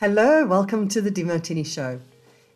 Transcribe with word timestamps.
Hello, 0.00 0.46
welcome 0.46 0.88
to 0.88 1.02
the 1.02 1.10
Demartini 1.10 1.66
Show. 1.66 2.00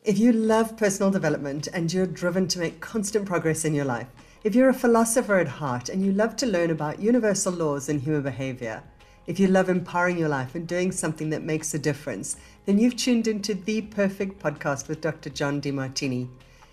If 0.03 0.19
you 0.19 0.33
love 0.33 0.79
personal 0.79 1.11
development 1.11 1.69
and 1.75 1.93
you're 1.93 2.07
driven 2.07 2.49
to 2.49 2.59
make 2.59 2.81
constant 2.81 3.27
progress 3.27 3.67
in 3.67 3.75
your 3.75 3.85
life, 3.85 4.07
if 4.45 4.55
you're 4.55 4.71
a 4.71 4.73
philosopher 4.73 5.37
at 5.37 5.47
heart 5.47 5.91
and 5.91 6.03
you 6.03 6.11
love 6.11 6.37
to 6.37 6.47
learn 6.47 6.71
about 6.71 7.01
universal 7.01 7.53
laws 7.53 7.91
and 7.91 8.01
human 8.01 8.23
behavior, 8.23 8.83
if 9.27 9.39
you 9.39 9.47
love 9.47 9.69
empowering 9.69 10.17
your 10.17 10.31
life 10.31 10.55
and 10.55 10.67
doing 10.67 10.91
something 10.91 11.29
that 11.29 11.43
makes 11.43 11.75
a 11.75 11.79
difference, 11.79 12.39
then 12.65 12.79
you've 12.79 12.97
tuned 12.97 13.29
into 13.29 13.53
the 13.53 13.83
perfect 13.83 14.43
podcast 14.43 14.89
with 14.89 15.03
Dr. 15.03 15.29
John 15.29 15.61
Demartini. 15.61 16.31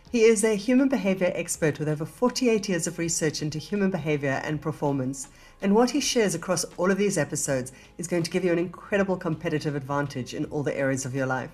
He 0.10 0.24
is 0.24 0.46
a 0.46 0.56
human 0.56 0.88
behavior 0.88 1.34
expert 1.36 1.80
with 1.80 1.90
over 1.90 2.06
48 2.06 2.70
years 2.70 2.88
of 2.88 2.98
research 2.98 3.42
into 3.42 3.60
human 3.60 3.92
behavior 3.92 4.42
and 4.46 4.62
performance. 4.62 5.28
And 5.62 5.76
what 5.76 5.92
he 5.92 6.00
shares 6.00 6.34
across 6.34 6.64
all 6.78 6.90
of 6.90 6.98
these 6.98 7.20
episodes 7.20 7.72
is 8.00 8.08
going 8.08 8.24
to 8.24 8.32
give 8.32 8.44
you 8.44 8.52
an 8.52 8.58
incredible 8.58 9.16
competitive 9.16 9.76
advantage 9.76 10.34
in 10.34 10.46
all 10.46 10.64
the 10.64 10.76
areas 10.76 11.06
of 11.06 11.14
your 11.14 11.28
life. 11.28 11.52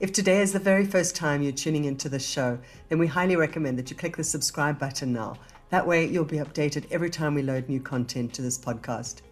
If 0.00 0.12
today 0.12 0.42
is 0.42 0.52
the 0.52 0.58
very 0.58 0.84
first 0.84 1.16
time 1.16 1.40
you're 1.40 1.52
tuning 1.52 1.86
into 1.86 2.10
this 2.10 2.26
show, 2.26 2.58
then 2.88 2.98
we 2.98 3.06
highly 3.06 3.36
recommend 3.36 3.78
that 3.78 3.90
you 3.90 3.96
click 3.96 4.16
the 4.16 4.24
subscribe 4.24 4.78
button 4.78 5.14
now. 5.14 5.36
That 5.70 5.86
way, 5.86 6.06
you'll 6.06 6.24
be 6.24 6.36
updated 6.36 6.86
every 6.90 7.10
time 7.10 7.34
we 7.34 7.42
load 7.42 7.68
new 7.68 7.80
content 7.80 8.34
to 8.34 8.42
this 8.42 8.58
podcast. 8.58 9.22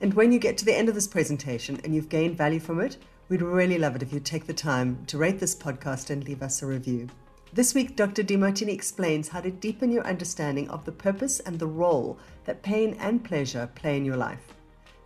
And 0.00 0.14
when 0.14 0.30
you 0.30 0.38
get 0.38 0.56
to 0.58 0.64
the 0.64 0.74
end 0.74 0.88
of 0.88 0.94
this 0.94 1.08
presentation 1.08 1.80
and 1.82 1.94
you've 1.94 2.08
gained 2.08 2.38
value 2.38 2.60
from 2.60 2.80
it, 2.80 2.96
we'd 3.28 3.42
really 3.42 3.78
love 3.78 3.96
it 3.96 4.02
if 4.02 4.12
you 4.12 4.20
take 4.20 4.46
the 4.46 4.54
time 4.54 5.04
to 5.06 5.18
rate 5.18 5.40
this 5.40 5.54
podcast 5.54 6.10
and 6.10 6.24
leave 6.24 6.42
us 6.42 6.62
a 6.62 6.66
review. 6.66 7.08
This 7.54 7.72
week, 7.72 7.94
Dr. 7.94 8.24
Demartini 8.24 8.72
explains 8.72 9.28
how 9.28 9.40
to 9.40 9.48
deepen 9.48 9.92
your 9.92 10.04
understanding 10.04 10.68
of 10.70 10.84
the 10.84 10.90
purpose 10.90 11.38
and 11.38 11.56
the 11.56 11.68
role 11.68 12.18
that 12.46 12.64
pain 12.64 12.96
and 12.98 13.22
pleasure 13.22 13.70
play 13.76 13.96
in 13.96 14.04
your 14.04 14.16
life. 14.16 14.54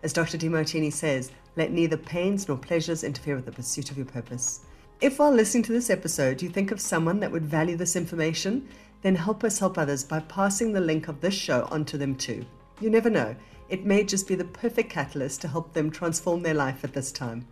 As 0.02 0.14
Dr. 0.14 0.38
Demartini 0.38 0.90
says, 0.90 1.30
let 1.56 1.72
neither 1.72 1.98
pains 1.98 2.48
nor 2.48 2.56
pleasures 2.56 3.04
interfere 3.04 3.36
with 3.36 3.44
the 3.44 3.52
pursuit 3.52 3.90
of 3.90 3.98
your 3.98 4.06
purpose. 4.06 4.60
If 5.02 5.18
while 5.18 5.30
listening 5.30 5.64
to 5.64 5.74
this 5.74 5.90
episode 5.90 6.40
you 6.40 6.48
think 6.48 6.70
of 6.70 6.80
someone 6.80 7.20
that 7.20 7.30
would 7.30 7.44
value 7.44 7.76
this 7.76 7.96
information, 7.96 8.66
then 9.02 9.14
help 9.14 9.44
us 9.44 9.58
help 9.58 9.76
others 9.76 10.02
by 10.02 10.20
passing 10.20 10.72
the 10.72 10.80
link 10.80 11.08
of 11.08 11.20
this 11.20 11.34
show 11.34 11.68
onto 11.70 11.98
them 11.98 12.14
too. 12.14 12.46
You 12.80 12.88
never 12.88 13.10
know, 13.10 13.36
it 13.68 13.84
may 13.84 14.04
just 14.04 14.26
be 14.26 14.36
the 14.36 14.46
perfect 14.46 14.88
catalyst 14.88 15.42
to 15.42 15.48
help 15.48 15.74
them 15.74 15.90
transform 15.90 16.42
their 16.42 16.54
life 16.54 16.82
at 16.82 16.94
this 16.94 17.12
time. 17.12 17.46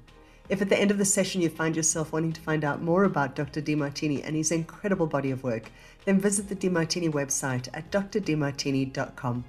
If 0.48 0.62
at 0.62 0.68
the 0.68 0.78
end 0.78 0.92
of 0.92 0.98
the 0.98 1.04
session 1.04 1.40
you 1.40 1.48
find 1.48 1.74
yourself 1.74 2.12
wanting 2.12 2.32
to 2.32 2.40
find 2.40 2.64
out 2.64 2.80
more 2.80 3.02
about 3.02 3.34
Dr. 3.34 3.60
Demartini 3.60 4.22
and 4.24 4.36
his 4.36 4.52
incredible 4.52 5.08
body 5.08 5.32
of 5.32 5.42
work, 5.42 5.72
then 6.04 6.20
visit 6.20 6.48
the 6.48 6.54
Demartini 6.54 7.10
website 7.10 7.68
at 7.74 7.90
drdemartini.com. 7.90 9.44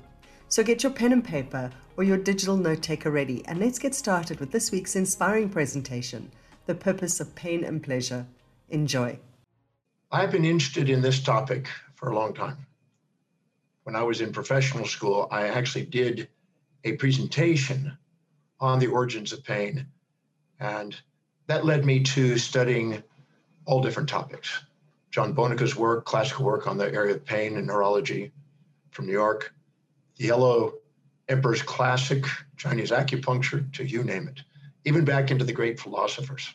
So 0.47 0.63
get 0.63 0.81
your 0.81 0.91
pen 0.91 1.13
and 1.13 1.23
paper 1.23 1.71
or 1.97 2.03
your 2.03 2.17
digital 2.17 2.57
note 2.57 2.81
taker 2.81 3.11
ready 3.11 3.45
and 3.45 3.59
let's 3.59 3.77
get 3.77 3.93
started 3.93 4.39
with 4.39 4.51
this 4.51 4.71
week's 4.71 4.95
inspiring 4.95 5.49
presentation 5.49 6.31
The 6.65 6.73
Purpose 6.73 7.19
of 7.19 7.35
Pain 7.35 7.63
and 7.63 7.83
Pleasure. 7.83 8.25
Enjoy. 8.69 9.19
I've 10.11 10.31
been 10.31 10.45
interested 10.45 10.89
in 10.89 11.01
this 11.01 11.19
topic 11.19 11.67
for 11.93 12.09
a 12.09 12.15
long 12.15 12.33
time. 12.33 12.57
When 13.83 13.95
I 13.95 14.03
was 14.03 14.21
in 14.21 14.31
professional 14.31 14.85
school, 14.85 15.27
I 15.31 15.47
actually 15.47 15.85
did 15.85 16.27
a 16.83 16.93
presentation 16.93 17.97
on 18.59 18.79
the 18.79 18.87
origins 18.87 19.31
of 19.31 19.43
pain 19.43 19.85
and 20.59 20.95
that 21.47 21.65
led 21.65 21.85
me 21.85 22.01
to 22.03 22.37
studying 22.37 23.03
all 23.65 23.81
different 23.81 24.09
topics. 24.09 24.59
John 25.11 25.33
Bonica's 25.33 25.75
work, 25.75 26.05
classical 26.05 26.45
work 26.45 26.67
on 26.67 26.77
the 26.77 26.91
area 26.91 27.15
of 27.15 27.25
pain 27.25 27.57
and 27.57 27.67
neurology 27.67 28.31
from 28.91 29.05
New 29.05 29.13
York, 29.13 29.53
the 30.17 30.25
Yellow 30.25 30.73
Emperor's 31.27 31.61
Classic, 31.61 32.23
Chinese 32.55 32.91
acupuncture, 32.91 33.71
to 33.73 33.85
you 33.85 34.03
name 34.03 34.27
it, 34.27 34.41
even 34.85 35.05
back 35.05 35.31
into 35.31 35.45
the 35.45 35.53
great 35.53 35.79
philosophers. 35.79 36.53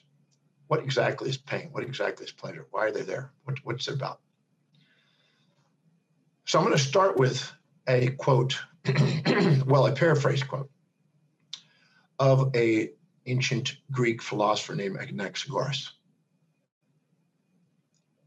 What 0.68 0.80
exactly 0.80 1.28
is 1.28 1.36
pain? 1.36 1.68
What 1.72 1.82
exactly 1.82 2.24
is 2.24 2.32
pleasure? 2.32 2.66
Why 2.70 2.86
are 2.86 2.92
they 2.92 3.02
there? 3.02 3.32
What, 3.44 3.58
what's 3.64 3.88
it 3.88 3.94
about? 3.94 4.20
So 6.44 6.58
I'm 6.58 6.64
going 6.64 6.76
to 6.76 6.82
start 6.82 7.16
with 7.18 7.52
a 7.86 8.08
quote, 8.10 8.58
well, 9.66 9.86
a 9.86 9.92
paraphrase 9.92 10.42
quote 10.42 10.70
of 12.18 12.54
a 12.54 12.90
ancient 13.26 13.76
Greek 13.90 14.22
philosopher 14.22 14.74
named 14.74 14.98
Anaxagoras. 14.98 15.90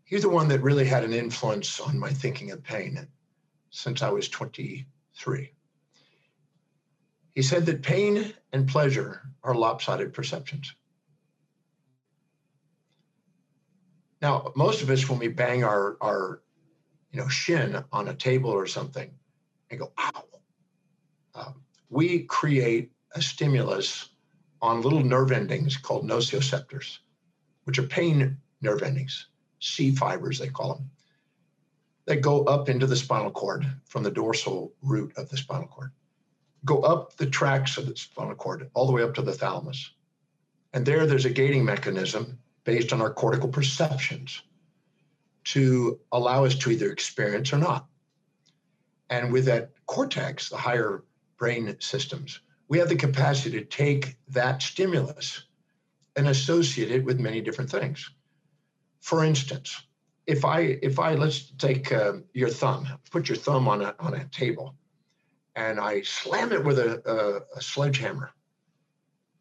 He's 0.05 0.21
the 0.21 0.29
one 0.29 0.47
that 0.49 0.61
really 0.61 0.85
had 0.85 1.03
an 1.03 1.13
influence 1.13 1.79
on 1.79 1.99
my 1.99 2.11
thinking 2.11 2.51
of 2.51 2.63
pain 2.63 3.07
since 3.71 4.01
I 4.01 4.09
was 4.09 4.29
23. 4.29 5.51
He 7.33 7.41
said 7.41 7.65
that 7.65 7.81
pain 7.81 8.33
and 8.53 8.67
pleasure 8.67 9.21
are 9.43 9.55
lopsided 9.55 10.13
perceptions. 10.13 10.73
Now, 14.21 14.53
most 14.55 14.81
of 14.81 14.89
us, 14.89 15.09
when 15.09 15.19
we 15.19 15.27
bang 15.27 15.63
our, 15.63 15.97
our 16.01 16.41
you 17.11 17.19
know, 17.19 17.27
shin 17.27 17.83
on 17.91 18.07
a 18.07 18.13
table 18.13 18.49
or 18.49 18.65
something 18.65 19.11
and 19.69 19.79
go, 19.79 19.91
ow, 19.99 20.23
um, 21.35 21.61
we 21.89 22.23
create 22.23 22.91
a 23.13 23.21
stimulus 23.21 24.09
on 24.65 24.81
little 24.81 25.03
nerve 25.03 25.31
endings 25.31 25.77
called 25.77 26.09
nociceptors, 26.09 26.97
which 27.65 27.77
are 27.77 27.83
pain 27.83 28.37
nerve 28.61 28.81
endings, 28.81 29.27
C 29.59 29.91
fibers, 29.91 30.39
they 30.39 30.47
call 30.47 30.73
them, 30.73 30.89
that 32.05 32.21
go 32.21 32.43
up 32.45 32.67
into 32.67 32.87
the 32.87 32.95
spinal 32.95 33.31
cord 33.31 33.65
from 33.85 34.01
the 34.01 34.11
dorsal 34.11 34.73
root 34.81 35.13
of 35.17 35.29
the 35.29 35.37
spinal 35.37 35.67
cord, 35.67 35.91
go 36.65 36.81
up 36.81 37.15
the 37.17 37.27
tracks 37.27 37.77
of 37.77 37.85
the 37.85 37.95
spinal 37.95 38.35
cord 38.35 38.69
all 38.73 38.87
the 38.87 38.91
way 38.91 39.03
up 39.03 39.13
to 39.13 39.21
the 39.21 39.33
thalamus. 39.33 39.91
And 40.73 40.83
there, 40.83 41.05
there's 41.05 41.25
a 41.25 41.29
gating 41.29 41.63
mechanism 41.63 42.39
based 42.63 42.91
on 42.91 43.01
our 43.01 43.13
cortical 43.13 43.49
perceptions 43.49 44.41
to 45.45 45.99
allow 46.11 46.43
us 46.43 46.55
to 46.55 46.71
either 46.71 46.91
experience 46.91 47.53
or 47.53 47.59
not. 47.59 47.85
And 49.11 49.31
with 49.31 49.45
that 49.45 49.71
cortex, 49.85 50.49
the 50.49 50.57
higher 50.57 51.03
brain 51.37 51.75
systems, 51.79 52.39
we 52.67 52.79
have 52.79 52.89
the 52.89 52.95
capacity 52.95 53.59
to 53.59 53.65
take 53.65 54.15
that 54.29 54.61
stimulus 54.61 55.45
and 56.15 56.27
associate 56.27 56.91
it 56.91 57.03
with 57.03 57.19
many 57.19 57.41
different 57.41 57.69
things. 57.69 58.09
For 59.01 59.23
instance, 59.23 59.83
if 60.25 60.43
I 60.43 60.79
if 60.81 60.97
I 60.97 61.13
let's 61.13 61.51
take 61.57 61.91
uh, 61.91 62.13
your 62.33 62.49
thumb, 62.49 62.87
put 63.11 63.29
your 63.29 63.37
thumb 63.37 63.67
on 63.67 63.81
a 63.81 63.95
on 63.99 64.15
a 64.15 64.25
table, 64.25 64.75
and 65.55 65.79
I 65.79 66.01
slam 66.01 66.51
it 66.51 66.63
with 66.63 66.79
a, 66.79 67.01
a, 67.05 67.57
a 67.57 67.61
sledgehammer, 67.61 68.31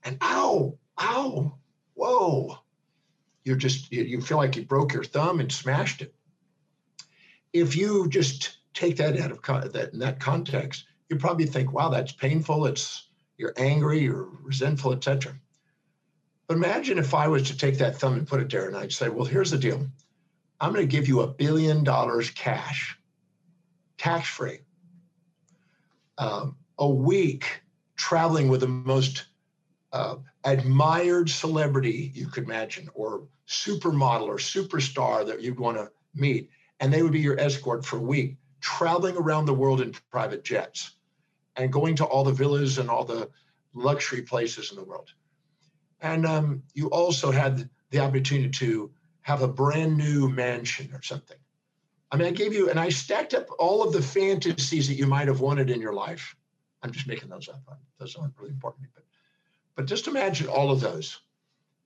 and 0.02 0.18
ow, 0.20 0.76
ow, 1.00 1.58
whoa, 1.94 2.58
you're 3.44 3.56
just 3.56 3.90
you 3.90 4.20
feel 4.20 4.36
like 4.36 4.56
you 4.56 4.64
broke 4.64 4.92
your 4.92 5.04
thumb 5.04 5.40
and 5.40 5.50
smashed 5.50 6.02
it. 6.02 6.14
If 7.52 7.76
you 7.76 8.08
just 8.08 8.58
take 8.74 8.96
that 8.96 9.18
out 9.18 9.30
of 9.30 9.72
that 9.72 9.92
in 9.92 10.00
that 10.00 10.20
context, 10.20 10.84
you 11.08 11.16
probably 11.16 11.46
think, 11.46 11.72
wow, 11.72 11.88
that's 11.88 12.12
painful. 12.12 12.66
It's 12.66 13.08
you're 13.36 13.54
angry, 13.56 14.00
you're 14.00 14.28
resentful, 14.42 14.92
etc. 14.92 15.34
But 16.46 16.56
imagine 16.56 16.98
if 16.98 17.14
I 17.14 17.28
was 17.28 17.48
to 17.48 17.56
take 17.56 17.78
that 17.78 17.96
thumb 17.96 18.14
and 18.14 18.26
put 18.26 18.40
it 18.40 18.50
there 18.50 18.66
and 18.66 18.76
I'd 18.76 18.92
say, 18.92 19.08
well, 19.08 19.24
here's 19.24 19.50
the 19.50 19.58
deal. 19.58 19.86
I'm 20.60 20.72
going 20.72 20.86
to 20.86 20.90
give 20.90 21.08
you 21.08 21.20
a 21.20 21.26
billion 21.26 21.84
dollars 21.84 22.30
cash, 22.30 22.96
tax 23.98 24.28
free, 24.28 24.60
um, 26.18 26.56
a 26.78 26.88
week 26.88 27.62
traveling 27.96 28.48
with 28.48 28.60
the 28.60 28.68
most 28.68 29.26
uh, 29.92 30.16
admired 30.44 31.30
celebrity 31.30 32.12
you 32.14 32.26
could 32.26 32.44
imagine, 32.44 32.88
or 32.94 33.26
supermodel 33.48 34.26
or 34.26 34.36
superstar 34.36 35.26
that 35.26 35.40
you'd 35.40 35.58
want 35.58 35.76
to 35.76 35.90
meet. 36.14 36.50
And 36.80 36.92
they 36.92 37.02
would 37.02 37.12
be 37.12 37.20
your 37.20 37.38
escort 37.38 37.84
for 37.84 37.96
a 37.96 38.02
week, 38.02 38.36
traveling 38.60 39.16
around 39.16 39.46
the 39.46 39.54
world 39.54 39.80
in 39.80 39.94
private 40.10 40.44
jets 40.44 40.92
and 41.56 41.72
going 41.72 41.96
to 41.96 42.04
all 42.04 42.24
the 42.24 42.32
villas 42.32 42.78
and 42.78 42.90
all 42.90 43.04
the 43.04 43.28
luxury 43.74 44.22
places 44.22 44.70
in 44.70 44.76
the 44.76 44.84
world. 44.84 45.12
And 46.00 46.26
um, 46.26 46.62
you 46.74 46.88
also 46.88 47.30
had 47.30 47.68
the 47.90 48.00
opportunity 48.00 48.50
to 48.50 48.90
have 49.22 49.42
a 49.42 49.48
brand 49.48 49.96
new 49.96 50.28
mansion 50.28 50.90
or 50.92 51.02
something. 51.02 51.38
I 52.10 52.16
mean, 52.16 52.28
I 52.28 52.32
gave 52.32 52.52
you, 52.52 52.70
and 52.70 52.78
I 52.78 52.90
stacked 52.90 53.34
up 53.34 53.46
all 53.58 53.82
of 53.82 53.92
the 53.92 54.02
fantasies 54.02 54.86
that 54.88 54.94
you 54.94 55.06
might 55.06 55.28
have 55.28 55.40
wanted 55.40 55.70
in 55.70 55.80
your 55.80 55.94
life. 55.94 56.36
I'm 56.82 56.92
just 56.92 57.06
making 57.06 57.30
those 57.30 57.48
up. 57.48 57.62
Those 57.98 58.14
aren't 58.16 58.38
really 58.38 58.52
important, 58.52 58.88
but 58.94 59.04
but 59.74 59.86
just 59.86 60.06
imagine 60.06 60.46
all 60.46 60.70
of 60.70 60.80
those. 60.80 61.20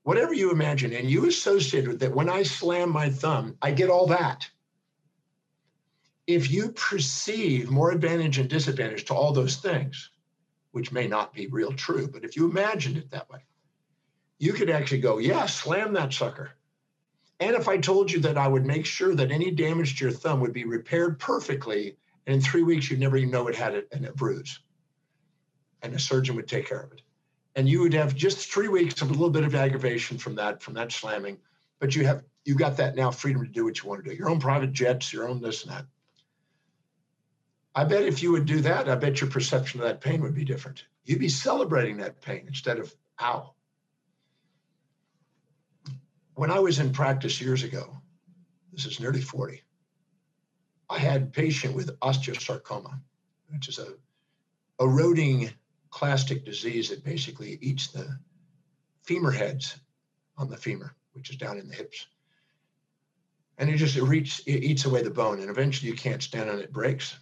Whatever 0.03 0.35
you 0.35 0.51
imagine, 0.51 0.93
and 0.93 1.11
you 1.11 1.27
associate 1.27 1.87
with 1.87 2.01
that. 2.01 2.15
When 2.15 2.29
I 2.29 2.43
slam 2.43 2.91
my 2.91 3.09
thumb, 3.09 3.57
I 3.63 3.71
get 3.71 3.91
all 3.91 4.07
that 4.09 4.49
if 6.29 6.51
you 6.51 6.71
perceive 6.73 7.71
more 7.71 7.91
advantage 7.91 8.39
and 8.39 8.51
disadvantage 8.51 9.07
to 9.07 9.15
all 9.15 9.33
those 9.33 9.57
things, 9.57 10.11
which 10.73 10.93
may 10.93 11.09
not 11.09 11.33
be 11.33 11.47
real 11.49 11.73
true, 11.73 12.07
but 12.07 12.23
if 12.23 12.37
you 12.37 12.49
imagined 12.49 12.99
it 12.99 13.11
that 13.11 13.31
way, 13.31 13.41
you 14.39 14.53
could 14.53 14.71
actually 14.71 15.01
go, 15.01 15.19
yeah, 15.19 15.47
slam 15.47 15.95
that 15.95 16.13
sucker. 16.13 16.51
And 17.41 17.57
if 17.57 17.67
I 17.67 17.79
told 17.79 18.13
you 18.13 18.21
that 18.21 18.37
I 18.37 18.47
would 18.47 18.67
make 18.67 18.85
sure 18.85 19.15
that 19.15 19.31
any 19.33 19.51
damage 19.51 19.99
to 19.99 20.05
your 20.05 20.13
thumb 20.13 20.41
would 20.41 20.53
be 20.53 20.65
repaired 20.65 21.19
perfectly, 21.19 21.97
and 22.27 22.37
in 22.37 22.43
three 22.43 22.63
weeks 22.63 22.91
you'd 22.91 23.01
never 23.01 23.17
even 23.17 23.31
know 23.31 23.49
it 23.49 23.57
had 23.57 23.75
a, 23.75 24.09
a 24.09 24.13
bruise, 24.13 24.61
and 25.83 25.95
a 25.95 25.99
surgeon 25.99 26.37
would 26.37 26.49
take 26.49 26.69
care 26.69 26.81
of 26.81 26.93
it. 26.93 27.01
and 27.57 27.69
you 27.69 27.81
would 27.81 27.95
have 27.95 28.15
just 28.15 28.53
three 28.53 28.69
weeks 28.69 29.01
of 29.03 29.09
a 29.09 29.13
little 29.13 29.31
bit 29.31 29.45
of 29.45 29.55
aggravation 29.55 30.19
from 30.19 30.35
that 30.37 30.63
from 30.63 30.75
that 30.75 30.93
slamming 30.93 31.39
but 31.81 31.97
you 31.97 32.07
have 32.07 32.23
you 32.45 32.55
got 32.55 32.77
that 32.77 32.95
now 32.95 33.11
freedom 33.11 33.45
to 33.45 33.51
do 33.51 33.65
what 33.65 33.83
you 33.83 33.89
want 33.89 34.05
to 34.05 34.11
do 34.11 34.17
your 34.17 34.29
own 34.29 34.39
private 34.39 34.73
jets 34.73 35.13
your 35.13 35.29
own 35.29 35.41
this 35.41 35.65
and 35.65 35.73
that 35.73 35.87
i 37.75 37.85
bet 37.85 38.03
if 38.03 38.23
you 38.23 38.33
would 38.33 38.47
do 38.47 38.61
that 38.61 38.89
i 38.89 38.95
bet 38.95 39.21
your 39.21 39.31
perception 39.31 39.81
of 39.81 39.87
that 39.87 40.01
pain 40.01 40.21
would 40.21 40.35
be 40.35 40.45
different 40.45 40.85
you'd 41.05 41.19
be 41.19 41.29
celebrating 41.29 41.97
that 41.97 42.21
pain 42.21 42.45
instead 42.47 42.79
of 42.79 42.95
ow 43.21 43.55
when 46.35 46.51
i 46.51 46.59
was 46.59 46.79
in 46.79 46.93
practice 46.93 47.41
years 47.41 47.63
ago 47.63 47.97
this 48.73 48.87
is 48.87 49.01
nearly 49.01 49.21
40 49.21 49.63
i 50.91 50.99
had 50.99 51.23
a 51.23 51.27
patient 51.27 51.75
with 51.75 51.99
osteosarcoma 52.01 53.01
which 53.51 53.69
is 53.69 53.79
a 53.79 53.95
eroding 54.81 55.51
clastic 55.91 56.45
disease 56.45 56.91
that 56.91 57.05
basically 57.05 57.59
eats 57.61 57.89
the 57.89 58.19
femur 59.03 59.31
heads 59.31 59.77
on 60.37 60.49
the 60.49 60.57
femur, 60.57 60.95
which 61.13 61.31
is 61.31 61.37
down 61.37 61.59
in 61.59 61.69
the 61.69 61.75
hips. 61.75 62.07
And 63.57 63.69
it 63.69 63.77
just 63.77 63.97
it, 63.97 64.03
it 64.47 64.65
eats 64.65 64.85
away 64.85 65.03
the 65.03 65.11
bone, 65.11 65.41
and 65.41 65.51
eventually 65.51 65.91
you 65.91 65.97
can't 65.97 66.23
stand 66.23 66.49
on 66.49 66.61
it 66.61 66.73
breaks. 66.73 67.19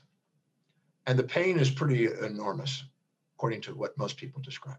And 1.07 1.19
the 1.19 1.25
pain 1.25 1.59
is 1.59 1.71
pretty 1.71 2.07
enormous, 2.07 2.85
according 3.37 3.61
to 3.63 3.75
what 3.75 3.97
most 3.99 4.17
people 4.17 4.43
describe. 4.43 4.79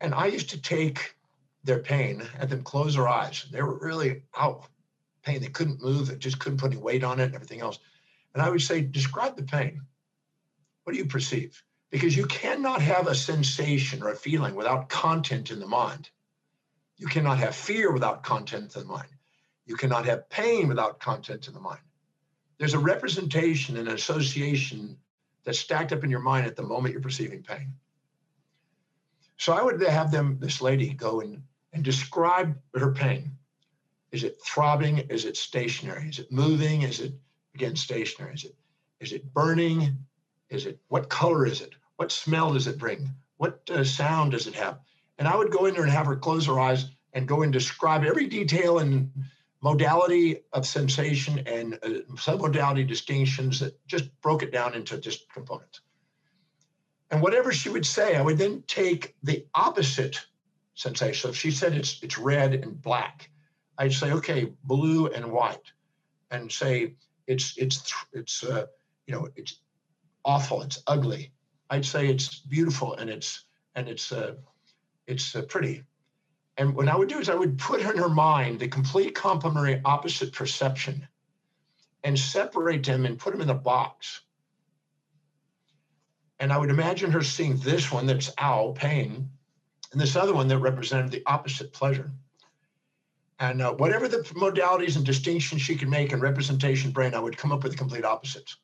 And 0.00 0.14
I 0.14 0.26
used 0.26 0.50
to 0.50 0.60
take 0.60 1.14
their 1.64 1.78
pain, 1.78 2.20
had 2.38 2.50
them 2.50 2.62
close 2.62 2.94
their 2.94 3.08
eyes. 3.08 3.46
They 3.50 3.62
were 3.62 3.78
really 3.78 4.22
out 4.36 4.66
pain. 5.22 5.40
They 5.40 5.48
couldn't 5.48 5.82
move. 5.82 6.08
They 6.08 6.16
just 6.16 6.38
couldn't 6.38 6.58
put 6.58 6.72
any 6.72 6.80
weight 6.80 7.04
on 7.04 7.20
it 7.20 7.24
and 7.24 7.34
everything 7.34 7.60
else. 7.60 7.78
And 8.34 8.42
I 8.42 8.48
would 8.48 8.62
say, 8.62 8.80
describe 8.80 9.36
the 9.36 9.42
pain. 9.42 9.82
What 10.84 10.92
do 10.92 10.98
you 10.98 11.06
perceive? 11.06 11.62
because 11.90 12.16
you 12.16 12.26
cannot 12.26 12.80
have 12.80 13.06
a 13.08 13.14
sensation 13.14 14.02
or 14.02 14.10
a 14.10 14.16
feeling 14.16 14.54
without 14.54 14.88
content 14.88 15.50
in 15.50 15.58
the 15.58 15.66
mind. 15.66 16.08
You 16.96 17.08
cannot 17.08 17.38
have 17.38 17.54
fear 17.54 17.92
without 17.92 18.22
content 18.22 18.76
in 18.76 18.82
the 18.82 18.88
mind. 18.88 19.08
You 19.66 19.76
cannot 19.76 20.04
have 20.06 20.28
pain 20.30 20.68
without 20.68 21.00
content 21.00 21.48
in 21.48 21.54
the 21.54 21.60
mind. 21.60 21.80
There's 22.60 22.74
a 22.74 22.78
representation 22.78 23.78
and 23.78 23.88
an 23.88 23.94
association 23.94 24.98
that's 25.44 25.58
stacked 25.58 25.92
up 25.92 26.04
in 26.04 26.10
your 26.10 26.20
mind 26.20 26.46
at 26.46 26.56
the 26.56 26.62
moment 26.62 26.92
you're 26.92 27.00
perceiving 27.00 27.42
pain. 27.42 27.72
So 29.38 29.54
I 29.54 29.62
would 29.62 29.80
have 29.80 30.10
them, 30.10 30.36
this 30.38 30.60
lady, 30.60 30.92
go 30.92 31.22
and, 31.22 31.42
and 31.72 31.82
describe 31.82 32.54
her 32.74 32.92
pain. 32.92 33.30
Is 34.12 34.24
it 34.24 34.42
throbbing? 34.44 34.98
Is 34.98 35.24
it 35.24 35.38
stationary? 35.38 36.10
Is 36.10 36.18
it 36.18 36.30
moving? 36.30 36.82
Is 36.82 37.00
it 37.00 37.14
again 37.54 37.76
stationary? 37.76 38.34
Is 38.34 38.44
it 38.44 38.54
is 39.00 39.12
it 39.12 39.32
burning? 39.32 39.96
Is 40.50 40.66
it 40.66 40.78
what 40.88 41.08
color 41.08 41.46
is 41.46 41.62
it? 41.62 41.72
What 41.96 42.12
smell 42.12 42.52
does 42.52 42.66
it 42.66 42.76
bring? 42.76 43.08
What 43.38 43.60
uh, 43.70 43.84
sound 43.84 44.32
does 44.32 44.46
it 44.46 44.54
have? 44.54 44.80
And 45.18 45.26
I 45.26 45.34
would 45.34 45.50
go 45.50 45.64
in 45.64 45.72
there 45.72 45.84
and 45.84 45.92
have 45.92 46.04
her 46.04 46.16
close 46.16 46.44
her 46.44 46.60
eyes 46.60 46.90
and 47.14 47.26
go 47.26 47.40
and 47.40 47.52
describe 47.52 48.04
every 48.04 48.26
detail 48.26 48.80
and 48.80 49.10
modality 49.62 50.40
of 50.52 50.66
sensation 50.66 51.40
and 51.46 51.74
uh, 51.82 51.88
submodality 52.14 52.86
distinctions 52.86 53.60
that 53.60 53.74
just 53.86 54.08
broke 54.22 54.42
it 54.42 54.52
down 54.52 54.74
into 54.74 54.98
just 54.98 55.30
components. 55.32 55.80
And 57.10 57.20
whatever 57.20 57.52
she 57.52 57.68
would 57.68 57.86
say, 57.86 58.16
I 58.16 58.22
would 58.22 58.38
then 58.38 58.62
take 58.66 59.16
the 59.22 59.44
opposite 59.54 60.24
sensation. 60.74 61.22
So 61.22 61.28
if 61.30 61.36
she 61.36 61.50
said 61.50 61.74
it's 61.74 62.02
it's 62.02 62.16
red 62.16 62.54
and 62.54 62.80
black, 62.80 63.30
I'd 63.78 63.92
say 63.92 64.12
okay, 64.12 64.52
blue 64.64 65.08
and 65.08 65.32
white, 65.32 65.72
and 66.30 66.50
say 66.50 66.94
it's 67.26 67.58
it's 67.58 67.92
it's 68.12 68.44
uh, 68.44 68.66
you 69.06 69.14
know 69.14 69.28
it's 69.34 69.60
awful, 70.24 70.62
it's 70.62 70.82
ugly, 70.86 71.32
I'd 71.70 71.84
say 71.84 72.08
it's 72.08 72.40
beautiful 72.40 72.94
and 72.96 73.08
it's 73.08 73.44
and 73.76 73.88
it's 73.88 74.10
uh, 74.10 74.34
it's 75.06 75.34
uh, 75.36 75.42
pretty. 75.42 75.84
And 76.56 76.74
what 76.74 76.88
I 76.88 76.96
would 76.96 77.08
do 77.08 77.18
is 77.18 77.28
I 77.28 77.34
would 77.34 77.58
put 77.58 77.80
in 77.80 77.96
her 77.96 78.08
mind 78.08 78.60
the 78.60 78.68
complete 78.68 79.14
complementary 79.14 79.80
opposite 79.84 80.32
perception 80.32 81.08
and 82.04 82.18
separate 82.18 82.84
them 82.84 83.06
and 83.06 83.18
put 83.18 83.32
them 83.32 83.42
in 83.42 83.50
a 83.50 83.54
box. 83.54 84.20
And 86.38 86.52
I 86.52 86.58
would 86.58 86.70
imagine 86.70 87.10
her 87.10 87.22
seeing 87.22 87.56
this 87.58 87.92
one 87.92 88.06
that's 88.06 88.30
ow, 88.38 88.72
pain, 88.76 89.30
and 89.92 90.00
this 90.00 90.16
other 90.16 90.34
one 90.34 90.48
that 90.48 90.58
represented 90.58 91.10
the 91.10 91.22
opposite 91.26 91.72
pleasure. 91.72 92.10
And 93.38 93.62
uh, 93.62 93.72
whatever 93.72 94.06
the 94.06 94.18
modalities 94.34 94.96
and 94.96 95.04
distinctions 95.04 95.62
she 95.62 95.76
could 95.76 95.88
make 95.88 96.12
in 96.12 96.20
representation 96.20 96.90
brain, 96.90 97.14
I 97.14 97.20
would 97.20 97.36
come 97.36 97.52
up 97.52 97.62
with 97.62 97.72
the 97.72 97.78
complete 97.78 98.04
opposites. 98.04 98.56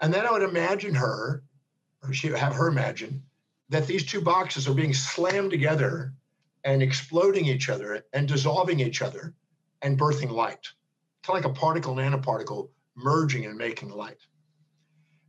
And 0.00 0.12
then 0.12 0.26
I 0.26 0.32
would 0.32 0.42
imagine 0.42 0.94
her 0.94 1.42
or 2.02 2.12
she 2.12 2.28
have 2.28 2.54
her 2.54 2.68
imagine 2.68 3.22
that 3.68 3.86
these 3.86 4.04
two 4.04 4.20
boxes 4.20 4.68
are 4.68 4.74
being 4.74 4.94
slammed 4.94 5.50
together 5.50 6.12
and 6.64 6.82
exploding 6.82 7.46
each 7.46 7.68
other 7.68 8.04
and 8.12 8.28
dissolving 8.28 8.80
each 8.80 9.02
other 9.02 9.34
and 9.82 9.98
birthing 9.98 10.30
light, 10.30 10.68
kind 11.22 11.38
of 11.38 11.44
like 11.44 11.56
a 11.56 11.60
particle 11.60 11.94
nanoparticle 11.94 12.70
merging 12.94 13.46
and 13.46 13.56
making 13.56 13.90
light. 13.90 14.18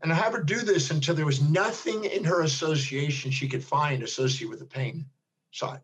And 0.01 0.11
I 0.11 0.15
have 0.15 0.33
her 0.33 0.43
do 0.43 0.59
this 0.59 0.91
until 0.91 1.15
there 1.15 1.25
was 1.25 1.41
nothing 1.41 2.03
in 2.03 2.25
her 2.25 2.41
association 2.41 3.31
she 3.31 3.47
could 3.47 3.63
find 3.63 4.03
associated 4.03 4.49
with 4.49 4.59
the 4.59 4.65
pain 4.65 5.05
side. 5.51 5.81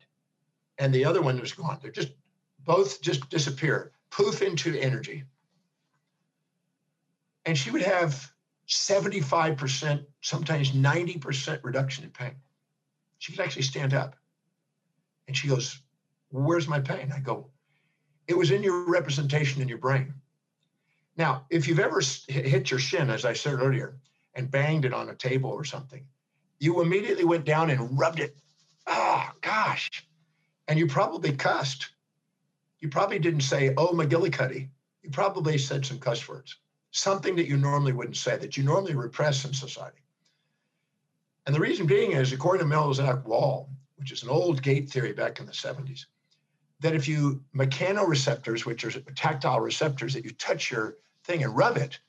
And 0.78 0.94
the 0.94 1.06
other 1.06 1.22
one 1.22 1.40
was 1.40 1.54
gone. 1.54 1.80
They're 1.81 1.92
just 1.92 2.12
both 2.66 3.01
just 3.01 3.30
disappear, 3.30 3.94
poof 4.12 4.42
into 4.42 4.78
energy. 4.78 5.24
And 7.46 7.57
she 7.57 7.72
would 7.72 7.81
have 7.81 8.31
75%, 8.68 10.06
sometimes 10.22 10.72
90% 10.72 11.60
reduction 11.63 12.04
in 12.04 12.12
pain. 12.12 12.36
She 13.18 13.31
could 13.31 13.42
actually 13.42 13.63
stand 13.63 13.94
up. 13.94 14.16
And 15.29 15.37
she 15.37 15.47
goes, 15.47 15.79
Where's 16.31 16.67
my 16.67 16.79
pain? 16.79 17.13
I 17.15 17.19
go, 17.19 17.51
It 18.27 18.35
was 18.35 18.49
in 18.49 18.63
your 18.63 18.89
representation 18.89 19.61
in 19.61 19.69
your 19.69 19.77
brain. 19.77 20.15
Now, 21.17 21.45
if 21.51 21.67
you've 21.67 21.79
ever 21.79 22.01
hit 22.27 22.71
your 22.71 22.79
shin, 22.79 23.11
as 23.11 23.25
I 23.25 23.33
said 23.33 23.61
earlier, 23.61 23.99
and 24.33 24.49
banged 24.49 24.85
it 24.85 24.93
on 24.93 25.09
a 25.09 25.15
table 25.15 25.51
or 25.51 25.63
something, 25.63 26.03
you 26.59 26.81
immediately 26.81 27.25
went 27.25 27.45
down 27.45 27.69
and 27.69 27.99
rubbed 27.99 28.19
it. 28.19 28.35
Oh, 28.87 29.29
gosh. 29.41 30.07
And 30.67 30.79
you 30.79 30.87
probably 30.87 31.31
cussed. 31.33 31.91
You 32.79 32.89
probably 32.89 33.19
didn't 33.19 33.41
say, 33.41 33.75
Oh, 33.77 33.89
McGillicuddy. 33.89 34.67
You 35.03 35.09
probably 35.11 35.59
said 35.59 35.85
some 35.85 35.99
cuss 35.99 36.27
words 36.27 36.57
something 36.91 37.35
that 37.35 37.47
you 37.47 37.55
normally 37.55 37.93
wouldn't 37.93 38.17
say, 38.17 38.35
that 38.35 38.57
you 38.57 38.63
normally 38.63 38.95
repress 38.95 39.45
in 39.45 39.53
society. 39.53 40.01
And 41.45 41.55
the 41.55 41.59
reason 41.59 41.85
being 41.85 42.13
is, 42.13 42.33
according 42.33 42.67
to 42.67 42.75
Melzack's 42.75 43.25
Wall, 43.25 43.69
which 44.00 44.12
is 44.12 44.24
an 44.24 44.29
old 44.29 44.62
gate 44.62 44.89
theory 44.89 45.13
back 45.13 45.39
in 45.39 45.46
the 45.46 45.51
70s, 45.51 46.06
that 46.79 46.96
if 46.96 47.08
you 47.08 47.44
mechanoreceptors, 47.53 48.65
which 48.65 48.86
are 48.86 49.00
tactile 49.13 49.60
receptors 49.60 50.13
that 50.13 50.24
you 50.24 50.32
touch 50.32 50.72
your 50.72 50.96
thing 51.25 51.44
and 51.44 51.56
rub 51.56 51.77
it, 51.77 52.00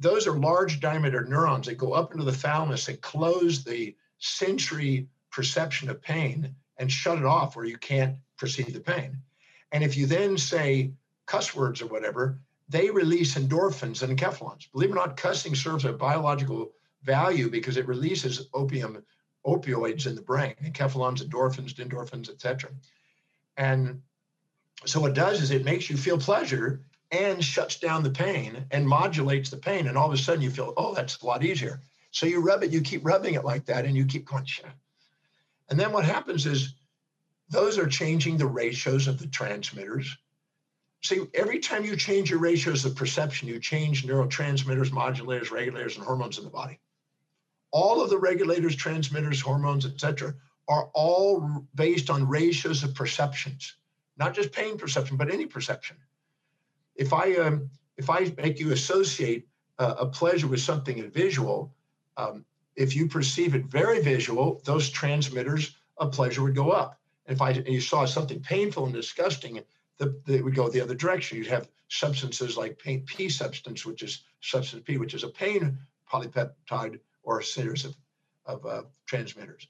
those 0.00 0.26
are 0.26 0.38
large 0.38 0.80
diameter 0.80 1.24
neurons 1.24 1.66
that 1.66 1.78
go 1.78 1.92
up 1.92 2.12
into 2.12 2.24
the 2.24 2.32
thalamus 2.32 2.88
and 2.88 3.00
close 3.00 3.62
the 3.62 3.94
sensory 4.18 5.06
perception 5.30 5.88
of 5.88 6.02
pain 6.02 6.54
and 6.78 6.90
shut 6.90 7.18
it 7.18 7.24
off 7.24 7.54
where 7.54 7.66
you 7.66 7.78
can't 7.78 8.16
perceive 8.36 8.72
the 8.72 8.80
pain. 8.80 9.18
And 9.72 9.84
if 9.84 9.96
you 9.96 10.06
then 10.06 10.36
say 10.36 10.92
cuss 11.26 11.54
words 11.54 11.80
or 11.80 11.86
whatever, 11.86 12.40
they 12.68 12.90
release 12.90 13.36
endorphins 13.36 14.02
and 14.02 14.18
enkephalins. 14.18 14.70
Believe 14.72 14.90
it 14.90 14.92
or 14.92 14.96
not, 14.96 15.16
cussing 15.16 15.54
serves 15.54 15.84
a 15.84 15.92
biological 15.92 16.72
value 17.02 17.50
because 17.50 17.76
it 17.76 17.86
releases 17.86 18.48
opium 18.54 19.02
opioids 19.46 20.06
in 20.06 20.14
the 20.14 20.22
brain, 20.22 20.54
enkephalins, 20.62 21.22
endorphins, 21.22 21.74
endorphins, 21.74 22.30
etc. 22.30 22.70
And 23.56 24.02
so 24.84 25.00
what 25.00 25.12
it 25.12 25.14
does 25.14 25.42
is 25.42 25.50
it 25.50 25.64
makes 25.64 25.90
you 25.90 25.96
feel 25.96 26.18
pleasure 26.18 26.82
and 27.10 27.42
shuts 27.42 27.78
down 27.78 28.02
the 28.02 28.10
pain 28.10 28.64
and 28.70 28.88
modulates 28.88 29.50
the 29.50 29.56
pain. 29.56 29.88
And 29.88 29.98
all 29.98 30.06
of 30.06 30.14
a 30.14 30.18
sudden 30.18 30.42
you 30.42 30.50
feel, 30.50 30.72
oh, 30.76 30.94
that's 30.94 31.20
a 31.20 31.26
lot 31.26 31.44
easier. 31.44 31.82
So 32.12 32.26
you 32.26 32.40
rub 32.40 32.62
it, 32.62 32.70
you 32.70 32.80
keep 32.80 33.04
rubbing 33.04 33.34
it 33.34 33.44
like 33.44 33.66
that, 33.66 33.84
and 33.84 33.96
you 33.96 34.04
keep 34.04 34.26
going, 34.26 34.44
Shit. 34.44 34.66
And 35.68 35.78
then 35.78 35.92
what 35.92 36.04
happens 36.04 36.46
is 36.46 36.74
those 37.48 37.78
are 37.78 37.86
changing 37.86 38.36
the 38.36 38.46
ratios 38.46 39.06
of 39.06 39.18
the 39.18 39.26
transmitters 39.26 40.16
See, 41.02 41.26
every 41.32 41.60
time 41.60 41.84
you 41.84 41.96
change 41.96 42.30
your 42.30 42.40
ratios 42.40 42.84
of 42.84 42.94
perception, 42.94 43.48
you 43.48 43.58
change 43.58 44.06
neurotransmitters, 44.06 44.90
modulators, 44.90 45.50
regulators, 45.50 45.96
and 45.96 46.04
hormones 46.04 46.36
in 46.38 46.44
the 46.44 46.50
body. 46.50 46.78
All 47.72 48.02
of 48.02 48.10
the 48.10 48.18
regulators, 48.18 48.74
transmitters, 48.76 49.40
hormones, 49.40 49.86
etc., 49.86 50.34
are 50.68 50.90
all 50.94 51.66
based 51.74 52.10
on 52.10 52.28
ratios 52.28 52.82
of 52.82 52.94
perceptions, 52.94 53.74
not 54.16 54.34
just 54.34 54.52
pain 54.52 54.78
perception, 54.78 55.16
but 55.16 55.30
any 55.30 55.46
perception. 55.46 55.96
If 56.94 57.12
I 57.12 57.34
um, 57.34 57.70
if 57.96 58.08
I 58.08 58.32
make 58.36 58.60
you 58.60 58.72
associate 58.72 59.46
uh, 59.78 59.94
a 59.98 60.06
pleasure 60.06 60.46
with 60.46 60.60
something 60.60 61.10
visual, 61.10 61.74
um, 62.16 62.44
if 62.76 62.94
you 62.94 63.08
perceive 63.08 63.54
it 63.54 63.66
very 63.66 64.00
visual, 64.00 64.60
those 64.64 64.88
transmitters 64.88 65.76
of 65.98 66.12
pleasure 66.12 66.42
would 66.42 66.54
go 66.54 66.70
up. 66.70 66.98
And 67.26 67.36
if 67.36 67.42
I 67.42 67.50
and 67.50 67.68
you 67.68 67.80
saw 67.80 68.04
something 68.04 68.40
painful 68.40 68.84
and 68.84 68.94
disgusting, 68.94 69.60
the, 69.98 70.20
the, 70.24 70.40
would 70.42 70.54
go 70.54 70.68
the 70.68 70.80
other 70.80 70.94
direction. 70.94 71.38
You'd 71.38 71.46
have 71.48 71.68
substances 71.88 72.56
like 72.56 72.78
pain 72.78 73.04
P 73.06 73.28
substance, 73.28 73.84
which 73.84 74.02
is 74.02 74.22
substance 74.40 74.82
P, 74.84 74.96
which 74.96 75.14
is 75.14 75.24
a 75.24 75.28
pain 75.28 75.78
polypeptide 76.10 77.00
or 77.22 77.42
series 77.42 77.84
of, 77.84 77.96
of 78.46 78.66
uh, 78.66 78.82
transmitters. 79.06 79.66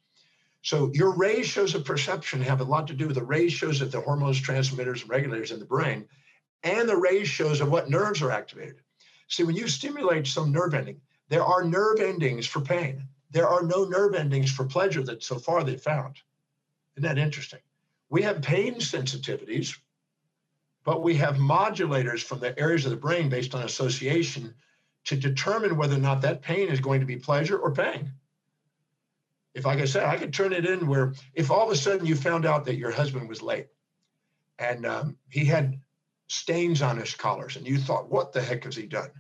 So 0.63 0.91
your 0.93 1.15
ratios 1.15 1.75
of 1.75 1.85
perception 1.85 2.43
have 2.43 2.61
a 2.61 2.65
lot 2.65 2.87
to 2.89 2.95
do 2.95 3.07
with 3.07 3.17
the 3.17 3.25
ratios 3.25 3.81
of 3.81 3.91
the 3.91 4.01
hormones, 4.01 4.41
transmitters, 4.41 5.03
and 5.03 5.11
regulators 5.11 5.53
in 5.53 5.59
the 5.59 5.65
brain, 5.65 6.07
and 6.63 6.89
the 6.89 6.97
ratios 6.97 7.61
of 7.61 7.71
what 7.71 7.89
nerves 7.89 8.21
are 8.21 8.31
activated. 8.31 8.83
See, 9.29 9.45
when 9.45 9.57
you 9.57 9.69
stimulate 9.69 10.27
some 10.27 10.53
nerve 10.53 10.75
ending, 10.75 11.01
there 11.29 11.45
are 11.45 11.65
nerve 11.65 12.01
endings 12.01 12.47
for 12.47 12.61
pain. 12.61 13.05
There 13.31 13.49
are 13.49 13.63
no 13.63 13.85
nerve 13.85 14.15
endings 14.15 14.51
for 14.51 14.65
pleasure 14.65 15.03
that 15.05 15.23
so 15.23 15.39
far 15.39 15.63
they've 15.63 15.81
found. 15.81 16.17
Isn't 16.97 17.09
that 17.09 17.23
interesting? 17.23 17.61
We 18.11 18.23
have 18.23 18.43
pain 18.43 18.75
sensitivities, 18.75 19.79
but 20.85 21.03
we 21.03 21.15
have 21.15 21.37
modulators 21.37 22.23
from 22.23 22.41
the 22.41 22.59
areas 22.59 22.85
of 22.85 22.91
the 22.91 22.97
brain 22.97 23.29
based 23.29 23.55
on 23.55 23.63
association 23.63 24.55
to 25.05 25.17
determine 25.17 25.77
whether 25.77 25.97
or 25.97 26.01
not 26.01 26.23
that 26.23 26.43
pain 26.43 26.69
is 26.69 26.81
going 26.81 27.01
to 27.01 27.07
be 27.07 27.17
pleasure 27.17 27.59
or 27.59 27.73
pain. 27.73 28.13
If, 29.55 29.65
like 29.65 29.81
I 29.81 29.87
said, 29.87 30.05
I 30.05 30.17
could 30.17 30.33
turn 30.33 30.53
it 30.53 30.67
in 30.67 30.87
where 30.87 31.15
if 31.35 31.51
all 31.51 31.67
of 31.67 31.73
a 31.73 31.77
sudden 31.77 32.07
you 32.07 32.15
found 32.15 32.47
out 32.47 32.67
that 32.67 32.77
your 32.77 32.91
husband 32.91 33.29
was 33.29 33.43
late 33.43 33.67
and 34.59 34.87
um, 34.87 35.17
he 35.29 35.45
had 35.45 35.81
stains 36.29 36.83
on 36.83 36.99
his 36.99 37.15
collars 37.15 37.57
and 37.57 37.67
you 37.67 37.79
thought, 37.79 38.11
what 38.11 38.33
the 38.33 38.41
heck 38.41 38.65
has 38.65 38.77
he 38.77 38.87
done? 38.87 39.11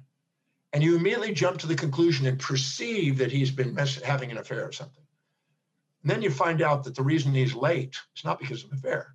And 0.72 0.84
you 0.84 0.94
immediately 0.94 1.34
jump 1.34 1.58
to 1.58 1.66
the 1.66 1.75
conclusion 1.75 2.26
and 2.26 2.38
perceive 2.38 3.18
that 3.18 3.32
he's 3.32 3.50
been 3.50 3.75
mess- 3.75 4.00
having 4.00 4.30
an 4.30 4.38
affair 4.38 4.68
or 4.68 4.72
something. 4.72 5.02
And 6.02 6.10
then 6.10 6.22
you 6.22 6.30
find 6.30 6.62
out 6.62 6.84
that 6.84 6.94
the 6.94 7.02
reason 7.02 7.34
he's 7.34 7.54
late 7.54 7.96
is 8.16 8.25
not 8.25 8.38
because 8.38 8.62
of 8.62 8.70
an 8.70 8.78
affair, 8.78 9.14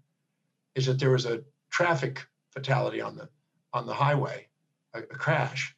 is 0.76 0.86
that 0.88 1.00
there 1.00 1.12
was 1.12 1.26
a 1.26 1.44
traffic 1.70 2.26
fatality 2.52 3.02
on 3.02 3.16
the 3.16 3.30
on 3.74 3.86
the 3.86 3.94
highway, 3.94 4.48
a, 4.94 5.00
a 5.00 5.06
crash, 5.06 5.75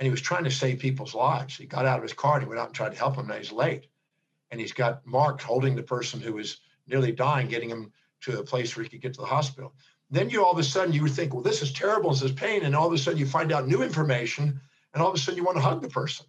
and 0.00 0.06
he 0.06 0.10
was 0.10 0.22
trying 0.22 0.44
to 0.44 0.50
save 0.50 0.78
people's 0.78 1.14
lives. 1.14 1.58
He 1.58 1.66
got 1.66 1.84
out 1.84 1.98
of 1.98 2.02
his 2.02 2.14
car 2.14 2.36
and 2.36 2.42
he 2.42 2.48
went 2.48 2.58
out 2.58 2.68
and 2.68 2.74
tried 2.74 2.92
to 2.92 2.98
help 2.98 3.16
him. 3.16 3.26
Now 3.26 3.34
he's 3.34 3.52
late, 3.52 3.86
and 4.50 4.58
he's 4.58 4.72
got 4.72 5.06
Mark 5.06 5.42
holding 5.42 5.76
the 5.76 5.82
person 5.82 6.20
who 6.20 6.32
was 6.32 6.58
nearly 6.88 7.12
dying, 7.12 7.48
getting 7.48 7.68
him 7.68 7.92
to 8.22 8.38
a 8.38 8.42
place 8.42 8.74
where 8.74 8.82
he 8.82 8.88
could 8.88 9.02
get 9.02 9.12
to 9.14 9.20
the 9.20 9.26
hospital. 9.26 9.74
Then 10.10 10.30
you 10.30 10.42
all 10.42 10.52
of 10.52 10.58
a 10.58 10.64
sudden 10.64 10.94
you 10.94 11.02
would 11.02 11.12
think, 11.12 11.34
well, 11.34 11.42
this 11.42 11.60
is 11.60 11.70
terrible, 11.70 12.10
this 12.10 12.22
is 12.22 12.32
pain, 12.32 12.64
and 12.64 12.74
all 12.74 12.86
of 12.86 12.94
a 12.94 12.98
sudden 12.98 13.20
you 13.20 13.26
find 13.26 13.52
out 13.52 13.68
new 13.68 13.82
information, 13.82 14.58
and 14.94 15.02
all 15.02 15.10
of 15.10 15.14
a 15.14 15.18
sudden 15.18 15.36
you 15.36 15.44
want 15.44 15.58
to 15.58 15.62
hug 15.62 15.82
the 15.82 15.88
person. 15.88 16.24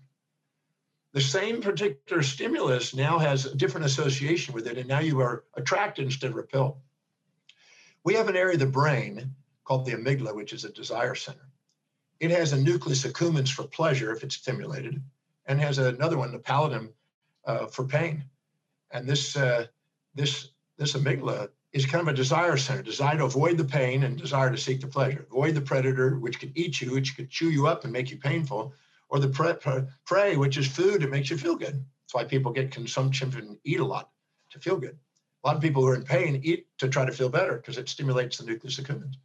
The 1.13 1.21
same 1.21 1.61
particular 1.61 2.23
stimulus 2.23 2.93
now 2.93 3.19
has 3.19 3.45
a 3.45 3.55
different 3.55 3.85
association 3.85 4.53
with 4.53 4.67
it, 4.67 4.77
and 4.77 4.87
now 4.89 4.99
you 4.99 5.21
are 5.21 5.45
attracted 5.53 6.03
instead 6.03 6.31
of 6.31 6.35
repelled. 6.35 6.75
We 8.03 8.15
have 8.15 8.27
an 8.27 8.35
area 8.35 8.55
of 8.55 8.59
the 8.59 8.65
brain 8.65 9.33
called 9.63 9.85
the 9.85 9.93
amygdala, 9.93 10.35
which 10.35 10.51
is 10.51 10.65
a 10.65 10.71
desire 10.71 11.15
center. 11.15 11.50
It 12.21 12.29
has 12.29 12.53
a 12.53 12.61
nucleus 12.61 13.03
accumbens 13.03 13.51
for 13.51 13.63
pleasure 13.63 14.13
if 14.13 14.23
it's 14.23 14.35
stimulated, 14.35 15.01
and 15.47 15.59
has 15.59 15.79
another 15.79 16.19
one, 16.19 16.31
the 16.31 16.37
pallidum, 16.37 16.93
uh, 17.45 17.65
for 17.65 17.83
pain. 17.83 18.25
And 18.91 19.09
this 19.09 19.35
uh, 19.35 19.65
this 20.13 20.49
this 20.77 20.93
amygdala 20.93 21.49
is 21.73 21.87
kind 21.87 22.03
of 22.03 22.13
a 22.13 22.15
desire 22.15 22.57
center, 22.57 22.83
desire 22.83 23.17
to 23.17 23.25
avoid 23.25 23.57
the 23.57 23.65
pain 23.65 24.03
and 24.03 24.19
desire 24.19 24.51
to 24.51 24.57
seek 24.57 24.81
the 24.81 24.87
pleasure. 24.87 25.25
Avoid 25.31 25.55
the 25.55 25.61
predator, 25.61 26.19
which 26.19 26.39
could 26.39 26.51
eat 26.53 26.79
you, 26.79 26.91
which 26.91 27.17
could 27.17 27.31
chew 27.31 27.49
you 27.49 27.65
up 27.65 27.85
and 27.85 27.91
make 27.91 28.11
you 28.11 28.17
painful, 28.17 28.71
or 29.09 29.17
the 29.19 29.29
pre- 29.29 29.81
prey, 30.05 30.37
which 30.37 30.57
is 30.57 30.67
food 30.67 31.01
that 31.01 31.09
makes 31.09 31.31
you 31.31 31.37
feel 31.37 31.55
good. 31.55 31.83
That's 32.03 32.13
why 32.13 32.25
people 32.25 32.51
get 32.51 32.69
consumption 32.69 33.35
and 33.35 33.57
eat 33.63 33.79
a 33.79 33.85
lot 33.85 34.11
to 34.51 34.59
feel 34.59 34.77
good. 34.77 34.95
A 35.43 35.47
lot 35.47 35.55
of 35.55 35.61
people 35.63 35.81
who 35.81 35.87
are 35.87 35.95
in 35.95 36.03
pain 36.03 36.39
eat 36.43 36.67
to 36.77 36.87
try 36.87 37.03
to 37.03 37.11
feel 37.11 37.29
better 37.29 37.55
because 37.55 37.79
it 37.79 37.89
stimulates 37.89 38.37
the 38.37 38.45
nucleus 38.45 38.79
accumbens. 38.79 39.15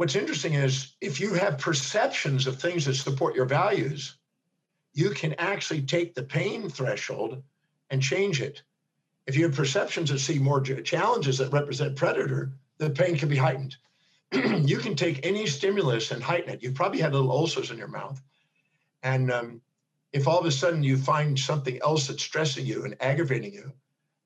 What's 0.00 0.16
interesting 0.16 0.54
is 0.54 0.94
if 1.02 1.20
you 1.20 1.34
have 1.34 1.58
perceptions 1.58 2.46
of 2.46 2.58
things 2.58 2.86
that 2.86 2.94
support 2.94 3.34
your 3.34 3.44
values, 3.44 4.16
you 4.94 5.10
can 5.10 5.34
actually 5.34 5.82
take 5.82 6.14
the 6.14 6.22
pain 6.22 6.70
threshold 6.70 7.42
and 7.90 8.00
change 8.00 8.40
it. 8.40 8.62
If 9.26 9.36
you 9.36 9.44
have 9.44 9.54
perceptions 9.54 10.08
that 10.08 10.20
see 10.20 10.38
more 10.38 10.62
challenges 10.62 11.36
that 11.36 11.52
represent 11.52 11.96
predator, 11.96 12.50
the 12.78 12.88
pain 12.88 13.18
can 13.18 13.28
be 13.28 13.36
heightened. 13.36 13.76
you 14.32 14.78
can 14.78 14.96
take 14.96 15.26
any 15.26 15.44
stimulus 15.46 16.12
and 16.12 16.22
heighten 16.22 16.48
it. 16.48 16.62
You 16.62 16.72
probably 16.72 17.00
had 17.00 17.12
little 17.12 17.30
ulcers 17.30 17.70
in 17.70 17.76
your 17.76 17.86
mouth. 17.86 18.22
And 19.02 19.30
um, 19.30 19.60
if 20.14 20.26
all 20.26 20.38
of 20.38 20.46
a 20.46 20.50
sudden 20.50 20.82
you 20.82 20.96
find 20.96 21.38
something 21.38 21.78
else 21.82 22.06
that's 22.06 22.22
stressing 22.22 22.64
you 22.64 22.86
and 22.86 22.96
aggravating 23.02 23.52
you, 23.52 23.70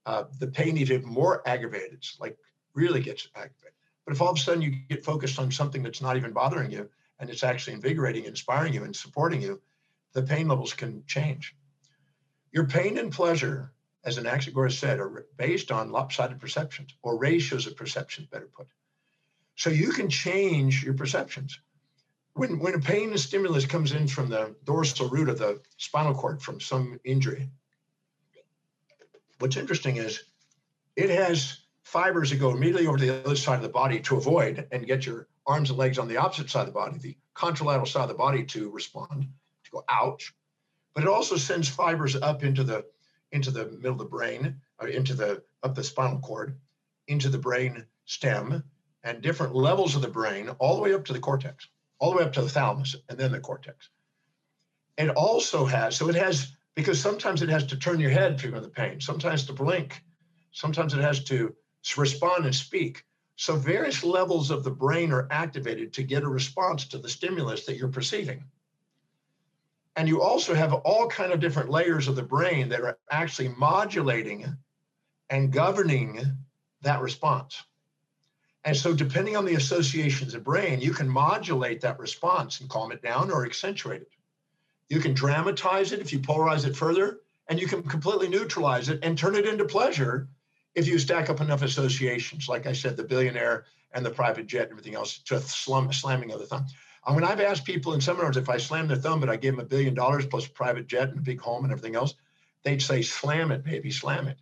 uh, 0.07 0.27
the 0.39 0.47
pain 0.47 0.77
even 0.77 1.05
more 1.05 1.43
aggravated. 1.49 1.95
It's 1.95 2.17
like 2.21 2.39
really 2.75 3.01
gets 3.01 3.27
aggravated. 3.35 3.74
But 4.05 4.15
if 4.15 4.21
all 4.21 4.31
of 4.31 4.37
a 4.37 4.41
sudden 4.41 4.63
you 4.63 4.71
get 4.89 5.05
focused 5.05 5.39
on 5.39 5.51
something 5.51 5.83
that's 5.83 6.03
not 6.03 6.17
even 6.17 6.33
bothering 6.33 6.71
you 6.71 6.91
and 7.19 7.31
it's 7.31 7.43
actually 7.43 7.75
invigorating, 7.75 8.25
inspiring 8.25 8.75
you, 8.75 8.85
and 8.85 8.95
supporting 8.95 9.41
you, 9.41 9.61
the 10.13 10.23
pain 10.23 10.49
levels 10.49 10.73
can 10.75 11.05
change. 11.07 11.55
Your 12.53 12.67
pain 12.67 12.99
and 12.99 13.13
pleasure, 13.13 13.73
as 14.05 14.19
Anaxagoras 14.19 14.79
said, 14.79 15.01
are 15.01 15.27
based 15.37 15.73
on 15.73 15.91
lopsided 15.91 16.41
perceptions 16.41 16.95
or 17.03 17.19
ratios 17.19 17.67
of 17.67 17.77
perceptions, 17.77 18.29
better 18.29 18.49
put. 18.55 18.67
So 19.57 19.71
you 19.71 19.93
can 19.93 20.09
change 20.11 20.85
your 20.85 20.95
perceptions. 20.95 21.59
When, 22.35 22.59
when 22.59 22.75
a 22.75 22.81
pain 22.81 23.17
stimulus 23.17 23.65
comes 23.65 23.93
in 23.93 24.09
from 24.09 24.29
the 24.29 24.55
dorsal 24.65 25.09
root 25.09 25.29
of 25.29 25.39
the 25.39 25.61
spinal 25.77 26.15
cord 26.15 26.43
from 26.43 26.61
some 26.61 26.99
injury, 27.05 27.49
what's 29.39 29.57
interesting 29.57 29.97
is 29.97 30.25
it 30.97 31.11
has 31.11 31.64
fibers 31.85 32.31
that 32.31 32.37
go 32.37 32.51
immediately 32.51 32.87
over 32.87 32.99
to 32.99 33.07
the 33.07 33.25
other 33.25 33.37
side 33.37 33.57
of 33.57 33.63
the 33.63 33.69
body 33.69 34.01
to 34.01 34.17
avoid 34.17 34.67
and 34.73 34.87
get 34.87 35.07
your 35.07 35.29
arms 35.47 35.71
and 35.71 35.79
legs 35.79 35.99
on 35.99 36.09
the 36.09 36.17
opposite 36.17 36.51
side 36.51 36.63
of 36.63 36.67
the 36.67 36.73
body, 36.73 36.99
the 36.99 37.17
contralateral 37.37 37.87
side 37.87 38.03
of 38.03 38.09
the 38.09 38.15
body 38.15 38.43
to 38.45 38.71
respond, 38.71 39.29
to 39.65 39.71
go 39.71 39.85
ouch. 39.89 40.35
But 40.95 41.05
it 41.05 41.09
also 41.09 41.37
sends 41.37 41.69
fibers 41.69 42.17
up 42.17 42.43
into 42.43 42.65
the 42.65 42.85
into 43.33 43.51
the 43.51 43.67
middle 43.67 43.93
of 43.93 43.99
the 43.99 44.05
brain, 44.05 44.61
or 44.79 44.89
into 44.89 45.15
the 45.15 45.43
up 45.63 45.75
the 45.75 45.85
spinal 45.85 46.21
cord, 46.21 46.57
into 47.09 47.29
the 47.29 47.39
brain 47.39 47.85
stem, 48.07 48.63
and 49.03 49.21
different 49.23 49.55
levels 49.55 49.95
of 49.95 50.03
the 50.03 50.09
brain, 50.09 50.49
all 50.59 50.77
the 50.77 50.83
way 50.83 50.95
up 50.95 51.05
to 51.05 51.13
the 51.13 51.19
cortex, 51.19 51.69
all 51.99 52.11
the 52.11 52.19
way 52.19 52.25
up 52.25 52.33
to 52.33 52.43
the 52.43 52.49
thalamus, 52.49 52.97
and 53.09 53.19
then 53.19 53.33
the 53.33 53.41
cortex. 53.41 53.91
It 54.97 55.11
also 55.11 55.65
has, 55.65 55.97
so 55.97 56.09
it 56.09 56.15
has, 56.15 56.55
because 56.75 57.01
sometimes 57.01 57.43
it 57.43 57.49
has 57.49 57.67
to 57.67 57.77
turn 57.77 57.99
your 57.99 58.11
head 58.11 58.39
to 58.39 58.49
feel 58.49 58.61
the 58.61 58.69
pain, 58.69 59.01
sometimes 59.01 59.47
to 59.47 59.53
blink, 59.53 60.03
sometimes 60.53 60.95
it 60.95 61.01
has 61.01 61.25
to 61.25 61.55
respond 61.97 62.45
and 62.45 62.55
speak. 62.55 63.05
So 63.37 63.57
various 63.57 64.05
levels 64.05 64.51
of 64.51 64.65
the 64.65 64.71
brain 64.71 65.13
are 65.13 65.29
activated 65.31 65.93
to 65.95 66.03
get 66.03 66.23
a 66.23 66.29
response 66.29 66.87
to 66.87 66.99
the 66.99 67.09
stimulus 67.09 67.67
that 67.67 67.77
you're 67.77 67.89
perceiving. 67.89 68.45
And 69.97 70.09
you 70.09 70.23
also 70.23 70.55
have 70.55 70.73
all 70.73 71.09
kind 71.09 71.33
of 71.33 71.41
different 71.41 71.71
layers 71.71 72.09
of 72.09 72.17
the 72.17 72.23
brain 72.23 72.69
that 72.71 72.81
are 72.81 72.99
actually 73.11 73.49
modulating 73.49 74.57
and 75.31 75.53
governing 75.53 76.21
that 76.83 77.01
response. 77.01 77.63
And 78.65 78.77
so 78.77 78.95
depending 78.95 79.37
on 79.37 79.45
the 79.45 79.55
associations 79.55 80.35
of 80.35 80.43
brain, 80.43 80.81
you 80.81 80.93
can 80.93 81.09
modulate 81.09 81.81
that 81.83 81.99
response 81.99 82.61
and 82.61 82.71
calm 82.71 82.93
it 82.93 83.03
down 83.03 83.31
or 83.31 83.45
accentuate 83.45 84.03
it. 84.03 84.13
You 84.89 85.01
can 85.01 85.15
dramatize 85.15 85.93
it 85.93 86.01
if 86.01 86.13
you 86.13 86.19
polarize 86.19 86.67
it 86.67 86.77
further, 86.77 87.21
and 87.49 87.61
you 87.61 87.67
can 87.67 87.83
completely 87.83 88.29
neutralize 88.29 88.89
it 88.89 89.01
and 89.03 89.19
turn 89.19 89.35
it 89.35 89.47
into 89.47 89.65
pleasure 89.65 90.29
if 90.75 90.87
you 90.89 90.99
stack 90.99 91.31
up 91.31 91.41
enough 91.41 91.63
associations, 91.63 92.49
like 92.49 92.67
I 92.67 92.73
said, 92.73 92.97
the 92.97 93.05
billionaire 93.05 93.65
and 93.93 94.05
the 94.05 94.11
private 94.11 94.47
jet 94.47 94.63
and 94.63 94.73
everything 94.73 94.95
else, 94.95 95.19
to 95.19 95.41
slum, 95.41 95.93
slamming 95.93 96.33
of 96.33 96.41
the 96.41 96.47
thumb. 96.47 96.67
And 97.07 97.15
when 97.15 97.25
I've 97.25 97.41
asked 97.41 97.65
people 97.65 97.93
in 97.93 98.01
seminars 98.01 98.37
if 98.37 98.49
I 98.49 98.57
slam 98.57 98.89
their 98.89 98.97
thumb, 98.97 99.21
but 99.21 99.29
I 99.29 99.37
gave 99.37 99.53
them 99.53 99.61
a 99.61 99.69
billion 99.69 99.95
dollars 99.95 100.27
plus 100.27 100.47
private 100.47 100.87
jet 100.87 101.11
and 101.11 101.19
a 101.19 101.23
big 101.23 101.41
home 101.41 101.65
and 101.65 101.73
everything 101.73 101.97
else, 101.97 102.15
they'd 102.63 102.83
say, 102.83 103.03
slam 103.03 103.53
it, 103.53 103.63
baby, 103.63 103.91
slam 103.91 104.27
it. 104.27 104.39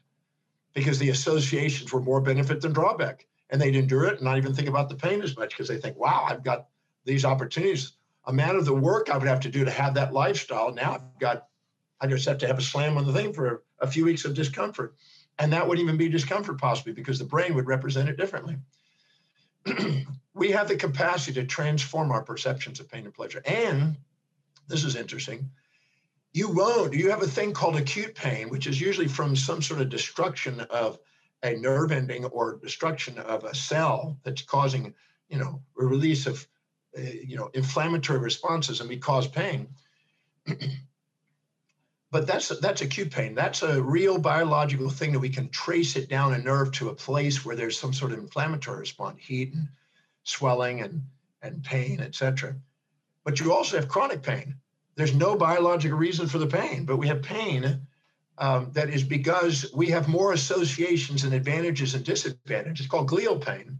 Because 0.72 0.98
the 0.98 1.10
associations 1.10 1.92
were 1.92 2.00
more 2.00 2.20
benefit 2.20 2.60
than 2.60 2.72
drawback. 2.72 3.26
And 3.50 3.60
they'd 3.60 3.76
endure 3.76 4.06
it 4.06 4.14
and 4.14 4.22
not 4.22 4.38
even 4.38 4.54
think 4.54 4.68
about 4.68 4.88
the 4.88 4.94
pain 4.94 5.20
as 5.20 5.36
much 5.36 5.50
because 5.50 5.68
they 5.68 5.76
think, 5.76 5.98
wow, 5.98 6.24
I've 6.26 6.42
got 6.42 6.68
these 7.04 7.26
opportunities. 7.26 7.92
Amount 8.24 8.56
of 8.56 8.64
the 8.64 8.74
work 8.74 9.10
I 9.10 9.18
would 9.18 9.28
have 9.28 9.40
to 9.40 9.50
do 9.50 9.64
to 9.64 9.70
have 9.70 9.92
that 9.94 10.14
lifestyle. 10.14 10.72
Now 10.72 10.94
I've 10.94 11.18
got, 11.18 11.48
I 12.02 12.08
just 12.08 12.26
have 12.26 12.38
to 12.38 12.48
have 12.48 12.58
a 12.58 12.62
slam 12.62 12.98
on 12.98 13.06
the 13.06 13.12
thing 13.12 13.32
for 13.32 13.62
a 13.80 13.86
few 13.86 14.04
weeks 14.04 14.24
of 14.24 14.34
discomfort. 14.34 14.96
And 15.38 15.52
that 15.52 15.66
wouldn't 15.66 15.84
even 15.84 15.96
be 15.96 16.08
discomfort, 16.08 16.58
possibly, 16.58 16.92
because 16.92 17.18
the 17.18 17.24
brain 17.24 17.54
would 17.54 17.68
represent 17.68 18.08
it 18.08 18.16
differently. 18.16 18.56
we 20.34 20.50
have 20.50 20.66
the 20.66 20.76
capacity 20.76 21.40
to 21.40 21.46
transform 21.46 22.10
our 22.10 22.22
perceptions 22.22 22.80
of 22.80 22.90
pain 22.90 23.04
and 23.04 23.14
pleasure. 23.14 23.40
And 23.46 23.96
this 24.66 24.82
is 24.82 24.96
interesting. 24.96 25.48
You 26.34 26.48
won't, 26.48 26.92
you 26.92 27.10
have 27.10 27.22
a 27.22 27.26
thing 27.26 27.52
called 27.52 27.76
acute 27.76 28.16
pain, 28.16 28.48
which 28.48 28.66
is 28.66 28.80
usually 28.80 29.08
from 29.08 29.36
some 29.36 29.62
sort 29.62 29.80
of 29.80 29.88
destruction 29.88 30.60
of 30.70 30.98
a 31.44 31.54
nerve 31.54 31.92
ending 31.92 32.24
or 32.26 32.58
destruction 32.58 33.16
of 33.18 33.44
a 33.44 33.54
cell 33.54 34.18
that's 34.24 34.42
causing, 34.42 34.92
you 35.28 35.38
know, 35.38 35.62
a 35.78 35.84
release 35.84 36.26
of, 36.26 36.46
uh, 36.98 37.02
you 37.02 37.36
know, 37.36 37.48
inflammatory 37.54 38.18
responses 38.18 38.80
and 38.80 38.88
we 38.88 38.96
cause 38.96 39.28
pain. 39.28 39.68
but 42.12 42.26
that's 42.26 42.50
that's 42.60 42.82
acute 42.82 43.10
pain. 43.10 43.34
That's 43.34 43.62
a 43.62 43.82
real 43.82 44.18
biological 44.18 44.90
thing 44.90 45.12
that 45.12 45.18
we 45.18 45.30
can 45.30 45.48
trace 45.48 45.96
it 45.96 46.10
down 46.10 46.34
a 46.34 46.38
nerve 46.38 46.70
to 46.72 46.90
a 46.90 46.94
place 46.94 47.42
where 47.42 47.56
there's 47.56 47.80
some 47.80 47.94
sort 47.94 48.12
of 48.12 48.18
inflammatory 48.18 48.80
response, 48.80 49.18
heat 49.18 49.54
and 49.54 49.68
swelling 50.22 50.82
and 50.82 51.06
and 51.40 51.64
pain, 51.64 52.00
etc. 52.00 52.54
But 53.24 53.40
you 53.40 53.54
also 53.54 53.76
have 53.76 53.88
chronic 53.88 54.22
pain. 54.22 54.56
There's 54.94 55.14
no 55.14 55.36
biological 55.36 55.96
reason 55.96 56.28
for 56.28 56.36
the 56.36 56.46
pain, 56.46 56.84
but 56.84 56.98
we 56.98 57.08
have 57.08 57.22
pain 57.22 57.80
um, 58.36 58.70
that 58.72 58.90
is 58.90 59.02
because 59.02 59.72
we 59.74 59.86
have 59.88 60.06
more 60.06 60.34
associations 60.34 61.24
and 61.24 61.32
advantages 61.32 61.94
and 61.94 62.04
disadvantages. 62.04 62.84
It's 62.84 62.90
called 62.90 63.08
glial 63.08 63.42
pain. 63.42 63.78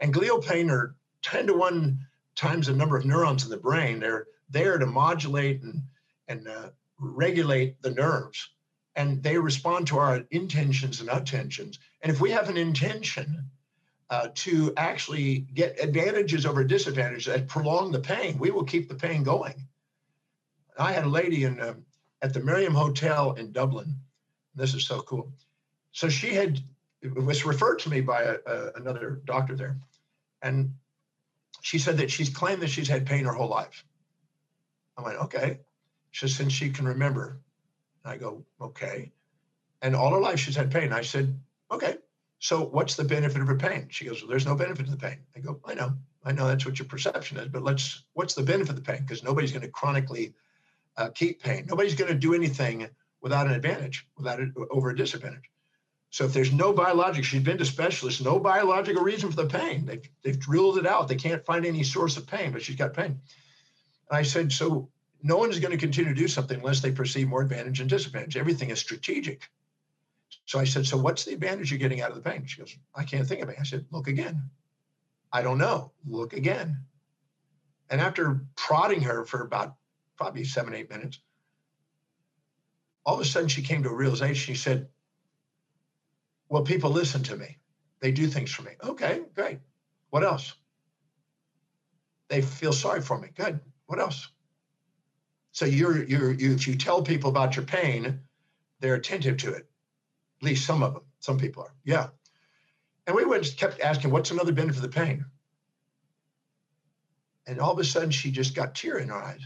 And 0.00 0.12
glial 0.12 0.44
pain 0.44 0.68
are 0.68 0.94
10 1.22 1.46
to 1.46 1.54
1 1.54 1.98
times 2.36 2.66
the 2.66 2.74
number 2.74 2.98
of 2.98 3.06
neurons 3.06 3.44
in 3.44 3.50
the 3.50 3.56
brain. 3.56 4.00
They're 4.00 4.26
there 4.50 4.76
to 4.76 4.86
modulate 4.86 5.62
and, 5.62 5.82
and 6.28 6.46
uh, 6.46 6.70
regulate 7.04 7.80
the 7.82 7.90
nerves. 7.90 8.50
And 8.96 9.22
they 9.22 9.38
respond 9.38 9.88
to 9.88 9.98
our 9.98 10.22
intentions 10.30 11.00
and 11.00 11.10
attentions. 11.10 11.78
And 12.02 12.12
if 12.12 12.20
we 12.20 12.30
have 12.30 12.48
an 12.48 12.56
intention 12.56 13.50
uh, 14.10 14.28
to 14.34 14.72
actually 14.76 15.46
get 15.54 15.82
advantages 15.82 16.46
over 16.46 16.62
disadvantages 16.62 17.26
that 17.26 17.48
prolong 17.48 17.90
the 17.90 17.98
pain, 18.00 18.38
we 18.38 18.50
will 18.50 18.64
keep 18.64 18.88
the 18.88 18.94
pain 18.94 19.22
going. 19.24 19.54
I 20.78 20.92
had 20.92 21.04
a 21.04 21.08
lady 21.08 21.44
in 21.44 21.60
uh, 21.60 21.74
at 22.22 22.32
the 22.32 22.40
Merrion 22.40 22.72
Hotel 22.72 23.32
in 23.32 23.52
Dublin. 23.52 23.96
This 24.54 24.74
is 24.74 24.86
so 24.86 25.00
cool. 25.02 25.32
So 25.92 26.08
she 26.08 26.34
had 26.34 26.60
it 27.02 27.14
was 27.14 27.44
referred 27.44 27.80
to 27.80 27.90
me 27.90 28.00
by 28.00 28.22
a, 28.22 28.36
a, 28.46 28.72
another 28.76 29.20
doctor 29.24 29.54
there, 29.56 29.76
and 30.42 30.74
she 31.62 31.78
said 31.78 31.98
that 31.98 32.10
she's 32.10 32.28
claimed 32.28 32.62
that 32.62 32.70
she's 32.70 32.88
had 32.88 33.06
pain 33.06 33.24
her 33.24 33.32
whole 33.32 33.48
life. 33.48 33.84
I 34.96 35.02
went, 35.02 35.18
okay. 35.18 35.60
She 36.14 36.28
said, 36.28 36.36
since 36.36 36.52
she 36.52 36.70
can 36.70 36.86
remember. 36.86 37.40
And 38.04 38.12
I 38.12 38.16
go, 38.16 38.44
okay. 38.60 39.10
And 39.82 39.96
all 39.96 40.12
her 40.12 40.20
life 40.20 40.38
she's 40.38 40.54
had 40.54 40.70
pain. 40.70 40.92
I 40.92 41.02
said, 41.02 41.36
okay. 41.72 41.96
So 42.38 42.66
what's 42.66 42.94
the 42.94 43.02
benefit 43.02 43.42
of 43.42 43.48
her 43.48 43.56
pain? 43.56 43.88
She 43.90 44.04
goes, 44.04 44.22
well, 44.22 44.30
there's 44.30 44.46
no 44.46 44.54
benefit 44.54 44.84
to 44.86 44.92
the 44.92 44.96
pain. 44.96 45.18
I 45.34 45.40
go, 45.40 45.58
I 45.64 45.74
know. 45.74 45.92
I 46.24 46.30
know 46.30 46.46
that's 46.46 46.64
what 46.64 46.78
your 46.78 46.86
perception 46.86 47.36
is, 47.38 47.48
but 47.48 47.64
let's, 47.64 48.04
what's 48.12 48.34
the 48.34 48.44
benefit 48.44 48.70
of 48.70 48.76
the 48.76 48.92
pain? 48.92 49.00
Because 49.00 49.24
nobody's 49.24 49.50
going 49.50 49.62
to 49.62 49.68
chronically 49.68 50.34
uh, 50.96 51.08
keep 51.08 51.42
pain. 51.42 51.66
Nobody's 51.68 51.96
going 51.96 52.12
to 52.12 52.18
do 52.18 52.32
anything 52.32 52.88
without 53.20 53.48
an 53.48 53.52
advantage, 53.54 54.06
without 54.16 54.38
it 54.38 54.50
over 54.70 54.90
a 54.90 54.96
disadvantage. 54.96 55.50
So 56.10 56.26
if 56.26 56.32
there's 56.32 56.52
no 56.52 56.72
biologic, 56.72 57.24
she's 57.24 57.42
been 57.42 57.58
to 57.58 57.64
specialists, 57.64 58.20
no 58.20 58.38
biological 58.38 59.02
reason 59.02 59.30
for 59.30 59.36
the 59.36 59.48
pain. 59.48 59.84
They've, 59.84 60.08
they've 60.22 60.38
drilled 60.38 60.78
it 60.78 60.86
out. 60.86 61.08
They 61.08 61.16
can't 61.16 61.44
find 61.44 61.66
any 61.66 61.82
source 61.82 62.16
of 62.16 62.28
pain, 62.28 62.52
but 62.52 62.62
she's 62.62 62.76
got 62.76 62.94
pain. 62.94 63.18
And 64.10 64.18
I 64.18 64.22
said, 64.22 64.52
so 64.52 64.90
no 65.24 65.36
one 65.36 65.50
is 65.50 65.58
going 65.58 65.72
to 65.72 65.78
continue 65.78 66.14
to 66.14 66.20
do 66.20 66.28
something 66.28 66.58
unless 66.58 66.80
they 66.80 66.92
perceive 66.92 67.26
more 67.26 67.42
advantage 67.42 67.80
and 67.80 67.90
disadvantage. 67.90 68.36
Everything 68.36 68.70
is 68.70 68.78
strategic. 68.78 69.50
So 70.44 70.60
I 70.60 70.64
said, 70.64 70.86
so 70.86 70.96
what's 70.96 71.24
the 71.24 71.32
advantage 71.32 71.70
you're 71.70 71.78
getting 71.78 72.02
out 72.02 72.10
of 72.10 72.16
the 72.16 72.30
pain? 72.30 72.44
She 72.46 72.60
goes, 72.60 72.76
I 72.94 73.04
can't 73.04 73.26
think 73.26 73.40
of 73.40 73.48
it. 73.48 73.56
I 73.58 73.64
said, 73.64 73.86
look 73.90 74.06
again. 74.06 74.50
I 75.32 75.42
don't 75.42 75.58
know. 75.58 75.92
Look 76.06 76.34
again. 76.34 76.84
And 77.90 78.00
after 78.00 78.44
prodding 78.54 79.00
her 79.00 79.24
for 79.24 79.42
about 79.42 79.74
probably 80.16 80.44
seven, 80.44 80.74
eight 80.74 80.90
minutes. 80.90 81.20
All 83.04 83.14
of 83.14 83.20
a 83.20 83.24
sudden, 83.24 83.48
she 83.48 83.62
came 83.62 83.82
to 83.82 83.90
a 83.90 83.94
realization. 83.94 84.54
She 84.54 84.54
said, 84.54 84.88
Well, 86.48 86.62
people 86.62 86.90
listen 86.90 87.22
to 87.24 87.36
me, 87.36 87.58
they 88.00 88.12
do 88.12 88.26
things 88.26 88.50
for 88.50 88.62
me. 88.62 88.72
Okay, 88.82 89.22
great. 89.34 89.58
What 90.10 90.24
else? 90.24 90.54
They 92.28 92.40
feel 92.40 92.72
sorry 92.72 93.02
for 93.02 93.18
me. 93.18 93.28
Good. 93.34 93.60
What 93.86 94.00
else? 94.00 94.28
So 95.54 95.66
you're 95.66 96.02
you're 96.02 96.32
you, 96.32 96.52
if 96.52 96.66
you 96.66 96.74
tell 96.74 97.00
people 97.00 97.30
about 97.30 97.54
your 97.54 97.64
pain, 97.64 98.20
they're 98.80 98.96
attentive 98.96 99.36
to 99.38 99.54
it. 99.54 99.68
At 100.40 100.42
least 100.42 100.66
some 100.66 100.82
of 100.82 100.94
them. 100.94 101.04
Some 101.20 101.38
people 101.38 101.62
are. 101.62 101.72
Yeah. 101.84 102.08
And 103.06 103.14
we 103.14 103.24
went 103.24 103.54
kept 103.56 103.80
asking, 103.80 104.10
what's 104.10 104.32
another 104.32 104.52
benefit 104.52 104.76
of 104.76 104.82
the 104.82 104.88
pain? 104.88 105.24
And 107.46 107.60
all 107.60 107.72
of 107.72 107.78
a 107.78 107.84
sudden 107.84 108.10
she 108.10 108.32
just 108.32 108.56
got 108.56 108.74
tear 108.74 108.98
in 108.98 109.08
her 109.08 109.14
eyes. 109.14 109.42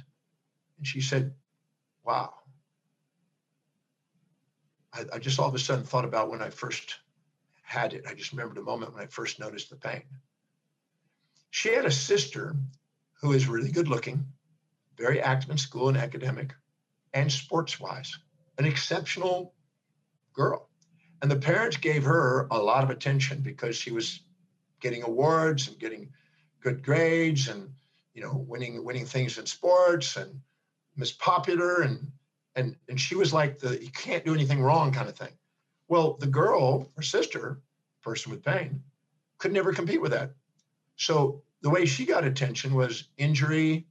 And 0.79 0.87
she 0.87 1.03
said, 1.03 1.35
Wow. 2.05 2.33
I, 4.95 5.05
I, 5.12 5.19
just 5.19 5.38
all 5.38 5.49
of 5.49 5.55
a 5.55 5.59
sudden 5.59 5.85
thought 5.85 6.07
about 6.07 6.31
when 6.31 6.41
I 6.41 6.49
first 6.49 7.00
had 7.61 7.93
it. 7.93 8.07
I 8.09 8.15
just 8.15 8.33
remembered 8.33 8.57
a 8.57 8.62
moment 8.62 8.94
when 8.94 9.03
I 9.03 9.07
first 9.07 9.38
noticed 9.38 9.68
the 9.68 9.77
pain. 9.77 10.05
She 11.51 11.68
had 11.68 11.85
a 11.85 11.90
sister 11.90 12.57
who 13.21 13.33
is 13.33 13.47
really 13.47 13.71
good 13.71 13.88
looking, 13.88 14.25
very 14.99 15.21
active 15.21 15.51
in 15.51 15.59
school 15.59 15.89
and 15.89 15.97
academic, 15.97 16.55
and 17.15 17.31
sports 17.31 17.81
wise, 17.81 18.19
an 18.59 18.65
exceptional 18.65 19.55
girl. 20.35 20.69
And 21.23 21.31
the 21.31 21.37
parents 21.37 21.77
gave 21.77 22.05
her 22.05 22.47
a 22.51 22.59
lot 22.59 22.85
of 22.85 22.91
attention 22.91 23.41
because 23.41 23.77
she 23.77 23.91
was 23.91 24.21
getting 24.81 25.03
awards 25.03 25.69
and 25.69 25.79
getting 25.79 26.11
good 26.61 26.85
grades 26.85 27.49
and 27.49 27.71
you 28.15 28.23
know 28.23 28.45
winning 28.49 28.85
winning 28.85 29.07
things 29.07 29.39
in 29.39 29.47
sports 29.47 30.17
and 30.17 30.41
Miss 30.97 31.13
Popular, 31.13 31.83
and 31.83 32.11
and 32.57 32.77
and 32.89 33.01
she 33.01 33.15
was 33.15 33.33
like 33.33 33.59
the 33.59 33.83
you 33.83 33.91
can't 33.91 34.25
do 34.25 34.35
anything 34.35 34.61
wrong 34.61 34.93
kind 34.93 35.09
of 35.09 35.17
thing. 35.17 35.33
Well, 35.89 36.17
the 36.19 36.27
girl, 36.27 36.91
her 36.97 37.03
sister, 37.03 37.61
person 38.03 38.31
with 38.31 38.45
pain, 38.45 38.83
could 39.39 39.53
never 39.53 39.73
compete 39.73 40.03
with 40.03 40.11
that. 40.11 40.33
So 40.97 41.43
the 41.63 41.71
way 41.71 41.87
she 41.87 42.05
got 42.05 42.25
attention 42.25 42.75
was 42.75 43.09
injury, 43.17 43.87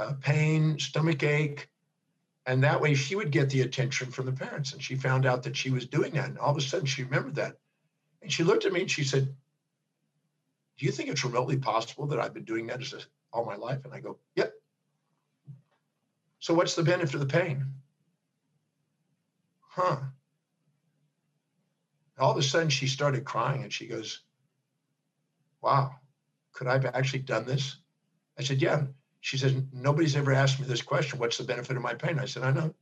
uh, 0.00 0.14
pain, 0.20 0.78
stomach 0.78 1.22
ache, 1.22 1.68
and 2.46 2.62
that 2.62 2.80
way 2.80 2.94
she 2.94 3.16
would 3.16 3.30
get 3.30 3.50
the 3.50 3.60
attention 3.62 4.10
from 4.10 4.26
the 4.26 4.32
parents. 4.32 4.72
And 4.72 4.82
she 4.82 4.94
found 4.94 5.26
out 5.26 5.42
that 5.42 5.56
she 5.56 5.70
was 5.70 5.86
doing 5.86 6.14
that, 6.14 6.28
and 6.28 6.38
all 6.38 6.50
of 6.50 6.56
a 6.56 6.60
sudden 6.60 6.86
she 6.86 7.04
remembered 7.04 7.36
that, 7.36 7.56
and 8.22 8.32
she 8.32 8.44
looked 8.44 8.64
at 8.64 8.72
me 8.72 8.80
and 8.80 8.90
she 8.90 9.04
said, 9.04 9.34
"Do 10.78 10.86
you 10.86 10.92
think 10.92 11.10
it's 11.10 11.24
remotely 11.24 11.58
possible 11.58 12.06
that 12.08 12.20
I've 12.20 12.34
been 12.34 12.44
doing 12.44 12.66
that 12.68 12.82
all 13.32 13.44
my 13.44 13.56
life?" 13.56 13.84
And 13.84 13.94
I 13.94 14.00
go, 14.00 14.18
"Yep." 14.36 14.54
So 16.40 16.54
what's 16.54 16.74
the 16.74 16.82
benefit 16.82 17.14
of 17.14 17.20
the 17.20 17.26
pain? 17.26 17.66
Huh. 19.60 19.98
All 22.18 22.32
of 22.32 22.36
a 22.38 22.42
sudden 22.42 22.70
she 22.70 22.86
started 22.86 23.24
crying 23.24 23.62
and 23.62 23.72
she 23.72 23.86
goes, 23.86 24.22
Wow, 25.62 25.94
could 26.52 26.66
I 26.66 26.72
have 26.72 26.86
actually 26.86 27.20
done 27.20 27.46
this? 27.46 27.76
I 28.38 28.42
said, 28.42 28.60
Yeah. 28.60 28.86
She 29.20 29.36
says, 29.36 29.54
Nobody's 29.72 30.16
ever 30.16 30.32
asked 30.32 30.60
me 30.60 30.66
this 30.66 30.82
question. 30.82 31.18
What's 31.18 31.38
the 31.38 31.44
benefit 31.44 31.76
of 31.76 31.82
my 31.82 31.94
pain? 31.94 32.18
I 32.18 32.24
said, 32.24 32.42
I 32.42 32.52
know. 32.52 32.74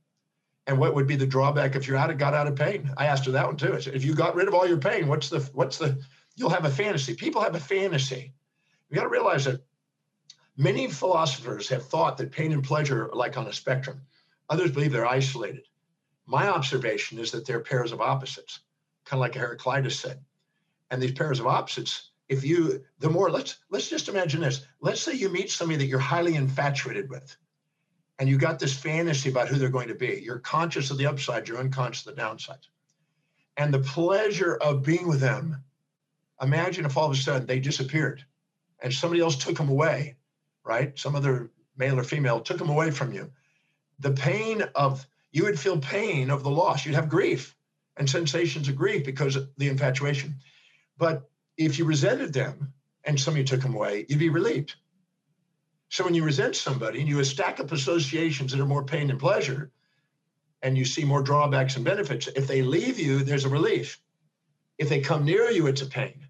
And 0.67 0.77
what 0.77 0.95
would 0.95 1.07
be 1.07 1.15
the 1.15 1.25
drawback 1.25 1.75
if 1.75 1.87
you're 1.87 1.97
out 1.97 2.11
of 2.11 2.17
got 2.17 2.33
out 2.33 2.47
of 2.47 2.55
pain? 2.55 2.91
I 2.97 3.07
asked 3.07 3.25
her 3.25 3.31
that 3.31 3.47
one 3.47 3.57
too. 3.57 3.73
I 3.73 3.79
said, 3.79 3.95
if 3.95 4.05
you 4.05 4.13
got 4.13 4.35
rid 4.35 4.47
of 4.47 4.53
all 4.53 4.67
your 4.67 4.77
pain, 4.77 5.07
what's 5.07 5.29
the 5.29 5.39
what's 5.53 5.77
the 5.77 5.99
you'll 6.35 6.49
have 6.49 6.65
a 6.65 6.69
fantasy. 6.69 7.15
People 7.15 7.41
have 7.41 7.55
a 7.55 7.59
fantasy. 7.59 8.33
You 8.89 8.95
got 8.95 9.03
to 9.03 9.09
realize 9.09 9.45
that 9.45 9.61
Many 10.59 10.89
philosophers 10.89 11.69
have 11.69 11.85
thought 11.85 12.17
that 12.17 12.33
pain 12.33 12.51
and 12.51 12.61
pleasure 12.61 13.05
are 13.05 13.15
like 13.15 13.37
on 13.37 13.47
a 13.47 13.53
spectrum. 13.53 14.01
Others 14.49 14.71
believe 14.71 14.91
they're 14.91 15.07
isolated. 15.07 15.63
My 16.25 16.49
observation 16.49 17.17
is 17.17 17.31
that 17.31 17.45
they're 17.45 17.61
pairs 17.61 17.93
of 17.93 18.01
opposites, 18.01 18.59
kind 19.05 19.19
of 19.19 19.21
like 19.21 19.35
Heraclitus 19.35 19.97
said. 19.97 20.21
And 20.91 21.01
these 21.01 21.13
pairs 21.13 21.39
of 21.39 21.47
opposites, 21.47 22.08
if 22.29 22.43
you, 22.43 22.83
the 22.99 23.09
more, 23.09 23.29
let's 23.29 23.57
let's 23.69 23.89
just 23.89 24.07
imagine 24.07 24.41
this. 24.41 24.65
Let's 24.79 25.01
say 25.01 25.13
you 25.13 25.29
meet 25.29 25.51
somebody 25.51 25.79
that 25.79 25.87
you're 25.87 25.99
highly 25.99 26.35
infatuated 26.35 27.09
with, 27.09 27.35
and 28.19 28.29
you 28.29 28.37
got 28.37 28.59
this 28.59 28.77
fantasy 28.77 29.29
about 29.29 29.47
who 29.47 29.57
they're 29.57 29.69
going 29.69 29.89
to 29.89 29.95
be. 29.95 30.21
You're 30.23 30.39
conscious 30.39 30.91
of 30.91 30.97
the 30.97 31.07
upside, 31.07 31.47
you're 31.47 31.59
unconscious 31.59 32.05
of 32.07 32.15
the 32.15 32.21
downside. 32.21 32.65
And 33.57 33.73
the 33.73 33.79
pleasure 33.79 34.55
of 34.55 34.83
being 34.83 35.07
with 35.07 35.19
them, 35.19 35.63
imagine 36.41 36.85
if 36.85 36.95
all 36.95 37.07
of 37.07 37.11
a 37.11 37.15
sudden 37.15 37.47
they 37.47 37.59
disappeared 37.59 38.23
and 38.81 38.93
somebody 38.93 39.21
else 39.21 39.35
took 39.35 39.57
them 39.57 39.67
away 39.67 40.15
right? 40.69 40.97
Some 40.99 41.15
other 41.15 41.49
male 41.77 41.99
or 41.99 42.03
female 42.03 42.39
took 42.39 42.59
them 42.59 42.69
away 42.69 42.91
from 42.91 43.11
you. 43.11 43.31
The 43.99 44.11
pain 44.11 44.61
of, 44.75 45.05
you 45.31 45.43
would 45.45 45.59
feel 45.59 45.79
pain 45.79 46.29
of 46.29 46.43
the 46.43 46.51
loss. 46.51 46.85
You'd 46.85 46.95
have 46.95 47.09
grief 47.09 47.55
and 47.97 48.09
sensations 48.09 48.67
of 48.69 48.75
grief 48.75 49.03
because 49.03 49.35
of 49.35 49.49
the 49.57 49.67
infatuation. 49.67 50.35
But 50.97 51.29
if 51.59 51.77
you 51.77 51.83
resented 51.83 52.31
them 52.33 52.73
and 53.03 53.19
somebody 53.19 53.43
took 53.43 53.61
them 53.61 53.75
away, 53.75 54.05
you'd 54.07 54.17
be 54.17 54.29
relieved. 54.29 54.75
So 55.89 56.05
when 56.05 56.13
you 56.13 56.23
resent 56.23 56.55
somebody 56.55 56.99
and 57.01 57.09
you 57.09 57.21
stack 57.23 57.59
up 57.59 57.71
associations 57.71 58.51
that 58.51 58.61
are 58.61 58.65
more 58.65 58.85
pain 58.85 59.07
than 59.07 59.19
pleasure, 59.19 59.71
and 60.61 60.77
you 60.77 60.85
see 60.85 61.03
more 61.03 61.21
drawbacks 61.21 61.75
and 61.75 61.85
benefits, 61.85 62.27
if 62.27 62.47
they 62.47 62.61
leave 62.61 62.97
you, 62.97 63.19
there's 63.19 63.45
a 63.45 63.49
relief. 63.49 63.99
If 64.77 64.87
they 64.87 65.01
come 65.01 65.25
near 65.25 65.49
you, 65.49 65.67
it's 65.67 65.81
a 65.81 65.85
pain. 65.85 66.27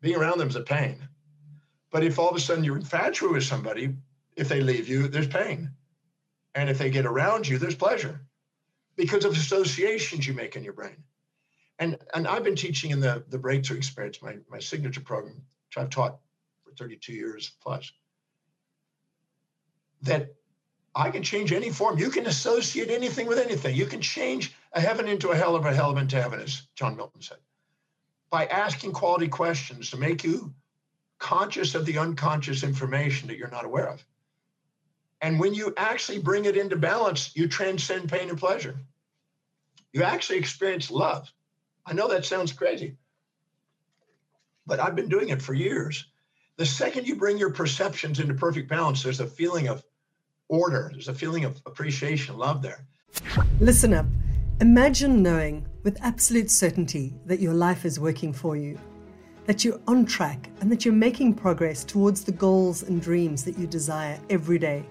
Being 0.00 0.16
around 0.16 0.38
them 0.38 0.48
is 0.48 0.56
a 0.56 0.62
pain. 0.62 1.08
But 1.90 2.04
if 2.04 2.18
all 2.18 2.30
of 2.30 2.36
a 2.36 2.40
sudden 2.40 2.64
you're 2.64 2.76
infatuated 2.76 3.34
with 3.34 3.44
somebody, 3.44 3.94
if 4.36 4.48
they 4.48 4.60
leave 4.60 4.88
you, 4.88 5.06
there's 5.06 5.28
pain. 5.28 5.70
And 6.56 6.68
if 6.68 6.78
they 6.78 6.90
get 6.90 7.06
around 7.06 7.46
you, 7.46 7.58
there's 7.58 7.74
pleasure 7.76 8.20
because 8.96 9.24
of 9.24 9.32
associations 9.32 10.26
you 10.26 10.34
make 10.34 10.56
in 10.56 10.64
your 10.64 10.72
brain. 10.72 11.04
And, 11.78 11.98
and 12.14 12.26
I've 12.28 12.44
been 12.44 12.56
teaching 12.56 12.90
in 12.90 13.00
the, 13.00 13.24
the 13.28 13.38
breakthrough 13.38 13.76
experience, 13.76 14.22
my, 14.22 14.36
my 14.48 14.58
signature 14.58 15.00
program, 15.00 15.34
which 15.34 15.76
I've 15.76 15.90
taught 15.90 16.18
for 16.64 16.72
32 16.72 17.12
years 17.12 17.52
plus, 17.62 17.90
that 20.02 20.34
I 20.94 21.10
can 21.10 21.22
change 21.22 21.52
any 21.52 21.70
form. 21.70 21.98
You 21.98 22.10
can 22.10 22.26
associate 22.26 22.90
anything 22.90 23.26
with 23.26 23.38
anything. 23.38 23.74
You 23.74 23.86
can 23.86 24.00
change 24.00 24.54
a 24.72 24.80
heaven 24.80 25.08
into 25.08 25.30
a 25.30 25.36
hell 25.36 25.56
or 25.56 25.66
a 25.66 25.74
hell 25.74 25.90
of 25.90 25.98
into 25.98 26.20
heaven, 26.20 26.40
as 26.40 26.62
John 26.76 26.96
Milton 26.96 27.20
said, 27.20 27.38
by 28.30 28.46
asking 28.46 28.92
quality 28.92 29.28
questions 29.28 29.90
to 29.90 29.96
make 29.96 30.22
you 30.22 30.54
conscious 31.18 31.74
of 31.74 31.86
the 31.86 31.98
unconscious 31.98 32.62
information 32.62 33.28
that 33.28 33.38
you're 33.38 33.50
not 33.50 33.64
aware 33.64 33.88
of. 33.88 34.04
And 35.20 35.40
when 35.40 35.54
you 35.54 35.72
actually 35.76 36.18
bring 36.18 36.44
it 36.44 36.56
into 36.56 36.76
balance, 36.76 37.34
you 37.34 37.48
transcend 37.48 38.10
pain 38.10 38.28
and 38.28 38.38
pleasure. 38.38 38.76
You 39.92 40.02
actually 40.02 40.38
experience 40.38 40.90
love. 40.90 41.32
I 41.86 41.92
know 41.92 42.08
that 42.08 42.24
sounds 42.24 42.52
crazy, 42.52 42.96
but 44.66 44.80
I've 44.80 44.96
been 44.96 45.08
doing 45.08 45.28
it 45.28 45.42
for 45.42 45.54
years. 45.54 46.06
The 46.56 46.64
second 46.64 47.06
you 47.06 47.16
bring 47.16 47.36
your 47.36 47.50
perceptions 47.50 48.20
into 48.20 48.34
perfect 48.34 48.68
balance, 48.68 49.02
there's 49.02 49.20
a 49.20 49.26
feeling 49.26 49.68
of 49.68 49.84
order, 50.48 50.90
there's 50.92 51.08
a 51.08 51.14
feeling 51.14 51.44
of 51.44 51.60
appreciation, 51.66 52.36
love 52.36 52.62
there. 52.62 52.86
Listen 53.60 53.92
up. 53.92 54.06
Imagine 54.60 55.22
knowing 55.22 55.66
with 55.82 55.98
absolute 56.00 56.50
certainty 56.50 57.12
that 57.26 57.40
your 57.40 57.54
life 57.54 57.84
is 57.84 57.98
working 57.98 58.32
for 58.32 58.56
you, 58.56 58.78
that 59.46 59.64
you're 59.64 59.80
on 59.88 60.06
track, 60.06 60.48
and 60.60 60.70
that 60.70 60.84
you're 60.84 60.94
making 60.94 61.34
progress 61.34 61.84
towards 61.84 62.24
the 62.24 62.32
goals 62.32 62.84
and 62.84 63.02
dreams 63.02 63.44
that 63.44 63.58
you 63.58 63.66
desire 63.66 64.18
every 64.30 64.58
day. 64.58 64.86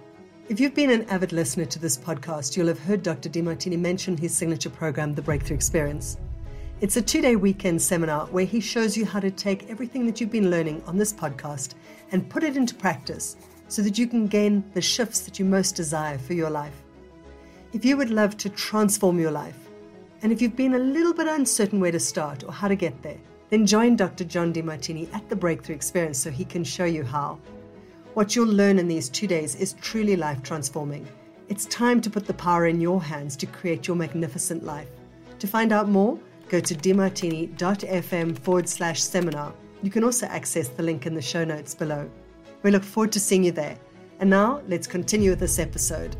If 0.49 0.59
you've 0.59 0.75
been 0.75 0.91
an 0.91 1.09
avid 1.09 1.31
listener 1.31 1.65
to 1.65 1.79
this 1.79 1.97
podcast, 1.97 2.57
you'll 2.57 2.67
have 2.67 2.79
heard 2.79 3.01
Dr. 3.01 3.29
Demartini 3.29 3.79
mention 3.79 4.17
his 4.17 4.35
signature 4.35 4.69
program, 4.69 5.15
The 5.15 5.21
Breakthrough 5.21 5.55
Experience. 5.55 6.17
It's 6.81 6.97
a 6.97 7.01
two 7.01 7.21
day 7.21 7.35
weekend 7.35 7.81
seminar 7.81 8.25
where 8.25 8.45
he 8.45 8.59
shows 8.59 8.97
you 8.97 9.05
how 9.05 9.19
to 9.19 9.31
take 9.31 9.69
everything 9.69 10.05
that 10.05 10.19
you've 10.19 10.31
been 10.31 10.51
learning 10.51 10.83
on 10.85 10.97
this 10.97 11.13
podcast 11.13 11.75
and 12.11 12.29
put 12.29 12.43
it 12.43 12.57
into 12.57 12.75
practice 12.75 13.37
so 13.69 13.81
that 13.81 13.97
you 13.97 14.05
can 14.05 14.27
gain 14.27 14.63
the 14.73 14.81
shifts 14.81 15.21
that 15.21 15.39
you 15.39 15.45
most 15.45 15.75
desire 15.75 16.17
for 16.17 16.33
your 16.33 16.49
life. 16.49 16.83
If 17.71 17.85
you 17.85 17.95
would 17.95 18.09
love 18.09 18.35
to 18.37 18.49
transform 18.49 19.19
your 19.19 19.31
life, 19.31 19.69
and 20.21 20.31
if 20.31 20.41
you've 20.41 20.55
been 20.55 20.73
a 20.73 20.79
little 20.79 21.13
bit 21.13 21.27
uncertain 21.27 21.79
where 21.79 21.91
to 21.91 21.99
start 21.99 22.43
or 22.43 22.51
how 22.51 22.67
to 22.67 22.75
get 22.75 23.01
there, 23.01 23.17
then 23.49 23.65
join 23.65 23.95
Dr. 23.95 24.25
John 24.25 24.51
Demartini 24.51 25.13
at 25.13 25.29
the 25.29 25.35
Breakthrough 25.35 25.75
Experience 25.75 26.17
so 26.17 26.31
he 26.31 26.43
can 26.43 26.63
show 26.63 26.85
you 26.85 27.03
how. 27.03 27.39
What 28.13 28.35
you'll 28.35 28.47
learn 28.47 28.77
in 28.77 28.87
these 28.87 29.09
two 29.09 29.27
days 29.27 29.55
is 29.55 29.73
truly 29.73 30.15
life 30.15 30.43
transforming. 30.43 31.07
It's 31.49 31.65
time 31.67 32.01
to 32.01 32.09
put 32.09 32.25
the 32.25 32.33
power 32.33 32.67
in 32.67 32.81
your 32.81 33.01
hands 33.01 33.37
to 33.37 33.45
create 33.45 33.87
your 33.87 33.95
magnificent 33.95 34.63
life. 34.63 34.89
To 35.39 35.47
find 35.47 35.71
out 35.71 35.87
more, 35.87 36.19
go 36.49 36.59
to 36.59 36.75
demartini.fm 36.75 38.37
forward 38.39 38.69
slash 38.69 39.01
seminar. 39.01 39.53
You 39.81 39.89
can 39.89 40.03
also 40.03 40.27
access 40.27 40.69
the 40.69 40.83
link 40.83 41.05
in 41.05 41.13
the 41.13 41.21
show 41.21 41.43
notes 41.43 41.75
below. 41.75 42.09
We 42.61 42.71
look 42.71 42.83
forward 42.83 43.11
to 43.13 43.19
seeing 43.19 43.43
you 43.43 43.51
there. 43.51 43.77
And 44.19 44.29
now, 44.29 44.61
let's 44.67 44.87
continue 44.87 45.31
with 45.31 45.39
this 45.39 45.59
episode. 45.59 46.15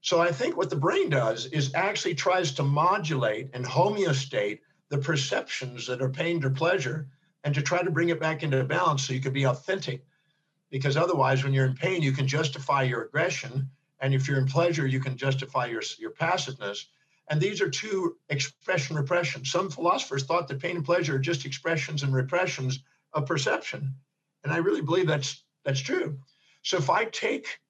So, 0.00 0.20
I 0.20 0.32
think 0.32 0.56
what 0.56 0.70
the 0.70 0.76
brain 0.76 1.10
does 1.10 1.46
is 1.46 1.74
actually 1.74 2.14
tries 2.14 2.52
to 2.52 2.62
modulate 2.62 3.50
and 3.52 3.64
homeostate 3.64 4.60
the 4.88 4.98
perceptions 4.98 5.86
that 5.86 6.00
are 6.00 6.08
pain 6.08 6.42
or 6.44 6.50
pleasure 6.50 7.08
and 7.44 7.54
to 7.54 7.62
try 7.62 7.82
to 7.82 7.90
bring 7.90 8.08
it 8.08 8.20
back 8.20 8.42
into 8.42 8.62
balance 8.64 9.06
so 9.06 9.12
you 9.12 9.20
can 9.20 9.32
be 9.32 9.46
authentic. 9.46 10.04
Because 10.70 10.96
otherwise, 10.96 11.44
when 11.44 11.52
you're 11.52 11.66
in 11.66 11.74
pain, 11.74 12.02
you 12.02 12.12
can 12.12 12.26
justify 12.26 12.82
your 12.82 13.02
aggression. 13.02 13.70
And 14.00 14.14
if 14.14 14.26
you're 14.26 14.38
in 14.38 14.46
pleasure, 14.46 14.86
you 14.86 15.00
can 15.00 15.16
justify 15.16 15.66
your, 15.66 15.82
your 15.98 16.10
passiveness. 16.10 16.88
And 17.28 17.40
these 17.40 17.60
are 17.60 17.70
two 17.70 18.16
expression 18.28 18.96
repression. 18.96 19.44
Some 19.44 19.70
philosophers 19.70 20.24
thought 20.24 20.48
that 20.48 20.60
pain 20.60 20.76
and 20.76 20.84
pleasure 20.84 21.16
are 21.16 21.20
just 21.20 21.46
expressions 21.46 22.02
and 22.02 22.12
repressions 22.12 22.80
of 23.12 23.26
perception. 23.26 23.94
And 24.42 24.52
I 24.52 24.58
really 24.58 24.82
believe 24.82 25.06
that's 25.06 25.44
that's 25.64 25.80
true. 25.80 26.18
So 26.62 26.78
if 26.78 26.90
I 26.90 27.04
take 27.04 27.60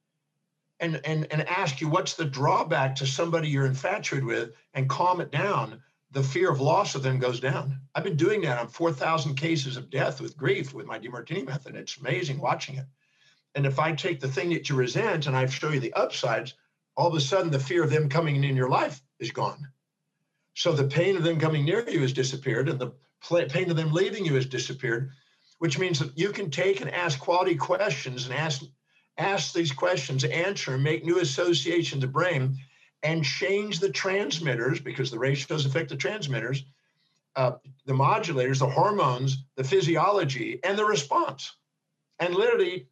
and 0.78 1.00
and 1.04 1.26
and 1.30 1.46
ask 1.48 1.80
you 1.80 1.88
what's 1.88 2.14
the 2.14 2.24
drawback 2.24 2.94
to 2.96 3.06
somebody 3.06 3.48
you're 3.48 3.66
infatuated 3.66 4.24
with 4.24 4.52
and 4.74 4.88
calm 4.88 5.20
it 5.20 5.30
down, 5.30 5.82
the 6.12 6.22
fear 6.22 6.50
of 6.50 6.60
loss 6.60 6.94
of 6.94 7.02
them 7.02 7.18
goes 7.18 7.40
down. 7.40 7.80
I've 7.94 8.04
been 8.04 8.16
doing 8.16 8.40
that 8.42 8.58
on 8.58 8.68
4,000 8.68 9.34
cases 9.34 9.76
of 9.76 9.90
death 9.90 10.20
with 10.20 10.36
grief 10.36 10.74
with 10.74 10.86
my 10.86 10.98
Demartini 10.98 11.46
method. 11.46 11.76
It's 11.76 11.98
amazing 11.98 12.40
watching 12.40 12.76
it. 12.76 12.86
And 13.54 13.66
if 13.66 13.78
I 13.78 13.92
take 13.92 14.20
the 14.20 14.28
thing 14.28 14.50
that 14.50 14.68
you 14.68 14.76
resent 14.76 15.26
and 15.26 15.36
I 15.36 15.46
show 15.46 15.70
you 15.70 15.80
the 15.80 15.92
upsides, 15.94 16.54
all 16.96 17.08
of 17.08 17.14
a 17.14 17.20
sudden 17.20 17.50
the 17.50 17.58
fear 17.58 17.82
of 17.82 17.90
them 17.90 18.08
coming 18.08 18.42
in 18.42 18.56
your 18.56 18.68
life 18.68 19.00
is 19.18 19.30
gone. 19.30 19.68
So 20.54 20.72
the 20.72 20.84
pain 20.84 21.16
of 21.16 21.22
them 21.22 21.40
coming 21.40 21.64
near 21.64 21.88
you 21.88 22.00
has 22.02 22.12
disappeared 22.12 22.68
and 22.68 22.78
the 22.78 22.92
pain 23.48 23.70
of 23.70 23.76
them 23.76 23.92
leaving 23.92 24.24
you 24.24 24.34
has 24.34 24.46
disappeared, 24.46 25.10
which 25.58 25.78
means 25.78 25.98
that 25.98 26.16
you 26.18 26.30
can 26.30 26.50
take 26.50 26.80
and 26.80 26.90
ask 26.90 27.18
quality 27.18 27.56
questions 27.56 28.26
and 28.26 28.34
ask 28.34 28.62
ask 29.18 29.52
these 29.52 29.72
questions, 29.72 30.24
answer, 30.24 30.78
make 30.78 31.04
new 31.04 31.18
associations 31.18 32.02
of 32.02 32.12
brain 32.12 32.56
and 33.02 33.24
change 33.24 33.78
the 33.78 33.90
transmitters 33.90 34.80
because 34.80 35.10
the 35.10 35.18
ratios 35.18 35.66
affect 35.66 35.90
the 35.90 35.96
transmitters, 35.96 36.64
uh, 37.36 37.52
the 37.86 37.92
modulators, 37.92 38.58
the 38.58 38.68
hormones, 38.68 39.44
the 39.56 39.64
physiology, 39.64 40.60
and 40.64 40.78
the 40.78 40.84
response. 40.84 41.54
And 42.18 42.34
literally 42.34 42.88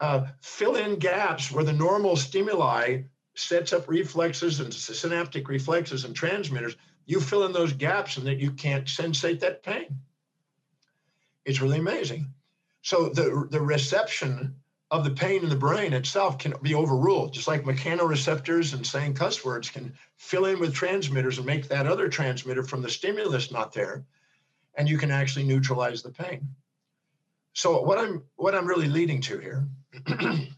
uh, 0.00 0.26
fill 0.40 0.76
in 0.76 0.98
gaps 0.98 1.50
where 1.50 1.64
the 1.64 1.72
normal 1.72 2.16
stimuli 2.16 3.02
sets 3.34 3.72
up 3.72 3.88
reflexes 3.88 4.60
and 4.60 4.72
synaptic 4.72 5.48
reflexes 5.48 6.04
and 6.04 6.14
transmitters. 6.14 6.76
You 7.06 7.20
fill 7.20 7.44
in 7.44 7.52
those 7.52 7.72
gaps 7.72 8.16
and 8.16 8.26
that 8.26 8.38
you 8.38 8.52
can't 8.52 8.86
sensate 8.86 9.40
that 9.40 9.62
pain. 9.62 9.98
It's 11.44 11.60
really 11.60 11.78
amazing. 11.78 12.32
So 12.82 13.08
the, 13.08 13.46
the 13.50 13.60
reception 13.60 14.56
of 14.90 15.04
the 15.04 15.10
pain 15.10 15.42
in 15.42 15.48
the 15.48 15.56
brain 15.56 15.92
itself 15.92 16.38
can 16.38 16.54
be 16.62 16.74
overruled, 16.74 17.32
just 17.32 17.48
like 17.48 17.64
mechanoreceptors 17.64 18.74
and 18.74 18.86
saying 18.86 19.14
cuss 19.14 19.44
words 19.44 19.68
can 19.70 19.94
fill 20.16 20.44
in 20.44 20.60
with 20.60 20.74
transmitters 20.74 21.38
and 21.38 21.46
make 21.46 21.68
that 21.68 21.86
other 21.86 22.08
transmitter 22.08 22.62
from 22.62 22.82
the 22.82 22.90
stimulus 22.90 23.50
not 23.50 23.72
there, 23.72 24.04
and 24.76 24.88
you 24.88 24.98
can 24.98 25.10
actually 25.10 25.44
neutralize 25.44 26.02
the 26.02 26.10
pain. 26.10 26.48
So 27.54 27.82
what 27.82 27.98
I'm 27.98 28.22
what 28.36 28.54
I'm 28.54 28.66
really 28.66 28.88
leading 28.88 29.20
to 29.22 29.38
here 29.38 29.66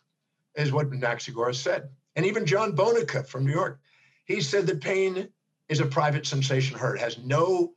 is 0.56 0.72
what 0.72 0.90
Anaxagoras 0.90 1.56
said, 1.56 1.90
and 2.14 2.26
even 2.26 2.46
John 2.46 2.74
Bonica 2.74 3.26
from 3.26 3.44
New 3.44 3.52
York, 3.52 3.80
he 4.24 4.40
said 4.40 4.66
that 4.66 4.80
pain 4.80 5.28
is 5.68 5.80
a 5.80 5.86
private 5.86 6.26
sensation 6.26 6.78
hurt, 6.78 6.98
has 6.98 7.18
no, 7.18 7.74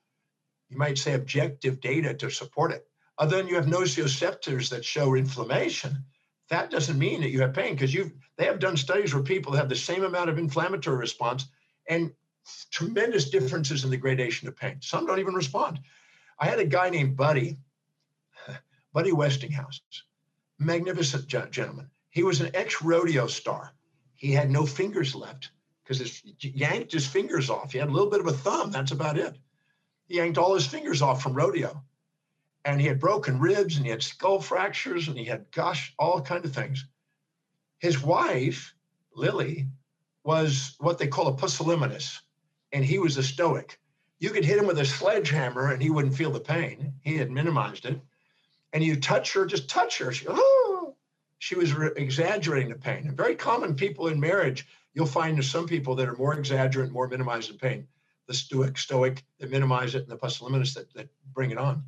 you 0.70 0.78
might 0.78 0.98
say, 0.98 1.14
objective 1.14 1.80
data 1.80 2.14
to 2.14 2.30
support 2.30 2.72
it. 2.72 2.86
Other 3.18 3.38
than 3.38 3.48
you 3.48 3.56
have 3.56 3.66
nociceptors 3.66 4.70
that 4.70 4.86
show 4.86 5.16
inflammation, 5.16 6.06
that 6.50 6.72
doesn't 6.72 6.98
mean 6.98 7.22
that 7.22 7.32
you 7.32 7.42
have 7.42 7.54
pain 7.54 7.74
because 7.74 7.94
you've 7.94 8.12
they 8.38 8.46
have 8.46 8.60
done 8.60 8.78
studies 8.78 9.14
where 9.14 9.24
people 9.24 9.54
have 9.54 9.70
the 9.70 9.76
same 9.76 10.04
amount 10.04 10.30
of 10.30 10.38
inflammatory 10.38 10.98
response 10.98 11.46
and 11.88 12.12
tremendous 12.72 13.30
differences 13.30 13.84
in 13.84 13.90
the 13.90 13.98
gradation 13.98 14.48
of 14.48 14.56
pain. 14.56 14.78
Some 14.82 15.06
don't 15.06 15.20
even 15.20 15.34
respond. 15.34 15.80
I 16.40 16.46
had 16.46 16.60
a 16.60 16.66
guy 16.66 16.90
named 16.90 17.18
Buddy, 17.18 17.58
Buddy 18.94 19.12
Westinghouse, 19.12 19.82
magnificent 20.60 21.28
gentleman. 21.28 21.90
He 22.10 22.24
was 22.24 22.42
an 22.42 22.52
ex-rodeo 22.54 23.28
star. 23.28 23.74
He 24.16 24.32
had 24.32 24.52
no 24.52 24.66
fingers 24.66 25.16
left 25.16 25.52
because 25.84 26.22
he 26.22 26.50
yanked 26.50 26.92
his 26.92 27.08
fingers 27.08 27.50
off. 27.50 27.72
He 27.72 27.78
had 27.80 27.88
a 27.88 27.92
little 27.92 28.10
bit 28.10 28.20
of 28.20 28.28
a 28.28 28.34
thumb. 28.34 28.72
That's 28.72 28.92
about 28.92 29.18
it. 29.18 29.36
He 30.08 30.18
yanked 30.18 30.38
all 30.38 30.54
his 30.54 30.68
fingers 30.68 31.02
off 31.02 31.24
from 31.24 31.34
rodeo 31.34 31.84
and 32.66 32.82
he 32.82 32.88
had 32.88 33.00
broken 33.00 33.40
ribs 33.40 33.78
and 33.78 33.86
he 33.86 33.92
had 33.92 34.04
skull 34.04 34.42
fractures 34.42 35.08
and 35.08 35.18
he 35.18 35.26
had 35.26 35.50
gosh 35.52 35.94
all 35.98 36.22
kind 36.22 36.46
of 36.46 36.54
things 36.54 36.86
his 37.80 38.02
wife 38.02 38.74
lily 39.16 39.68
was 40.24 40.76
what 40.80 40.98
they 40.98 41.08
call 41.08 41.28
a 41.28 41.36
pusillanimous 41.36 42.22
and 42.72 42.84
he 42.84 43.00
was 43.00 43.18
a 43.18 43.24
stoic 43.24 43.80
you 44.20 44.30
could 44.30 44.46
hit 44.46 44.58
him 44.58 44.68
with 44.68 44.80
a 44.80 44.86
sledgehammer 44.86 45.72
and 45.72 45.82
he 45.82 45.90
wouldn't 45.90 46.16
feel 46.16 46.32
the 46.32 46.40
pain 46.40 46.94
he 47.02 47.18
had 47.18 47.32
minimized 47.32 47.86
it 47.86 48.00
and 48.74 48.84
you 48.84 49.00
touch 49.00 49.34
her 49.34 49.46
just 49.46 49.70
touch 49.70 49.98
her 49.98 50.12
she, 50.12 50.26
oh, 50.30 50.96
she 51.40 51.56
was 51.56 51.74
re- 51.74 51.92
exaggerating 51.96 52.70
the 52.70 52.76
pain 52.76 53.08
and 53.08 53.18
very 53.18 53.36
common 53.36 53.76
people 53.76 54.08
in 54.08 54.20
marriage 54.20 54.68
you'll 54.94 55.06
find 55.06 55.36
there's 55.38 55.50
some 55.50 55.68
people 55.68 55.96
that 55.96 56.08
are 56.08 56.16
more 56.16 56.36
exaggerant 56.36 56.92
more 56.92 57.08
minimizing 57.08 57.58
pain 57.58 57.88
the 58.28 58.34
stoic 58.34 58.78
stoic 58.78 59.24
that 59.40 59.50
minimize 59.50 59.96
it 59.96 60.04
and 60.04 60.12
the 60.12 60.18
pusillanimous 60.18 60.74
that, 60.76 60.94
that 60.94 61.08
bring 61.34 61.52
it 61.52 61.58
on 61.58 61.84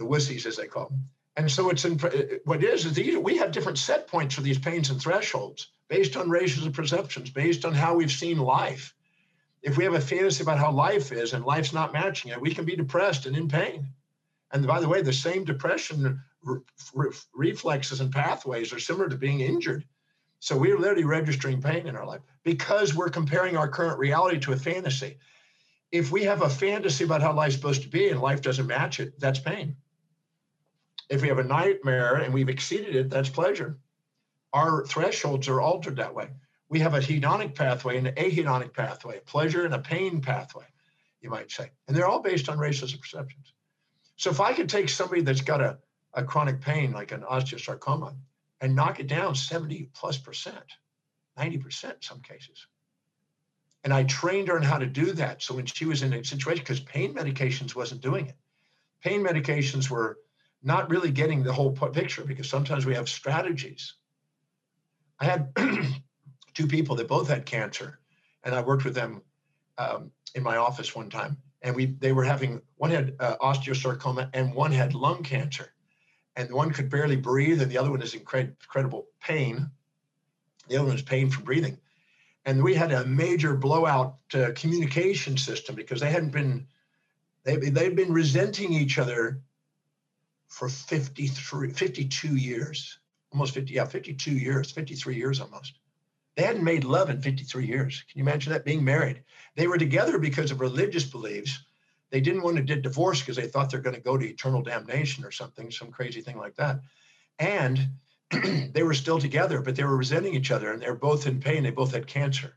the 0.00 0.06
wussies 0.06 0.46
as 0.46 0.56
they 0.56 0.66
call 0.66 0.88
them. 0.88 1.08
And 1.36 1.50
so 1.50 1.70
it's 1.70 1.84
in, 1.84 2.02
eh, 2.04 2.08
eh, 2.08 2.38
what 2.44 2.64
is 2.64 2.84
is 2.86 2.94
these, 2.94 3.16
we 3.16 3.36
have 3.36 3.52
different 3.52 3.78
set 3.78 4.08
points 4.08 4.34
for 4.34 4.40
these 4.40 4.58
pains 4.58 4.90
and 4.90 5.00
thresholds 5.00 5.68
based 5.88 6.16
on 6.16 6.30
ratios 6.30 6.66
of 6.66 6.72
perceptions, 6.72 7.30
based 7.30 7.64
on 7.64 7.74
how 7.74 7.94
we've 7.94 8.10
seen 8.10 8.38
life. 8.38 8.94
If 9.62 9.76
we 9.76 9.84
have 9.84 9.94
a 9.94 10.00
fantasy 10.00 10.42
about 10.42 10.58
how 10.58 10.72
life 10.72 11.12
is 11.12 11.34
and 11.34 11.44
life's 11.44 11.72
not 11.72 11.92
matching 11.92 12.32
it, 12.32 12.40
we 12.40 12.54
can 12.54 12.64
be 12.64 12.76
depressed 12.76 13.26
and 13.26 13.36
in 13.36 13.48
pain. 13.48 13.88
And 14.52 14.66
by 14.66 14.80
the 14.80 14.88
way, 14.88 15.02
the 15.02 15.12
same 15.12 15.44
depression 15.44 16.20
re- 16.42 16.60
re- 16.94 17.10
reflexes 17.34 18.00
and 18.00 18.12
pathways 18.12 18.72
are 18.72 18.80
similar 18.80 19.08
to 19.08 19.16
being 19.16 19.40
injured. 19.40 19.84
So 20.40 20.56
we're 20.56 20.78
literally 20.78 21.04
registering 21.04 21.60
pain 21.60 21.86
in 21.86 21.96
our 21.96 22.06
life 22.06 22.22
because 22.44 22.94
we're 22.94 23.10
comparing 23.10 23.56
our 23.56 23.68
current 23.68 23.98
reality 23.98 24.38
to 24.40 24.52
a 24.52 24.56
fantasy. 24.56 25.18
If 25.92 26.10
we 26.10 26.24
have 26.24 26.42
a 26.42 26.48
fantasy 26.48 27.04
about 27.04 27.20
how 27.20 27.32
life's 27.32 27.56
supposed 27.56 27.82
to 27.82 27.88
be 27.88 28.08
and 28.08 28.20
life 28.20 28.40
doesn't 28.40 28.66
match 28.66 29.00
it, 29.00 29.18
that's 29.20 29.38
pain. 29.38 29.76
If 31.10 31.22
we 31.22 31.28
have 31.28 31.38
a 31.38 31.44
nightmare 31.44 32.16
and 32.16 32.32
we've 32.32 32.48
exceeded 32.48 32.96
it, 32.96 33.10
that's 33.10 33.28
pleasure. 33.28 33.78
Our 34.52 34.86
thresholds 34.86 35.48
are 35.48 35.60
altered 35.60 35.96
that 35.96 36.14
way. 36.14 36.28
We 36.68 36.78
have 36.78 36.94
a 36.94 37.00
hedonic 37.00 37.54
pathway 37.54 37.98
and 37.98 38.06
an 38.06 38.14
ahedonic 38.14 38.72
pathway, 38.72 39.20
pleasure 39.26 39.64
and 39.64 39.74
a 39.74 39.80
pain 39.80 40.20
pathway, 40.20 40.66
you 41.20 41.28
might 41.28 41.50
say. 41.50 41.70
And 41.86 41.96
they're 41.96 42.06
all 42.06 42.22
based 42.22 42.48
on 42.48 42.58
ratios 42.58 42.94
of 42.94 43.00
perceptions. 43.00 43.52
So 44.20 44.28
if 44.28 44.38
I 44.38 44.52
could 44.52 44.68
take 44.68 44.90
somebody 44.90 45.22
that's 45.22 45.40
got 45.40 45.62
a 45.62 45.78
a 46.12 46.22
chronic 46.22 46.60
pain 46.60 46.92
like 46.92 47.10
an 47.10 47.22
osteosarcoma 47.22 48.14
and 48.60 48.74
knock 48.74 49.00
it 49.00 49.06
down 49.06 49.34
70 49.34 49.88
plus 49.94 50.18
percent, 50.18 50.64
90% 51.38 51.84
in 51.84 52.02
some 52.02 52.20
cases. 52.20 52.66
And 53.82 53.94
I 53.94 54.04
trained 54.04 54.48
her 54.48 54.56
on 54.56 54.62
how 54.62 54.76
to 54.76 54.84
do 54.84 55.12
that. 55.12 55.42
So 55.42 55.54
when 55.54 55.64
she 55.64 55.86
was 55.86 56.02
in 56.02 56.12
a 56.12 56.22
situation, 56.22 56.62
because 56.62 56.80
pain 56.80 57.14
medications 57.14 57.74
wasn't 57.74 58.02
doing 58.02 58.26
it, 58.26 58.36
pain 59.02 59.24
medications 59.24 59.88
were 59.88 60.18
not 60.62 60.90
really 60.90 61.10
getting 61.10 61.42
the 61.42 61.52
whole 61.54 61.72
picture 61.72 62.24
because 62.24 62.50
sometimes 62.50 62.84
we 62.84 62.94
have 62.94 63.08
strategies. 63.08 63.94
I 65.18 65.24
had 65.24 65.54
two 66.54 66.66
people 66.66 66.96
that 66.96 67.08
both 67.08 67.28
had 67.28 67.46
cancer, 67.46 68.00
and 68.44 68.54
I 68.54 68.60
worked 68.60 68.84
with 68.84 68.94
them 68.94 69.22
um, 69.78 70.10
in 70.34 70.42
my 70.42 70.58
office 70.58 70.94
one 70.94 71.08
time, 71.08 71.38
and 71.62 71.74
we 71.74 71.86
they 71.86 72.12
were 72.12 72.24
having 72.24 72.62
one 72.76 72.90
had 72.90 73.16
uh, 73.20 73.36
osteosarcoma 73.40 74.30
and 74.34 74.54
one 74.54 74.72
had 74.72 74.94
lung 74.94 75.22
cancer, 75.22 75.72
and 76.36 76.52
one 76.52 76.72
could 76.72 76.88
barely 76.88 77.16
breathe, 77.16 77.60
and 77.60 77.70
the 77.70 77.78
other 77.78 77.90
one 77.90 78.02
is 78.02 78.14
incred- 78.14 78.54
incredible 78.62 79.06
pain. 79.20 79.70
The 80.68 80.76
other 80.76 80.86
one 80.86 80.96
is 80.96 81.02
pain 81.02 81.30
from 81.30 81.44
breathing, 81.44 81.78
and 82.46 82.62
we 82.62 82.74
had 82.74 82.92
a 82.92 83.04
major 83.04 83.54
blowout 83.56 84.16
uh, 84.34 84.50
communication 84.54 85.36
system 85.36 85.74
because 85.74 86.00
they 86.00 86.10
hadn't 86.10 86.30
been 86.30 86.66
they 87.44 87.56
they'd 87.56 87.96
been 87.96 88.12
resenting 88.12 88.72
each 88.72 88.98
other 88.98 89.40
for 90.48 90.68
53 90.68 91.70
52 91.72 92.36
years 92.36 92.98
almost 93.32 93.54
50 93.54 93.72
yeah 93.72 93.84
52 93.84 94.32
years 94.32 94.70
53 94.70 95.16
years 95.16 95.40
almost 95.40 95.79
they 96.36 96.42
hadn't 96.42 96.64
made 96.64 96.84
love 96.84 97.10
in 97.10 97.20
53 97.20 97.66
years. 97.66 98.04
Can 98.10 98.18
you 98.18 98.24
imagine 98.24 98.52
that 98.52 98.64
being 98.64 98.84
married? 98.84 99.22
They 99.56 99.66
were 99.66 99.78
together 99.78 100.18
because 100.18 100.50
of 100.50 100.60
religious 100.60 101.04
beliefs. 101.04 101.64
They 102.10 102.20
didn't 102.20 102.42
want 102.42 102.56
to 102.56 102.62
get 102.62 102.82
divorced 102.82 103.22
because 103.22 103.36
they 103.36 103.46
thought 103.46 103.70
they're 103.70 103.80
going 103.80 103.96
to 103.96 104.00
go 104.00 104.16
to 104.16 104.28
eternal 104.28 104.62
damnation 104.62 105.24
or 105.24 105.30
something, 105.30 105.70
some 105.70 105.90
crazy 105.90 106.20
thing 106.20 106.38
like 106.38 106.56
that. 106.56 106.80
And 107.38 107.88
they 108.72 108.82
were 108.82 108.94
still 108.94 109.18
together, 109.18 109.60
but 109.60 109.76
they 109.76 109.84
were 109.84 109.96
resenting 109.96 110.34
each 110.34 110.50
other 110.50 110.72
and 110.72 110.80
they're 110.80 110.94
both 110.94 111.26
in 111.26 111.40
pain. 111.40 111.62
They 111.62 111.70
both 111.70 111.92
had 111.92 112.06
cancer. 112.06 112.56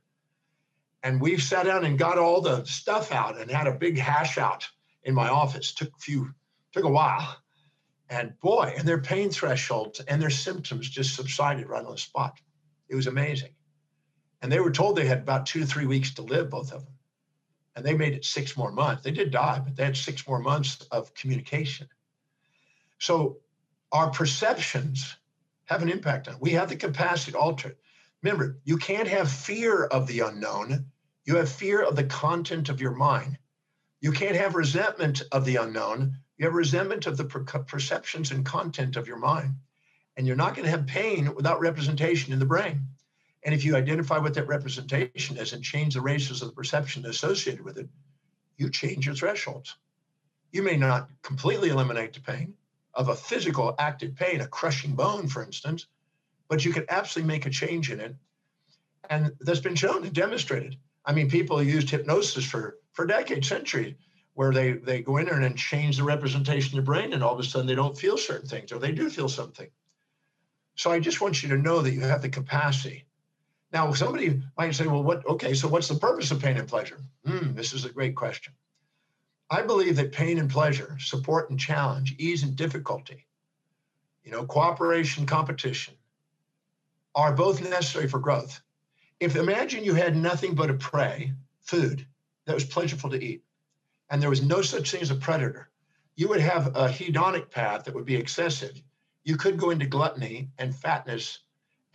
And 1.04 1.20
we 1.20 1.38
sat 1.38 1.66
down 1.66 1.84
and 1.84 1.98
got 1.98 2.18
all 2.18 2.42
the 2.42 2.64
stuff 2.66 3.12
out 3.12 3.40
and 3.40 3.52
had 3.52 3.68
a 3.68 3.74
big 3.74 3.98
hash 3.98 4.38
out 4.38 4.68
in 5.04 5.14
my 5.14 5.30
office. 5.30 5.74
Took 5.74 5.90
a 5.90 6.00
few, 6.00 6.34
took 6.72 6.86
a 6.86 6.90
while. 6.90 7.38
And 8.10 8.40
boy, 8.40 8.74
and 8.78 8.88
their 8.88 9.02
pain 9.02 9.30
thresholds 9.30 10.00
and 10.00 10.22
their 10.22 10.30
symptoms 10.30 10.90
just 10.90 11.16
subsided 11.16 11.68
right 11.68 11.84
on 11.84 11.92
the 11.92 11.98
spot. 11.98 12.40
It 12.88 12.96
was 12.96 13.08
amazing. 13.08 13.50
And 14.43 14.51
they 14.51 14.60
were 14.60 14.71
told 14.71 14.97
they 14.97 15.08
had 15.08 15.19
about 15.19 15.45
two 15.45 15.62
to 15.62 15.65
three 15.65 15.86
weeks 15.86 16.13
to 16.15 16.21
live, 16.21 16.49
both 16.49 16.73
of 16.73 16.84
them. 16.84 16.93
And 17.77 17.86
they 17.86 17.93
made 17.93 18.13
it 18.13 18.25
six 18.25 18.58
more 18.58 18.73
months. 18.73 19.01
They 19.01 19.12
did 19.12 19.32
die, 19.32 19.60
but 19.63 19.77
they 19.77 19.86
had 19.86 19.95
six 19.95 20.27
more 20.27 20.38
months 20.38 20.86
of 20.91 21.13
communication. 21.15 21.88
So 22.99 23.38
our 23.93 24.10
perceptions 24.10 25.15
have 25.65 25.82
an 25.82 25.89
impact 25.89 26.27
on 26.27 26.36
it. 26.36 26.41
We 26.41 26.51
have 26.51 26.67
the 26.67 26.75
capacity 26.75 27.32
to 27.32 27.38
alter. 27.38 27.77
Remember, 28.21 28.60
you 28.65 28.75
can't 28.77 29.08
have 29.08 29.32
fear 29.32 29.86
of 29.86 30.08
the 30.08 30.19
unknown. 30.19 30.88
You 31.23 31.38
have 31.38 31.49
fear 31.49 31.82
of 31.82 31.95
the 31.95 32.03
content 32.03 32.67
of 32.67 32.82
your 32.82 32.95
mind. 32.95 33.38
You 34.01 34.12
can't 34.12 34.36
have 34.36 34.56
resentment 34.56 35.21
of 35.32 35.45
the 35.45 35.56
unknown. 35.56 36.17
You 36.38 36.45
have 36.45 36.53
resentment 36.53 37.08
of 37.08 37.15
the 37.15 37.25
per- 37.25 37.63
perceptions 37.63 38.32
and 38.32 38.45
content 38.45 38.97
of 38.97 39.08
your 39.08 39.19
mind. 39.19 39.56
And 40.17 40.27
you're 40.27 40.36
not 40.36 40.53
going 40.53 40.65
to 40.65 40.71
have 40.71 40.86
pain 40.86 41.34
without 41.34 41.62
representation 41.62 42.34
in 42.34 42.39
the 42.39 42.45
brain. 42.45 42.88
And 43.45 43.53
if 43.53 43.65
you 43.65 43.75
identify 43.75 44.17
what 44.17 44.34
that 44.36 44.47
representation 44.47 45.38
is 45.38 45.53
and 45.53 45.63
change 45.63 45.95
the 45.95 46.01
ratios 46.01 46.41
of 46.41 46.49
the 46.49 46.56
perception 46.56 47.06
associated 47.06 47.63
with 47.63 47.77
it, 47.77 47.89
you 48.58 48.69
change 48.69 49.06
your 49.06 49.15
thresholds. 49.15 49.75
You 50.51 50.62
may 50.62 50.77
not 50.77 51.10
completely 51.23 51.69
eliminate 51.69 52.13
the 52.13 52.21
pain 52.21 52.53
of 52.93 53.10
a 53.10 53.15
physical 53.15 53.75
active 53.79 54.15
pain, 54.15 54.41
a 54.41 54.47
crushing 54.47 54.95
bone, 54.95 55.27
for 55.27 55.43
instance, 55.43 55.88
but 56.47 56.63
you 56.63 56.71
can 56.71 56.86
absolutely 56.89 57.34
make 57.34 57.45
a 57.45 57.49
change 57.49 57.91
in 57.91 57.99
it. 57.99 58.15
And 59.10 59.34
that's 59.39 59.60
been 59.60 59.75
shown 59.75 60.03
and 60.03 60.13
demonstrated. 60.13 60.77
I 61.06 61.12
mean, 61.12 61.29
people 61.29 61.62
used 61.62 61.89
hypnosis 61.89 62.45
for, 62.45 62.77
for 62.93 63.06
decades, 63.06 63.49
centuries, 63.49 63.95
where 64.36 64.53
they, 64.53 64.73
they 64.73 65.01
go 65.01 65.17
in 65.17 65.25
there 65.25 65.39
and 65.39 65.58
change 65.58 65.97
the 65.97 66.03
representation 66.03 66.77
of 66.77 66.86
the 66.86 66.91
brain, 66.91 67.13
and 67.13 67.23
all 67.23 67.34
of 67.34 67.39
a 67.39 67.43
sudden 67.43 67.67
they 67.67 67.75
don't 67.75 67.97
feel 67.97 68.17
certain 68.17 68.47
things, 68.47 68.71
or 68.71 68.79
they 68.79 68.91
do 68.91 69.10
feel 69.10 69.27
something. 69.27 69.69
So 70.75 70.91
I 70.91 70.99
just 70.99 71.21
want 71.21 71.43
you 71.43 71.49
to 71.49 71.58
know 71.58 71.82
that 71.82 71.91
you 71.91 72.01
have 72.01 72.21
the 72.21 72.29
capacity 72.29 73.06
now, 73.74 73.92
somebody 73.92 74.40
might 74.56 74.76
say, 74.76 74.86
well, 74.86 75.04
what, 75.04 75.26
okay, 75.26 75.56
so 75.56 75.68
what's 75.68 75.88
the 75.88 75.96
purpose 75.96 76.30
of 76.30 76.40
pain 76.40 76.58
and 76.58 76.68
pleasure? 76.68 77.00
Hmm, 77.26 77.56
this 77.56 77.74
is 77.74 77.86
a 77.86 77.90
great 77.90 78.16
question. 78.16 78.54
I 79.50 79.64
believe 79.64 79.96
that 79.96 80.12
pain 80.12 80.38
and 80.38 80.50
pleasure, 80.50 80.96
support 81.00 81.50
and 81.50 81.60
challenge, 81.60 82.16
ease 82.20 82.44
and 82.44 82.56
difficulty, 82.56 83.26
you 84.24 84.32
know, 84.32 84.46
cooperation, 84.46 85.26
competition, 85.26 85.96
are 87.16 87.34
both 87.34 87.68
necessary 87.68 88.08
for 88.08 88.20
growth. 88.20 88.62
If 89.20 89.36
imagine 89.36 89.84
you 89.84 89.96
had 89.96 90.16
nothing 90.16 90.54
but 90.54 90.70
a 90.70 90.76
prey, 90.76 91.34
food, 91.62 92.06
that 92.46 92.54
was 92.54 92.66
pleasurable 92.66 93.10
to 93.10 93.24
eat, 93.24 93.44
and 94.10 94.22
there 94.22 94.30
was 94.30 94.44
no 94.44 94.62
such 94.62 94.92
thing 94.92 95.02
as 95.02 95.12
a 95.12 95.16
predator, 95.16 95.70
you 96.16 96.28
would 96.28 96.42
have 96.42 96.68
a 96.68 96.88
hedonic 96.88 97.50
path 97.50 97.86
that 97.86 97.96
would 97.96 98.06
be 98.06 98.16
excessive. 98.16 98.80
You 99.24 99.36
could 99.36 99.58
go 99.58 99.72
into 99.72 99.88
gluttony 99.88 100.50
and 100.60 100.76
fatness 100.76 101.40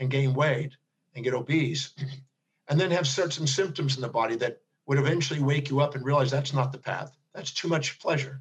and 0.01 0.11
gain 0.11 0.35
weight 0.35 0.77
and 1.19 1.25
get 1.25 1.35
obese, 1.35 1.95
and 2.69 2.81
then 2.81 2.93
have 2.93 3.07
certain 3.07 3.47
symptoms 3.47 3.97
in 3.97 4.03
the 4.03 4.09
body 4.09 4.37
that 4.37 4.61
would 4.87 4.99
eventually 4.99 5.41
wake 5.41 5.69
you 5.69 5.81
up 5.81 5.95
and 5.95 6.05
realize 6.05 6.31
that's 6.31 6.55
not 6.55 6.73
the 6.73 6.79
path. 6.79 7.15
That's 7.35 7.51
too 7.53 7.69
much 7.69 7.99
pleasure. 7.99 8.41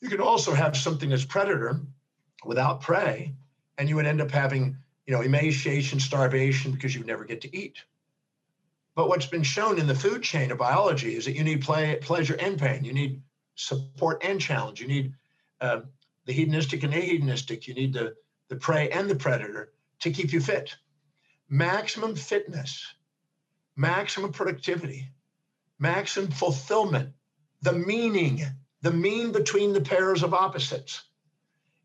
You 0.00 0.08
can 0.08 0.20
also 0.20 0.52
have 0.52 0.76
something 0.76 1.12
as 1.12 1.24
predator 1.24 1.80
without 2.44 2.80
prey, 2.80 3.32
and 3.78 3.88
you 3.88 3.96
would 3.96 4.06
end 4.06 4.20
up 4.20 4.32
having, 4.32 4.76
you 5.06 5.14
know, 5.14 5.22
emaciation, 5.22 6.00
starvation 6.00 6.72
because 6.72 6.94
you 6.94 7.04
never 7.04 7.24
get 7.24 7.40
to 7.42 7.56
eat. 7.56 7.76
But 8.96 9.08
what's 9.08 9.26
been 9.26 9.44
shown 9.44 9.78
in 9.78 9.86
the 9.86 9.94
food 9.94 10.22
chain 10.22 10.50
of 10.50 10.58
biology 10.58 11.14
is 11.16 11.24
that 11.24 11.36
you 11.36 11.44
need 11.44 11.62
play, 11.62 11.96
pleasure 12.02 12.36
and 12.38 12.58
pain. 12.58 12.84
You 12.84 12.92
need 12.92 13.22
support 13.54 14.22
and 14.24 14.40
challenge. 14.40 14.80
You 14.80 14.88
need 14.88 15.14
uh, 15.60 15.82
the 16.26 16.32
hedonistic 16.32 16.82
and 16.82 16.92
ahedonistic. 16.92 17.68
You 17.68 17.74
need 17.74 17.92
the, 17.92 18.16
the 18.48 18.56
prey 18.56 18.90
and 18.90 19.08
the 19.08 19.14
predator 19.14 19.72
to 20.00 20.10
keep 20.10 20.32
you 20.32 20.40
fit 20.40 20.74
maximum 21.52 22.16
fitness, 22.16 22.82
maximum 23.76 24.32
productivity, 24.32 25.06
maximum 25.78 26.30
fulfillment, 26.30 27.10
the 27.60 27.74
meaning, 27.74 28.42
the 28.80 28.90
mean 28.90 29.32
between 29.32 29.74
the 29.74 29.80
pairs 29.80 30.22
of 30.22 30.32
opposites 30.32 31.02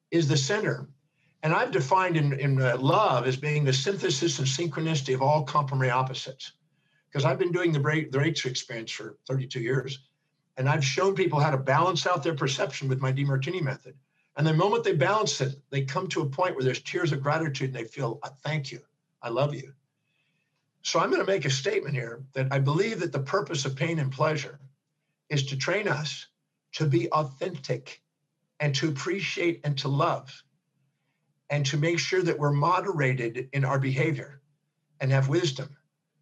is 0.10 0.30
the 0.30 0.38
center. 0.38 0.88
And 1.43 1.53
I've 1.53 1.71
defined 1.71 2.15
in, 2.15 2.32
in 2.39 2.62
uh, 2.62 2.77
love 2.77 3.27
as 3.27 3.36
being 3.36 3.65
the 3.65 3.73
synthesis 3.73 4.39
and 4.39 4.47
synchronicity 4.47 5.13
of 5.13 5.21
all 5.21 5.43
complementary 5.43 5.91
opposites. 5.91 6.53
Because 7.10 7.25
I've 7.25 7.38
been 7.38 7.51
doing 7.51 7.73
the, 7.73 7.80
break, 7.80 8.10
the 8.10 8.21
experience 8.21 8.91
for 8.91 9.17
32 9.27 9.60
years. 9.60 9.99
And 10.56 10.69
I've 10.69 10.84
shown 10.84 11.13
people 11.13 11.41
how 11.41 11.51
to 11.51 11.58
balance 11.58 12.08
out 12.08 12.23
their 12.23 12.36
perception 12.36 12.88
with 12.88 13.01
my 13.01 13.12
Demartini 13.12 13.62
method. 13.62 13.95
And 14.38 14.47
the 14.47 14.53
moment 14.53 14.86
they 14.86 14.93
balance 14.93 15.41
it, 15.41 15.56
they 15.71 15.84
come 15.84 16.08
to 16.08 16.21
a 16.21 16.30
point 16.30 16.56
where 16.56 16.63
there's 16.63 16.82
tears 16.82 17.12
of 17.12 17.21
gratitude 17.21 17.75
and 17.75 17.75
they 17.75 17.84
feel, 17.84 18.19
a 18.23 18.30
thank 18.30 18.71
you. 18.71 18.80
I 19.21 19.30
love 19.30 19.53
you. 19.53 19.73
So 20.82 20.99
I'm 20.99 21.10
going 21.10 21.25
to 21.25 21.32
make 21.32 21.45
a 21.45 21.49
statement 21.49 21.95
here 21.95 22.23
that 22.34 22.47
I 22.51 22.60
believe 22.60 23.01
that 23.01 23.12
the 23.12 23.19
purpose 23.19 23.65
of 23.65 23.75
pain 23.75 23.99
and 23.99 24.12
pleasure 24.12 24.60
is 25.30 25.47
to 25.47 25.58
train 25.58 25.88
us 25.88 26.27
to 26.73 26.86
be 26.86 27.12
authentic 27.12 28.01
and 28.60 28.73
to 28.75 28.89
appreciate 28.89 29.62
and 29.63 29.77
to 29.80 29.88
love 29.88 30.43
and 31.49 31.65
to 31.65 31.77
make 31.77 31.99
sure 31.99 32.21
that 32.21 32.39
we're 32.39 32.51
moderated 32.51 33.49
in 33.53 33.65
our 33.65 33.80
behavior 33.80 34.41
and 34.99 35.12
have 35.12 35.27
wisdom, 35.27 35.75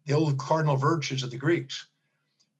the 0.06 0.14
old 0.14 0.38
cardinal 0.38 0.76
virtues 0.76 1.22
of 1.22 1.30
the 1.30 1.36
Greeks, 1.36 1.86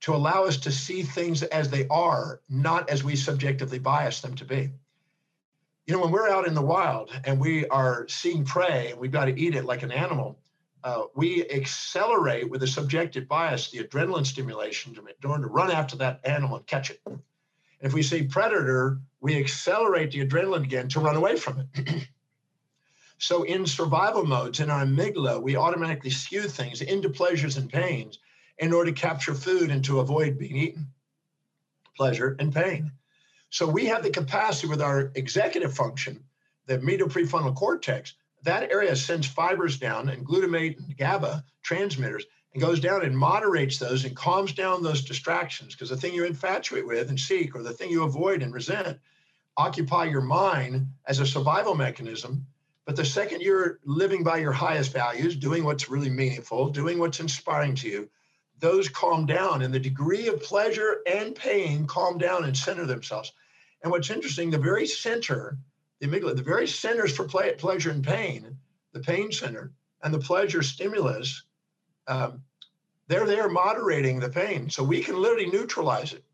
to 0.01 0.14
allow 0.14 0.44
us 0.44 0.59
to 0.59 0.70
see 0.70 1.03
things 1.03 1.42
as 1.42 1.70
they 1.70 1.87
are, 1.88 2.40
not 2.49 2.88
as 2.90 3.03
we 3.03 3.16
subjectively 3.16 3.79
bias 3.79 4.20
them 4.20 4.35
to 4.35 4.44
be 4.44 4.70
you 5.87 5.94
know, 5.94 6.01
when 6.01 6.11
we're 6.11 6.29
out 6.29 6.46
in 6.46 6.55
the 6.55 6.62
wild 6.62 7.11
and 7.25 7.40
we 7.40 7.66
are 7.68 8.07
seeing 8.09 8.44
prey 8.44 8.90
and 8.90 8.99
we've 8.99 9.12
got 9.12 9.27
to 9.27 9.40
eat 9.40 9.55
it 9.55 9.64
like 9.64 9.83
an 9.83 9.92
animal, 9.92 10.38
uh, 10.83 11.05
we 11.14 11.49
accelerate 11.51 12.51
with 12.51 12.62
a 12.62 12.66
subjective 12.66 13.29
bias 13.29 13.70
the 13.70 13.79
adrenaline 13.79 14.27
stimulation 14.27 14.94
to, 14.94 15.03
to 15.22 15.29
run 15.29 15.70
after 15.70 15.96
that 15.96 16.20
animal 16.25 16.57
and 16.57 16.66
catch 16.66 16.90
it. 16.90 17.01
If 17.81 17.92
we 17.92 18.03
see 18.03 18.25
predator, 18.25 18.99
we 19.20 19.38
accelerate 19.38 20.11
the 20.11 20.27
adrenaline 20.27 20.64
again 20.64 20.88
to 20.88 21.01
run 21.01 21.16
away 21.16 21.37
from 21.37 21.68
it. 21.75 22.09
so 23.18 23.44
in 23.44 23.64
survival 23.64 24.25
modes, 24.25 24.61
in 24.61 24.70
our 24.70 24.85
amygdala, 24.85 25.40
we 25.40 25.57
automatically 25.57 26.11
skew 26.11 26.42
things 26.42 26.83
into 26.83 27.11
pleasures 27.11 27.57
and 27.59 27.70
pains 27.70 28.18
in 28.59 28.72
order 28.72 28.90
to 28.90 29.01
capture 29.01 29.35
food 29.35 29.70
and 29.70 29.85
to 29.85 30.01
avoid 30.01 30.38
being 30.38 30.57
eaten. 30.57 30.88
Pleasure 31.96 32.37
and 32.40 32.53
pain. 32.53 32.90
So 33.57 33.66
we 33.66 33.87
have 33.87 34.03
the 34.03 34.11
capacity 34.11 34.69
with 34.69 34.83
our 34.83 35.11
executive 35.14 35.75
function, 35.75 36.23
the 36.66 36.79
medial 36.81 37.09
prefrontal 37.09 37.55
cortex, 37.55 38.12
that 38.42 38.71
area 38.71 38.95
sends 38.95 39.27
fibers 39.27 39.79
down 39.79 40.11
and 40.11 40.27
glutamate 40.27 40.77
and 40.77 40.95
GABA 40.95 41.42
transmitters 41.62 42.27
and 42.53 42.61
goes 42.61 42.81
down 42.81 43.03
and 43.03 43.16
moderates 43.16 43.79
those 43.79 44.05
and 44.05 44.14
calms 44.14 44.53
down 44.53 44.83
those 44.83 45.03
distractions 45.03 45.75
because 45.75 45.88
the 45.88 45.97
thing 45.97 46.12
you 46.12 46.27
infatuate 46.27 46.87
with 46.87 47.09
and 47.09 47.19
seek 47.19 47.57
or 47.57 47.62
the 47.62 47.73
thing 47.73 47.88
you 47.88 48.03
avoid 48.03 48.42
and 48.42 48.53
resent 48.53 48.99
occupy 49.57 50.05
your 50.05 50.21
mind 50.21 50.88
as 51.07 51.21
a 51.21 51.27
survival 51.27 51.75
mechanism. 51.75 52.47
But 52.85 52.95
the 52.95 53.07
second 53.07 53.40
you're 53.40 53.79
living 53.87 54.23
by 54.23 54.37
your 54.37 54.53
highest 54.53 54.92
values, 54.92 55.35
doing 55.35 55.64
what's 55.64 55.88
really 55.88 56.11
meaningful, 56.11 56.69
doing 56.69 56.99
what's 56.99 57.21
inspiring 57.21 57.75
to 57.77 57.88
you, 57.88 58.11
those 58.59 58.90
calm 58.90 59.25
down 59.25 59.62
and 59.62 59.73
the 59.73 59.81
degree 59.81 60.29
of 60.29 60.42
pleasure 60.42 60.99
and 61.07 61.35
pain 61.35 61.87
calm 61.87 62.19
down 62.19 62.45
and 62.45 62.55
center 62.55 62.85
themselves. 62.85 63.33
And 63.83 63.91
what's 63.91 64.11
interesting, 64.11 64.51
the 64.51 64.59
very 64.59 64.87
center, 64.87 65.59
the 66.01 66.07
amygdala, 66.07 66.37
the 66.37 66.43
very 66.43 66.67
centers 66.67 67.15
for 67.15 67.27
play, 67.27 67.53
pleasure 67.55 67.91
and 67.91 68.05
pain, 68.05 68.57
the 68.93 69.01
pain 69.01 69.31
center 69.31 69.73
and 70.03 70.12
the 70.12 70.19
pleasure 70.19 70.62
stimulus, 70.62 71.45
um, 72.09 72.43
they're 73.09 73.27
there 73.27 73.49
moderating 73.49 74.19
the 74.19 74.29
pain. 74.29 74.71
So 74.71 74.83
we 74.83 75.03
can 75.03 75.21
literally 75.21 75.51
neutralize 75.51 76.12
it. 76.12 76.25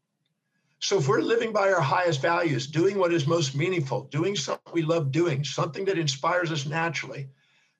So 0.78 0.98
if 0.98 1.06
we're 1.06 1.20
living 1.20 1.52
by 1.52 1.72
our 1.72 1.80
highest 1.80 2.20
values, 2.20 2.66
doing 2.66 2.98
what 2.98 3.12
is 3.12 3.26
most 3.26 3.54
meaningful, 3.54 4.04
doing 4.04 4.34
something 4.34 4.72
we 4.72 4.82
love 4.82 5.12
doing, 5.12 5.44
something 5.44 5.84
that 5.84 5.98
inspires 5.98 6.50
us 6.50 6.66
naturally, 6.66 7.28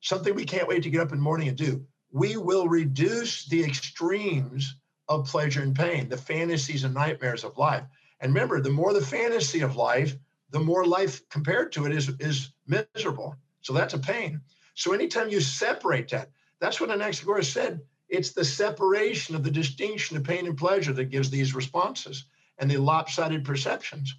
something 0.01 0.35
we 0.35 0.44
can't 0.44 0.68
wait 0.68 0.85
to 0.85 0.90
get 0.90 1.01
up 1.01 1.11
in 1.11 1.18
the 1.18 1.22
morning 1.22 1.48
and 1.48 1.57
do, 1.57 1.85
we 2.12 2.37
will 2.37 2.68
reduce 2.68 3.46
the 3.46 3.64
extremes 3.64 4.77
of 5.09 5.27
pleasure 5.27 5.62
and 5.62 5.75
pain, 5.75 6.09
the 6.09 6.16
fantasies 6.16 6.85
and 6.85 6.94
nightmares 6.94 7.42
of 7.42 7.59
life. 7.59 7.85
And 8.22 8.32
remember, 8.32 8.61
the 8.61 8.70
more 8.70 8.92
the 8.94 9.04
fantasy 9.04 9.61
of 9.61 9.76
life, 9.76 10.16
the 10.50 10.61
more 10.61 10.87
life 10.87 11.28
compared 11.28 11.72
to 11.72 11.87
it 11.87 11.92
is, 11.92 12.08
is 12.20 12.52
miserable. 12.66 13.37
So 13.61 13.72
that's 13.72 13.94
a 13.94 13.98
pain. 13.98 14.40
So 14.74 14.92
anytime 14.92 15.28
you 15.28 15.40
separate 15.40 16.08
that, 16.11 16.30
that's 16.61 16.80
what 16.80 16.90
Anaxagoras 16.90 17.50
said. 17.50 17.80
It's 18.08 18.32
the 18.32 18.44
separation 18.44 19.35
of 19.35 19.42
the 19.42 19.50
distinction 19.50 20.16
of 20.16 20.24
pain 20.24 20.46
and 20.46 20.56
pleasure 20.56 20.92
that 20.92 21.11
gives 21.11 21.30
these 21.30 21.54
responses 21.54 22.24
and 22.58 22.70
the 22.70 22.76
lopsided 22.76 23.44
perceptions. 23.44 24.14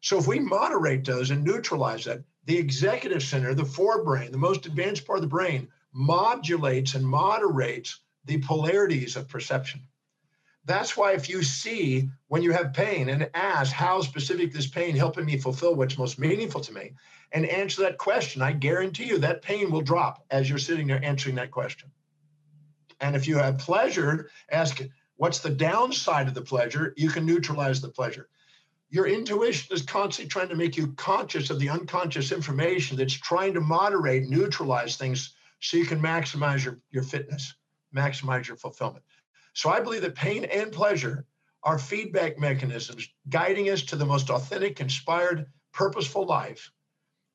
So 0.00 0.18
if 0.18 0.26
we 0.26 0.38
moderate 0.38 1.04
those 1.04 1.30
and 1.30 1.44
neutralize 1.44 2.04
that, 2.06 2.22
the 2.46 2.56
executive 2.56 3.22
center, 3.22 3.54
the 3.54 3.62
forebrain, 3.64 4.32
the 4.32 4.38
most 4.38 4.66
advanced 4.66 5.06
part 5.06 5.18
of 5.18 5.22
the 5.22 5.28
brain, 5.28 5.68
modulates 5.92 6.94
and 6.94 7.06
moderates 7.06 8.00
the 8.24 8.38
polarities 8.38 9.14
of 9.16 9.28
perception. 9.28 9.82
That's 10.64 10.96
why 10.96 11.12
if 11.12 11.28
you 11.28 11.42
see 11.42 12.08
when 12.28 12.42
you 12.42 12.52
have 12.52 12.72
pain 12.72 13.08
and 13.08 13.28
ask 13.34 13.72
how 13.72 14.00
specific 14.00 14.52
this 14.52 14.66
pain 14.66 14.94
helping 14.94 15.24
me 15.24 15.36
fulfill 15.36 15.74
what's 15.74 15.98
most 15.98 16.18
meaningful 16.20 16.60
to 16.60 16.72
me 16.72 16.92
and 17.32 17.46
answer 17.46 17.82
that 17.82 17.98
question, 17.98 18.42
I 18.42 18.52
guarantee 18.52 19.04
you 19.04 19.18
that 19.18 19.42
pain 19.42 19.70
will 19.70 19.80
drop 19.80 20.24
as 20.30 20.48
you're 20.48 20.58
sitting 20.58 20.86
there 20.86 21.04
answering 21.04 21.34
that 21.36 21.50
question. 21.50 21.90
And 23.00 23.16
if 23.16 23.26
you 23.26 23.38
have 23.38 23.58
pleasure, 23.58 24.30
ask 24.52 24.80
what's 25.16 25.40
the 25.40 25.50
downside 25.50 26.28
of 26.28 26.34
the 26.34 26.42
pleasure, 26.42 26.94
you 26.96 27.10
can 27.10 27.26
neutralize 27.26 27.80
the 27.80 27.88
pleasure. 27.88 28.28
Your 28.90 29.08
intuition 29.08 29.74
is 29.74 29.82
constantly 29.82 30.28
trying 30.28 30.50
to 30.50 30.54
make 30.54 30.76
you 30.76 30.92
conscious 30.92 31.50
of 31.50 31.58
the 31.58 31.70
unconscious 31.70 32.30
information 32.30 32.96
that's 32.96 33.14
trying 33.14 33.54
to 33.54 33.60
moderate, 33.60 34.28
neutralize 34.28 34.96
things 34.96 35.34
so 35.60 35.76
you 35.76 35.86
can 35.86 36.00
maximize 36.00 36.64
your, 36.64 36.78
your 36.90 37.02
fitness, 37.02 37.54
maximize 37.96 38.46
your 38.46 38.56
fulfillment. 38.56 39.04
So 39.54 39.70
I 39.70 39.80
believe 39.80 40.02
that 40.02 40.14
pain 40.14 40.44
and 40.44 40.72
pleasure 40.72 41.26
are 41.62 41.78
feedback 41.78 42.38
mechanisms 42.38 43.08
guiding 43.28 43.70
us 43.70 43.82
to 43.82 43.96
the 43.96 44.06
most 44.06 44.30
authentic, 44.30 44.80
inspired, 44.80 45.46
purposeful 45.72 46.26
life 46.26 46.72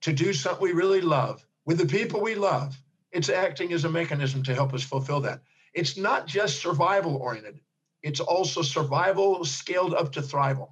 to 0.02 0.14
do 0.14 0.34
something 0.34 0.64
we 0.64 0.74
really 0.74 1.02
love 1.02 1.46
with 1.66 1.78
the 1.78 1.86
people 1.86 2.22
we 2.22 2.36
love. 2.36 2.78
It's 3.12 3.30
acting 3.30 3.74
as 3.74 3.86
a 3.86 3.90
mechanism 3.90 4.44
to 4.44 4.54
help 4.54 4.74
us 4.74 4.84
fulfill 4.84 5.22
that. 5.22 5.42
It's 5.74 5.98
not 5.98 6.28
just 6.28 6.62
survival 6.62 7.16
oriented, 7.18 7.60
it's 8.04 8.20
also 8.20 8.62
survival 8.62 9.44
scaled 9.46 9.94
up 9.94 10.12
to 10.14 10.22
thrival. 10.22 10.72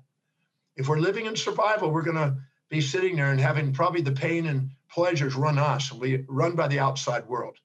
If 0.75 0.87
we're 0.87 0.99
living 0.99 1.25
in 1.25 1.35
survival, 1.35 1.91
we're 1.91 2.01
going 2.01 2.17
to 2.17 2.35
be 2.69 2.81
sitting 2.81 3.15
there 3.15 3.31
and 3.31 3.39
having 3.39 3.71
probably 3.71 4.01
the 4.01 4.11
pain 4.11 4.47
and 4.47 4.71
pleasures 4.89 5.35
run 5.35 5.57
us 5.57 5.91
and 5.91 6.01
we 6.01 6.25
run 6.27 6.55
by 6.55 6.67
the 6.67 6.79
outside 6.79 7.25
world. 7.27 7.57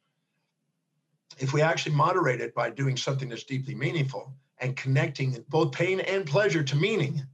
If 1.40 1.54
we 1.54 1.62
actually 1.62 1.94
moderate 1.94 2.42
it 2.42 2.54
by 2.54 2.68
doing 2.68 2.98
something 2.98 3.30
that's 3.30 3.44
deeply 3.44 3.74
meaningful 3.74 4.30
and 4.58 4.76
connecting 4.76 5.42
both 5.48 5.72
pain 5.72 6.00
and 6.00 6.26
pleasure 6.26 6.62
to 6.62 6.76
meaning, 6.76 7.24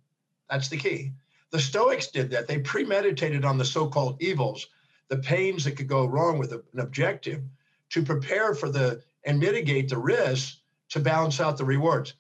that's 0.48 0.68
the 0.68 0.76
key. 0.76 1.12
The 1.50 1.58
Stoics 1.58 2.06
did 2.06 2.30
that. 2.30 2.46
They 2.46 2.60
premeditated 2.60 3.44
on 3.44 3.58
the 3.58 3.64
so 3.64 3.88
called 3.88 4.22
evils, 4.22 4.68
the 5.08 5.18
pains 5.18 5.64
that 5.64 5.72
could 5.72 5.88
go 5.88 6.06
wrong 6.06 6.38
with 6.38 6.52
an 6.52 6.62
objective 6.78 7.42
to 7.90 8.02
prepare 8.04 8.54
for 8.54 8.68
the 8.68 9.02
and 9.24 9.40
mitigate 9.40 9.88
the 9.88 9.98
risks 9.98 10.58
to 10.90 11.00
balance 11.00 11.40
out 11.40 11.58
the 11.58 11.64
rewards. 11.64 12.14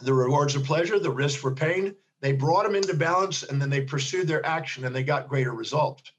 The 0.00 0.14
rewards 0.14 0.54
of 0.54 0.62
pleasure, 0.62 1.00
the 1.00 1.10
risks 1.10 1.40
for 1.40 1.56
pain, 1.56 1.96
they 2.20 2.32
brought 2.32 2.62
them 2.62 2.76
into 2.76 2.94
balance 2.94 3.42
and 3.42 3.60
then 3.60 3.68
they 3.68 3.80
pursued 3.80 4.28
their 4.28 4.46
action 4.46 4.84
and 4.84 4.94
they 4.94 5.02
got 5.02 5.28
greater 5.28 5.52
results 5.52 6.12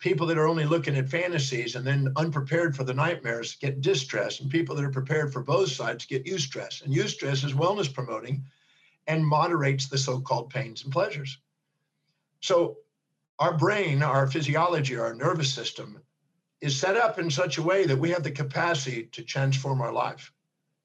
people 0.00 0.26
that 0.26 0.38
are 0.38 0.48
only 0.48 0.64
looking 0.64 0.96
at 0.96 1.08
fantasies 1.08 1.76
and 1.76 1.86
then 1.86 2.12
unprepared 2.16 2.74
for 2.74 2.84
the 2.84 2.94
nightmares 2.94 3.56
get 3.56 3.82
distress, 3.82 4.40
and 4.40 4.50
people 4.50 4.74
that 4.74 4.84
are 4.84 4.90
prepared 4.90 5.32
for 5.32 5.42
both 5.42 5.70
sides 5.70 6.06
get 6.06 6.24
eustress. 6.24 6.82
And 6.82 6.92
eustress 6.92 7.44
is 7.44 7.52
wellness 7.52 7.92
promoting 7.92 8.44
and 9.06 9.24
moderates 9.24 9.88
the 9.88 9.98
so 9.98 10.20
called 10.20 10.50
pains 10.50 10.84
and 10.84 10.92
pleasures. 10.92 11.38
So, 12.40 12.78
our 13.38 13.56
brain, 13.56 14.02
our 14.02 14.26
physiology, 14.26 14.98
our 14.98 15.14
nervous 15.14 15.52
system 15.52 16.00
is 16.60 16.78
set 16.78 16.96
up 16.96 17.18
in 17.18 17.30
such 17.30 17.56
a 17.56 17.62
way 17.62 17.86
that 17.86 17.98
we 17.98 18.10
have 18.10 18.22
the 18.22 18.30
capacity 18.30 19.04
to 19.04 19.22
transform 19.22 19.80
our 19.80 19.92
life. 19.92 20.32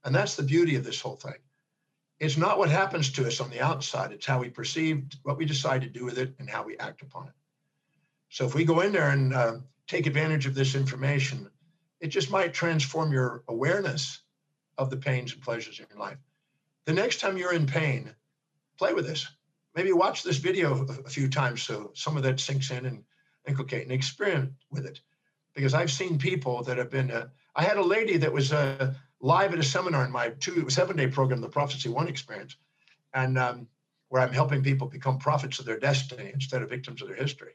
And 0.06 0.16
that's 0.16 0.36
the 0.36 0.44
beauty 0.44 0.76
of 0.76 0.86
this 0.86 1.02
whole 1.02 1.18
thing. 1.18 1.36
It's 2.20 2.38
not 2.38 2.58
what 2.58 2.70
happens 2.70 3.12
to 3.12 3.28
us 3.28 3.42
on 3.42 3.50
the 3.50 3.60
outside, 3.60 4.14
it's 4.14 4.26
how 4.26 4.40
we 4.40 4.50
perceive 4.50 5.04
what 5.24 5.38
we 5.38 5.46
decide 5.46 5.82
to 5.82 5.90
do 5.90 6.06
with 6.06 6.18
it 6.18 6.34
and 6.40 6.50
how 6.50 6.64
we 6.64 6.78
act 6.78 7.02
upon 7.02 7.28
it. 7.28 7.34
So 8.36 8.46
if 8.46 8.54
we 8.54 8.66
go 8.66 8.82
in 8.82 8.92
there 8.92 9.12
and 9.12 9.34
uh, 9.34 9.54
take 9.88 10.08
advantage 10.08 10.46
of 10.46 10.56
this 10.56 10.76
information, 10.76 11.50
it 12.02 12.08
just 12.08 12.30
might 12.30 12.54
transform 12.54 13.14
your 13.14 13.46
awareness 13.48 14.24
of 14.78 14.90
the 14.90 14.98
pains 14.98 15.32
and 15.32 15.42
pleasures 15.42 15.80
in 15.80 15.86
your 15.90 16.00
life. 16.00 16.18
The 16.84 16.92
next 16.92 17.22
time 17.22 17.38
you're 17.38 17.54
in 17.54 17.66
pain, 17.66 18.14
play 18.78 18.92
with 18.92 19.08
this. 19.08 19.26
Maybe 19.74 19.94
watch 19.94 20.22
this 20.22 20.36
video 20.36 20.86
a 21.06 21.10
few 21.10 21.30
times 21.30 21.64
so 21.64 21.92
some 21.96 22.18
of 22.18 22.24
that 22.24 22.42
sinks 22.42 22.72
in 22.72 22.86
and 22.86 23.06
inculcate 23.48 23.84
and 23.84 23.94
experiment 23.94 24.52
with 24.70 24.86
it. 24.86 25.00
Because 25.54 25.74
I've 25.74 25.90
seen 25.90 26.18
people 26.18 26.62
that 26.64 26.78
have 26.78 26.90
been. 26.90 27.12
Uh, 27.12 27.28
I 27.56 27.64
had 27.64 27.78
a 27.78 27.82
lady 27.82 28.18
that 28.18 28.34
was 28.34 28.52
uh, 28.52 28.94
live 29.22 29.54
at 29.54 29.60
a 29.60 29.64
seminar 29.64 30.04
in 30.04 30.12
my 30.12 30.32
two 30.42 30.70
seven 30.70 30.98
day 30.98 31.08
program, 31.08 31.40
the 31.40 31.48
Prophecy 31.48 31.88
One 31.88 32.10
Experience, 32.10 32.58
and 33.14 33.38
um, 33.38 33.68
where 34.10 34.22
I'm 34.22 34.34
helping 34.34 34.62
people 34.62 34.88
become 34.88 35.20
prophets 35.20 35.60
of 35.60 35.66
their 35.66 35.80
destiny 35.80 36.32
instead 36.34 36.62
of 36.62 36.70
victims 36.70 37.02
of 37.02 37.08
their 37.08 37.16
history. 37.16 37.54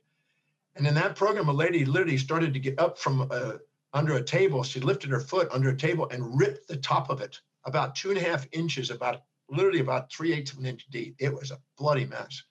And 0.77 0.87
in 0.87 0.95
that 0.95 1.17
program, 1.17 1.49
a 1.49 1.53
lady 1.53 1.85
literally 1.85 2.19
started 2.19 2.55
to 2.55 2.61
get 2.61 2.79
up 2.79 2.99
from 2.99 3.27
uh, 3.31 3.55
under 3.93 4.15
a 4.15 4.23
table. 4.23 4.63
She 4.63 4.81
lifted 4.81 5.11
her 5.11 5.21
foot 5.21 5.49
under 5.53 5.71
a 5.71 5.77
table 5.77 6.09
and 6.11 6.39
ripped 6.39 6.69
the 6.69 6.77
top 6.77 7.11
of 7.11 7.21
it 7.21 7.41
about 7.65 7.95
two 7.95 8.11
and 8.11 8.19
a 8.19 8.23
half 8.23 8.47
inches, 8.53 8.91
about 8.91 9.23
literally 9.49 9.81
about 9.81 10.13
three 10.13 10.33
eighths 10.33 10.53
of 10.53 10.59
an 10.59 10.67
inch 10.67 10.87
deep. 10.91 11.17
It 11.19 11.35
was 11.35 11.51
a 11.51 11.59
bloody 11.77 12.07
mess. 12.07 12.43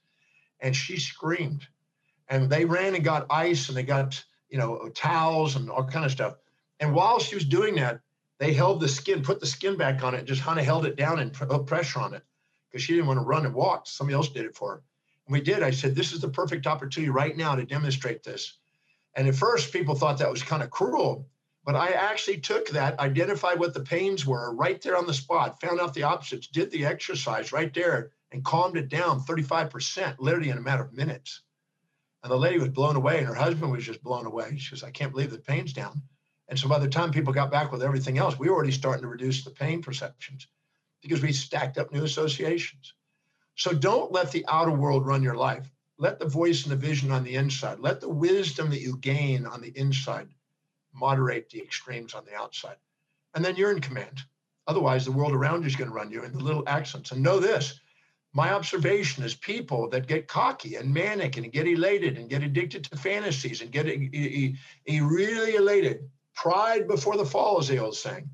And 0.59 0.75
she 0.75 0.99
screamed. 0.99 1.65
And 2.27 2.49
they 2.49 2.65
ran 2.65 2.93
and 2.93 3.03
got 3.03 3.25
ice 3.29 3.69
and 3.69 3.77
they 3.77 3.83
got, 3.83 4.23
you 4.49 4.57
know, 4.57 4.89
towels 4.93 5.55
and 5.55 5.69
all 5.69 5.85
kind 5.85 6.05
of 6.05 6.11
stuff. 6.11 6.35
And 6.79 6.93
while 6.93 7.19
she 7.19 7.35
was 7.35 7.45
doing 7.45 7.75
that, 7.75 8.01
they 8.39 8.53
held 8.53 8.79
the 8.79 8.87
skin, 8.87 9.21
put 9.21 9.39
the 9.39 9.45
skin 9.45 9.77
back 9.77 10.03
on 10.03 10.13
it, 10.13 10.25
just 10.25 10.43
kind 10.43 10.59
of 10.59 10.65
held 10.65 10.85
it 10.85 10.95
down 10.95 11.19
and 11.19 11.33
put 11.33 11.65
pressure 11.65 11.99
on 11.99 12.13
it 12.13 12.23
because 12.69 12.83
she 12.83 12.93
didn't 12.93 13.07
want 13.07 13.19
to 13.19 13.25
run 13.25 13.45
and 13.45 13.55
walk. 13.55 13.87
Somebody 13.87 14.15
else 14.15 14.29
did 14.29 14.45
it 14.45 14.55
for 14.55 14.75
her 14.75 14.83
we 15.29 15.41
did. 15.41 15.63
I 15.63 15.71
said, 15.71 15.95
this 15.95 16.11
is 16.11 16.21
the 16.21 16.29
perfect 16.29 16.67
opportunity 16.67 17.09
right 17.09 17.35
now 17.35 17.55
to 17.55 17.65
demonstrate 17.65 18.23
this. 18.23 18.57
And 19.15 19.27
at 19.27 19.35
first, 19.35 19.73
people 19.73 19.95
thought 19.95 20.17
that 20.19 20.31
was 20.31 20.43
kind 20.43 20.63
of 20.63 20.69
cruel, 20.69 21.27
but 21.65 21.75
I 21.75 21.89
actually 21.89 22.39
took 22.39 22.69
that, 22.69 22.99
identified 22.99 23.59
what 23.59 23.73
the 23.73 23.81
pains 23.81 24.25
were 24.25 24.55
right 24.55 24.81
there 24.81 24.97
on 24.97 25.07
the 25.07 25.13
spot, 25.13 25.61
found 25.61 25.79
out 25.79 25.93
the 25.93 26.03
opposites, 26.03 26.47
did 26.47 26.71
the 26.71 26.85
exercise 26.85 27.51
right 27.51 27.73
there, 27.73 28.11
and 28.31 28.45
calmed 28.45 28.77
it 28.77 28.89
down 28.89 29.21
35%, 29.21 30.15
literally 30.19 30.49
in 30.49 30.57
a 30.57 30.61
matter 30.61 30.83
of 30.83 30.93
minutes. 30.93 31.41
And 32.23 32.31
the 32.31 32.37
lady 32.37 32.59
was 32.59 32.69
blown 32.69 32.95
away, 32.95 33.19
and 33.19 33.27
her 33.27 33.33
husband 33.33 33.71
was 33.71 33.85
just 33.85 34.03
blown 34.03 34.25
away. 34.25 34.57
She 34.57 34.71
goes, 34.71 34.83
I 34.83 34.91
can't 34.91 35.11
believe 35.11 35.31
the 35.31 35.37
pain's 35.37 35.73
down. 35.73 36.01
And 36.47 36.57
so 36.57 36.67
by 36.67 36.79
the 36.79 36.87
time 36.87 37.11
people 37.11 37.33
got 37.33 37.51
back 37.51 37.71
with 37.71 37.83
everything 37.83 38.17
else, 38.17 38.37
we 38.37 38.49
were 38.49 38.55
already 38.55 38.71
starting 38.71 39.03
to 39.03 39.07
reduce 39.07 39.43
the 39.43 39.51
pain 39.51 39.81
perceptions 39.81 40.47
because 41.01 41.21
we 41.21 41.31
stacked 41.31 41.77
up 41.77 41.93
new 41.93 42.03
associations. 42.03 42.93
So 43.59 43.73
don't 43.73 44.13
let 44.13 44.31
the 44.31 44.45
outer 44.47 44.71
world 44.71 45.05
run 45.05 45.21
your 45.21 45.35
life. 45.35 45.69
Let 45.97 46.17
the 46.17 46.25
voice 46.25 46.63
and 46.63 46.71
the 46.71 46.77
vision 46.77 47.11
on 47.11 47.25
the 47.25 47.35
inside, 47.35 47.79
let 47.79 47.99
the 47.99 48.07
wisdom 48.07 48.69
that 48.69 48.79
you 48.79 48.95
gain 48.95 49.45
on 49.45 49.59
the 49.59 49.77
inside 49.77 50.29
moderate 50.93 51.49
the 51.49 51.61
extremes 51.61 52.13
on 52.13 52.23
the 52.23 52.33
outside. 52.35 52.77
And 53.35 53.43
then 53.43 53.57
you're 53.57 53.73
in 53.73 53.81
command. 53.81 54.21
Otherwise, 54.65 55.03
the 55.03 55.11
world 55.11 55.33
around 55.33 55.63
you 55.63 55.67
is 55.67 55.75
going 55.75 55.89
to 55.89 55.95
run 55.95 56.09
you 56.09 56.23
in 56.23 56.31
the 56.31 56.43
little 56.43 56.63
accents. 56.67 57.11
And 57.11 57.21
know 57.21 57.41
this 57.41 57.81
my 58.31 58.53
observation 58.53 59.25
is 59.25 59.35
people 59.35 59.89
that 59.89 60.07
get 60.07 60.29
cocky 60.29 60.75
and 60.75 60.93
manic 60.93 61.35
and 61.35 61.51
get 61.51 61.67
elated 61.67 62.17
and 62.17 62.29
get 62.29 62.43
addicted 62.43 62.85
to 62.85 62.97
fantasies 62.97 63.61
and 63.61 63.73
get 63.73 63.87
a, 63.87 64.55
a 64.87 65.01
really 65.01 65.55
elated, 65.55 66.09
pride 66.33 66.87
before 66.87 67.17
the 67.17 67.25
fall, 67.25 67.59
as 67.59 67.67
the 67.67 67.79
old 67.79 67.97
saying, 67.97 68.29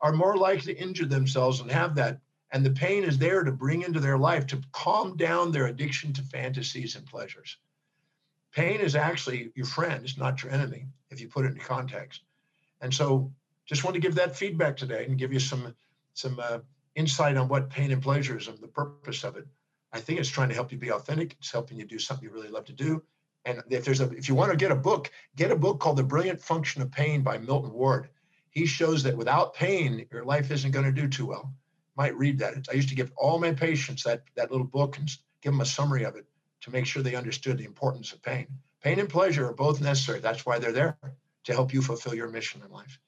are 0.00 0.12
more 0.12 0.38
likely 0.38 0.72
to 0.72 0.80
injure 0.80 1.04
themselves 1.04 1.60
and 1.60 1.70
have 1.70 1.94
that 1.96 2.20
and 2.52 2.64
the 2.64 2.70
pain 2.70 3.02
is 3.02 3.18
there 3.18 3.42
to 3.42 3.50
bring 3.50 3.82
into 3.82 3.98
their 3.98 4.18
life 4.18 4.46
to 4.46 4.60
calm 4.72 5.16
down 5.16 5.50
their 5.50 5.66
addiction 5.66 6.12
to 6.12 6.22
fantasies 6.22 6.96
and 6.96 7.06
pleasures. 7.06 7.56
Pain 8.54 8.80
is 8.80 8.94
actually 8.94 9.50
your 9.54 9.64
friend, 9.64 10.04
it's 10.04 10.18
not 10.18 10.42
your 10.42 10.52
enemy 10.52 10.86
if 11.10 11.20
you 11.20 11.28
put 11.28 11.46
it 11.46 11.48
into 11.48 11.60
context. 11.60 12.20
And 12.82 12.92
so 12.92 13.32
just 13.66 13.84
want 13.84 13.94
to 13.94 14.00
give 14.00 14.14
that 14.16 14.36
feedback 14.36 14.76
today 14.76 15.06
and 15.06 15.18
give 15.18 15.32
you 15.32 15.40
some 15.40 15.74
some 16.14 16.38
uh, 16.38 16.58
insight 16.94 17.38
on 17.38 17.48
what 17.48 17.70
pain 17.70 17.90
and 17.90 18.02
pleasure 18.02 18.36
is 18.36 18.48
and 18.48 18.58
the 18.58 18.68
purpose 18.68 19.24
of 19.24 19.36
it. 19.36 19.46
I 19.94 20.00
think 20.00 20.20
it's 20.20 20.28
trying 20.28 20.50
to 20.50 20.54
help 20.54 20.70
you 20.70 20.78
be 20.78 20.92
authentic. 20.92 21.36
It's 21.38 21.50
helping 21.50 21.78
you 21.78 21.86
do 21.86 21.98
something 21.98 22.24
you 22.24 22.34
really 22.34 22.48
love 22.48 22.66
to 22.66 22.72
do. 22.74 23.02
And 23.46 23.62
if 23.70 23.84
there's 23.84 24.00
a 24.00 24.10
if 24.10 24.28
you 24.28 24.34
want 24.34 24.50
to 24.50 24.56
get 24.56 24.70
a 24.70 24.76
book, 24.76 25.10
get 25.36 25.50
a 25.50 25.56
book 25.56 25.80
called 25.80 25.96
The 25.96 26.02
Brilliant 26.02 26.40
Function 26.40 26.82
of 26.82 26.92
Pain 26.92 27.22
by 27.22 27.38
Milton 27.38 27.72
Ward. 27.72 28.10
He 28.50 28.66
shows 28.66 29.02
that 29.04 29.16
without 29.16 29.54
pain, 29.54 30.06
your 30.12 30.24
life 30.24 30.50
isn't 30.50 30.72
going 30.72 30.84
to 30.84 30.92
do 30.92 31.08
too 31.08 31.26
well. 31.26 31.54
Might 31.96 32.16
read 32.16 32.38
that. 32.38 32.54
I 32.70 32.74
used 32.74 32.88
to 32.88 32.94
give 32.94 33.12
all 33.16 33.38
my 33.38 33.52
patients 33.52 34.02
that 34.04 34.22
that 34.34 34.50
little 34.50 34.66
book 34.66 34.98
and 34.98 35.08
give 35.42 35.52
them 35.52 35.60
a 35.60 35.66
summary 35.66 36.04
of 36.04 36.16
it 36.16 36.26
to 36.62 36.70
make 36.70 36.86
sure 36.86 37.02
they 37.02 37.16
understood 37.16 37.58
the 37.58 37.64
importance 37.64 38.12
of 38.12 38.22
pain. 38.22 38.46
Pain 38.82 38.98
and 38.98 39.08
pleasure 39.08 39.48
are 39.48 39.52
both 39.52 39.80
necessary. 39.80 40.20
That's 40.20 40.46
why 40.46 40.58
they're 40.58 40.72
there 40.72 40.98
to 41.44 41.52
help 41.52 41.72
you 41.72 41.82
fulfill 41.82 42.14
your 42.14 42.28
mission 42.28 42.62
in 42.64 42.70
life. 42.70 42.98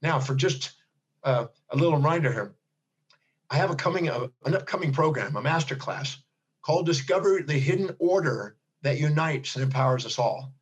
Now, 0.00 0.20
for 0.20 0.34
just 0.34 0.72
uh, 1.22 1.46
a 1.70 1.76
little 1.76 1.96
reminder 1.96 2.32
here, 2.32 2.54
I 3.50 3.56
have 3.56 3.70
a 3.70 3.76
coming 3.76 4.08
uh, 4.08 4.28
an 4.44 4.54
upcoming 4.54 4.92
program, 4.92 5.36
a 5.36 5.42
master 5.42 5.76
class 5.76 6.18
called 6.62 6.86
Discover 6.86 7.42
the 7.42 7.58
Hidden 7.58 7.94
Order 7.98 8.56
that 8.82 8.98
Unites 8.98 9.54
and 9.54 9.64
Empowers 9.64 10.06
Us 10.06 10.18
All. 10.18 10.52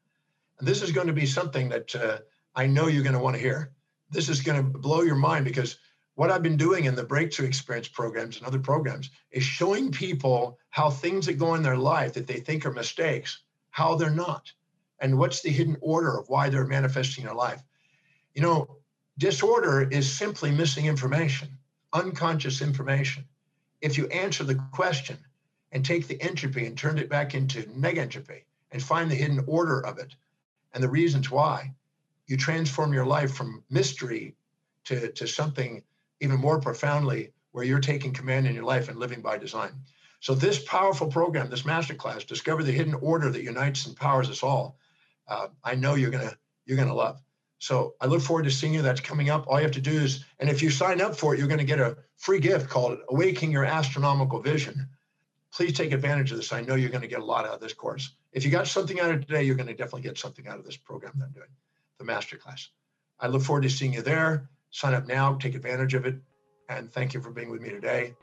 And 0.59 0.67
this 0.67 0.83
is 0.83 0.93
going 0.93 1.07
to 1.07 1.13
be 1.13 1.27
something 1.27 1.69
that 1.71 1.95
uh, 1.95 2.19
I 2.55 2.67
know 2.67 2.89
you're 2.89 3.03
going 3.03 3.15
to 3.15 3.23
want 3.23 3.37
to 3.37 3.43
hear. 3.43 3.73
This 4.11 4.29
is 4.29 4.43
going 4.43 4.63
to 4.63 4.79
blow 4.79 5.03
your 5.03 5.17
mind 5.17 5.45
because 5.45 5.79
what 6.15 6.31
I've 6.31 6.43
been 6.43 6.57
doing 6.57 6.85
in 6.85 6.95
the 6.95 7.05
breakthrough 7.05 7.47
experience 7.47 7.89
programs 7.89 8.37
and 8.37 8.47
other 8.47 8.59
programs 8.59 9.11
is 9.31 9.45
showing 9.45 9.91
people 9.91 10.59
how 10.71 10.91
things 10.91 11.27
that 11.27 11.39
go 11.39 11.55
in 11.55 11.63
their 11.63 11.77
life 11.77 12.13
that 12.15 12.27
they 12.27 12.41
think 12.41 12.67
are 12.67 12.73
mistakes, 12.73 13.43
how 13.71 13.95
they're 13.95 14.11
not, 14.11 14.53
and 15.01 15.19
what's 15.19 15.41
the 15.41 15.51
hidden 15.51 15.77
order 15.81 16.19
of 16.19 16.29
why 16.29 16.49
they're 16.49 16.67
manifesting 16.67 17.23
in 17.23 17.29
their 17.29 17.37
life. 17.37 17.63
You 18.35 18.43
know, 18.43 18.77
disorder 19.19 19.89
is 19.91 20.11
simply 20.11 20.51
missing 20.51 20.87
information, 20.87 21.59
unconscious 21.93 22.61
information. 22.61 23.25
If 23.81 23.97
you 23.97 24.07
answer 24.09 24.45
the 24.45 24.63
question 24.73 25.19
and 25.73 25.85
take 25.85 26.07
the 26.07 26.21
entropy 26.21 26.67
and 26.67 26.77
turn 26.77 26.99
it 26.99 27.09
back 27.09 27.35
into 27.35 27.63
negentropy 27.63 28.43
and 28.71 28.83
find 28.83 29.11
the 29.11 29.17
hidden 29.17 29.43
order 29.47 29.85
of 29.85 29.99
it 29.99 30.15
and 30.75 30.83
the 30.83 30.89
reasons 30.89 31.31
why, 31.31 31.73
you 32.27 32.37
transform 32.37 32.93
your 32.93 33.07
life 33.07 33.35
from 33.35 33.65
mystery 33.71 34.37
to, 34.85 35.11
to 35.13 35.27
something 35.27 35.83
even 36.23 36.39
more 36.39 36.61
profoundly 36.61 37.33
where 37.51 37.64
you're 37.64 37.81
taking 37.81 38.12
command 38.12 38.47
in 38.47 38.55
your 38.55 38.64
life 38.64 38.89
and 38.89 38.99
living 38.99 39.20
by 39.20 39.37
design. 39.37 39.73
So 40.20 40.35
this 40.35 40.62
powerful 40.64 41.09
program, 41.09 41.51
this 41.51 41.62
masterclass, 41.62 42.27
discover 42.27 42.62
the 42.62 42.73
hidden 42.73 42.95
order 42.95 43.29
that 43.29 43.43
unites 43.43 43.87
and 43.87 43.97
powers 43.97 44.31
us 44.31 44.43
all. 44.43 44.79
Uh, 45.27 45.49
I 45.64 45.75
know 45.75 45.97
you're 45.97 46.11
gonna 46.11 46.37
you're 46.64 46.79
gonna 46.79 46.95
love. 46.95 47.20
So 47.59 47.95
I 48.01 48.07
look 48.07 48.23
forward 48.23 48.45
to 48.45 48.51
seeing 48.51 48.75
you. 48.75 48.83
That's 48.83 49.01
coming 49.01 49.31
up. 49.31 49.47
All 49.47 49.59
you 49.59 49.64
have 49.64 49.73
to 49.73 49.81
do 49.81 49.93
is, 49.93 50.25
and 50.39 50.49
if 50.49 50.62
you 50.62 50.70
sign 50.70 51.01
up 51.01 51.16
for 51.16 51.35
it, 51.35 51.39
you're 51.39 51.49
to 51.49 51.64
get 51.64 51.81
a 51.81 51.97
free 52.16 52.41
gift 52.41 52.68
called 52.68 52.99
Awakening 53.09 53.53
Your 53.53 53.64
Astronomical 53.64 54.41
Vision. 54.41 54.89
Please 55.53 55.73
take 55.73 55.93
advantage 55.93 56.31
of 56.31 56.39
this. 56.39 56.53
I 56.53 56.62
know 56.62 56.77
you're 56.77 56.91
to 56.91 57.07
get 57.09 57.20
a 57.20 57.25
lot 57.25 57.45
out 57.45 57.55
of 57.55 57.61
this 57.61 57.75
course. 57.75 58.14
If 58.33 58.45
you 58.45 58.51
got 58.51 58.66
something 58.66 58.99
out 59.01 59.11
of 59.11 59.20
today, 59.20 59.43
you're 59.43 59.57
to 59.57 59.75
definitely 59.75 60.03
get 60.03 60.18
something 60.18 60.49
out 60.49 60.59
of 60.59 60.64
this 60.64 60.77
program 60.77 61.12
that 61.18 61.27
I'm 61.27 61.33
doing, 61.33 61.49
the 61.99 62.05
masterclass. 62.05 62.68
I 63.20 63.27
look 63.29 63.43
forward 63.43 63.62
to 63.62 63.70
seeing 63.70 63.93
you 63.93 64.03
there. 64.03 64.49
Sign 64.73 64.95
up 64.95 65.07
now, 65.07 65.35
take 65.35 65.55
advantage 65.55 65.95
of 65.95 66.07
it, 66.07 66.16
and 66.70 66.91
thank 66.91 67.12
you 67.12 67.20
for 67.20 67.31
being 67.31 67.51
with 67.51 67.61
me 67.61 67.68
today. 67.68 68.14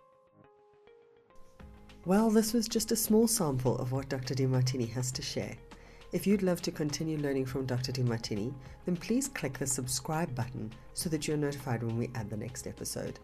Well, 2.06 2.32
this 2.32 2.54
was 2.54 2.68
just 2.68 2.91
a 2.91 2.95
small 2.95 3.28
sample 3.28 3.78
of 3.78 3.91
what 3.91 4.10
Dr. 4.10 4.34
Demartini 4.34 4.89
has 4.89 5.12
to 5.12 5.22
share. 5.22 5.56
If 6.12 6.26
you'd 6.26 6.41
love 6.41 6.60
to 6.64 6.72
continue 6.72 7.20
learning 7.20 7.45
from 7.45 7.68
Dr. 7.68 7.91
Demartini, 7.91 8.52
then 8.86 8.95
please 8.95 9.28
click 9.28 9.60
the 9.60 9.68
subscribe 9.68 10.34
button 10.34 10.72
so 10.95 11.08
that 11.10 11.28
you're 11.28 11.38
notified 11.38 11.84
when 11.84 12.00
we 12.00 12.10
add 12.16 12.32
the 12.32 12.38
next 12.38 12.66
episode. 12.66 13.20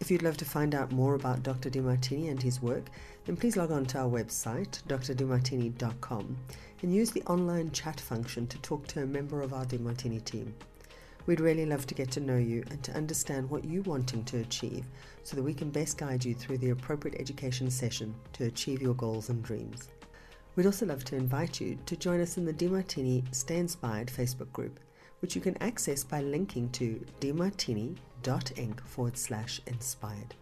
If 0.00 0.10
you'd 0.10 0.22
love 0.22 0.38
to 0.38 0.46
find 0.46 0.74
out 0.74 0.92
more 0.92 1.14
about 1.14 1.42
Dr. 1.42 1.68
Demartini 1.68 2.30
and 2.30 2.42
his 2.42 2.62
work, 2.62 2.88
then 3.26 3.36
please 3.36 3.58
log 3.58 3.70
on 3.70 3.84
to 3.86 3.98
our 3.98 4.08
website, 4.08 4.82
drdemartini.com, 4.84 6.36
and 6.82 6.94
use 6.94 7.10
the 7.10 7.22
online 7.24 7.70
chat 7.70 8.00
function 8.00 8.46
to 8.46 8.58
talk 8.58 8.86
to 8.86 9.02
a 9.02 9.06
member 9.06 9.42
of 9.42 9.52
our 9.52 9.66
Demartini 9.66 10.24
team. 10.24 10.54
We'd 11.26 11.40
really 11.40 11.66
love 11.66 11.86
to 11.88 11.94
get 11.94 12.10
to 12.12 12.20
know 12.20 12.36
you 12.36 12.62
and 12.70 12.80
to 12.84 12.94
understand 12.94 13.50
what 13.50 13.64
you're 13.64 13.82
wanting 13.82 14.22
to 14.24 14.38
achieve 14.38 14.84
so 15.24 15.34
that 15.34 15.42
we 15.42 15.54
can 15.54 15.70
best 15.70 15.98
guide 15.98 16.24
you 16.24 16.34
through 16.34 16.58
the 16.58 16.70
appropriate 16.70 17.20
education 17.20 17.68
session 17.68 18.14
to 18.34 18.44
achieve 18.44 18.80
your 18.80 18.94
goals 18.94 19.28
and 19.28 19.42
dreams. 19.42 19.88
We'd 20.54 20.66
also 20.66 20.86
love 20.86 21.04
to 21.06 21.16
invite 21.16 21.60
you 21.60 21.76
to 21.84 21.96
join 21.96 22.20
us 22.20 22.36
in 22.36 22.44
the 22.44 22.52
Demartini 22.52 23.24
Stay 23.34 23.58
Inspired 23.58 24.06
Facebook 24.06 24.52
group, 24.52 24.78
which 25.20 25.34
you 25.34 25.40
can 25.40 25.60
access 25.60 26.04
by 26.04 26.22
linking 26.22 26.70
to 26.70 27.04
demartini.ink 27.20 28.86
forward 28.86 29.18
slash 29.18 29.60
inspired. 29.66 30.34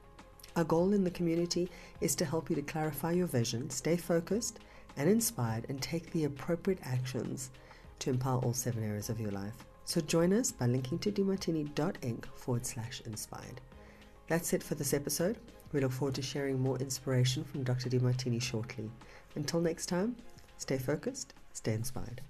Our 0.55 0.65
goal 0.65 0.93
in 0.93 1.03
the 1.03 1.11
community 1.11 1.71
is 2.03 2.15
to 2.17 2.27
help 2.27 2.51
you 2.51 2.57
to 2.57 2.63
clarify 2.63 3.13
your 3.13 3.27
vision, 3.27 3.71
stay 3.71 3.97
focused 3.97 4.61
and 4.97 5.09
inspired, 5.09 5.65
and 5.69 5.81
take 5.81 6.13
the 6.13 6.25
appropriate 6.25 6.79
actions 6.85 7.51
to 8.01 8.11
empower 8.11 8.41
all 8.41 8.53
seven 8.53 8.85
areas 8.85 9.09
of 9.09 9.19
your 9.19 9.33
life. 9.33 9.65
So 9.85 10.01
join 10.01 10.33
us 10.33 10.51
by 10.51 10.67
linking 10.67 10.99
to 11.01 11.13
demartini.ink 11.13 12.27
forward 12.37 12.67
slash 12.67 13.03
inspired. 13.05 13.61
That's 14.29 14.53
it 14.53 14.63
for 14.63 14.75
this 14.75 14.95
episode. 14.95 15.37
We 15.73 15.81
look 15.81 15.93
forward 15.93 16.15
to 16.15 16.23
sharing 16.23 16.61
more 16.61 16.79
inspiration 16.79 17.45
from 17.45 17.65
Dr. 17.65 17.91
Demartini 17.91 18.41
shortly. 18.41 18.91
Until 19.35 19.61
next 19.61 19.87
time, 19.87 20.17
stay 20.57 20.79
focused, 20.79 21.35
stay 21.53 21.75
inspired. 21.75 22.23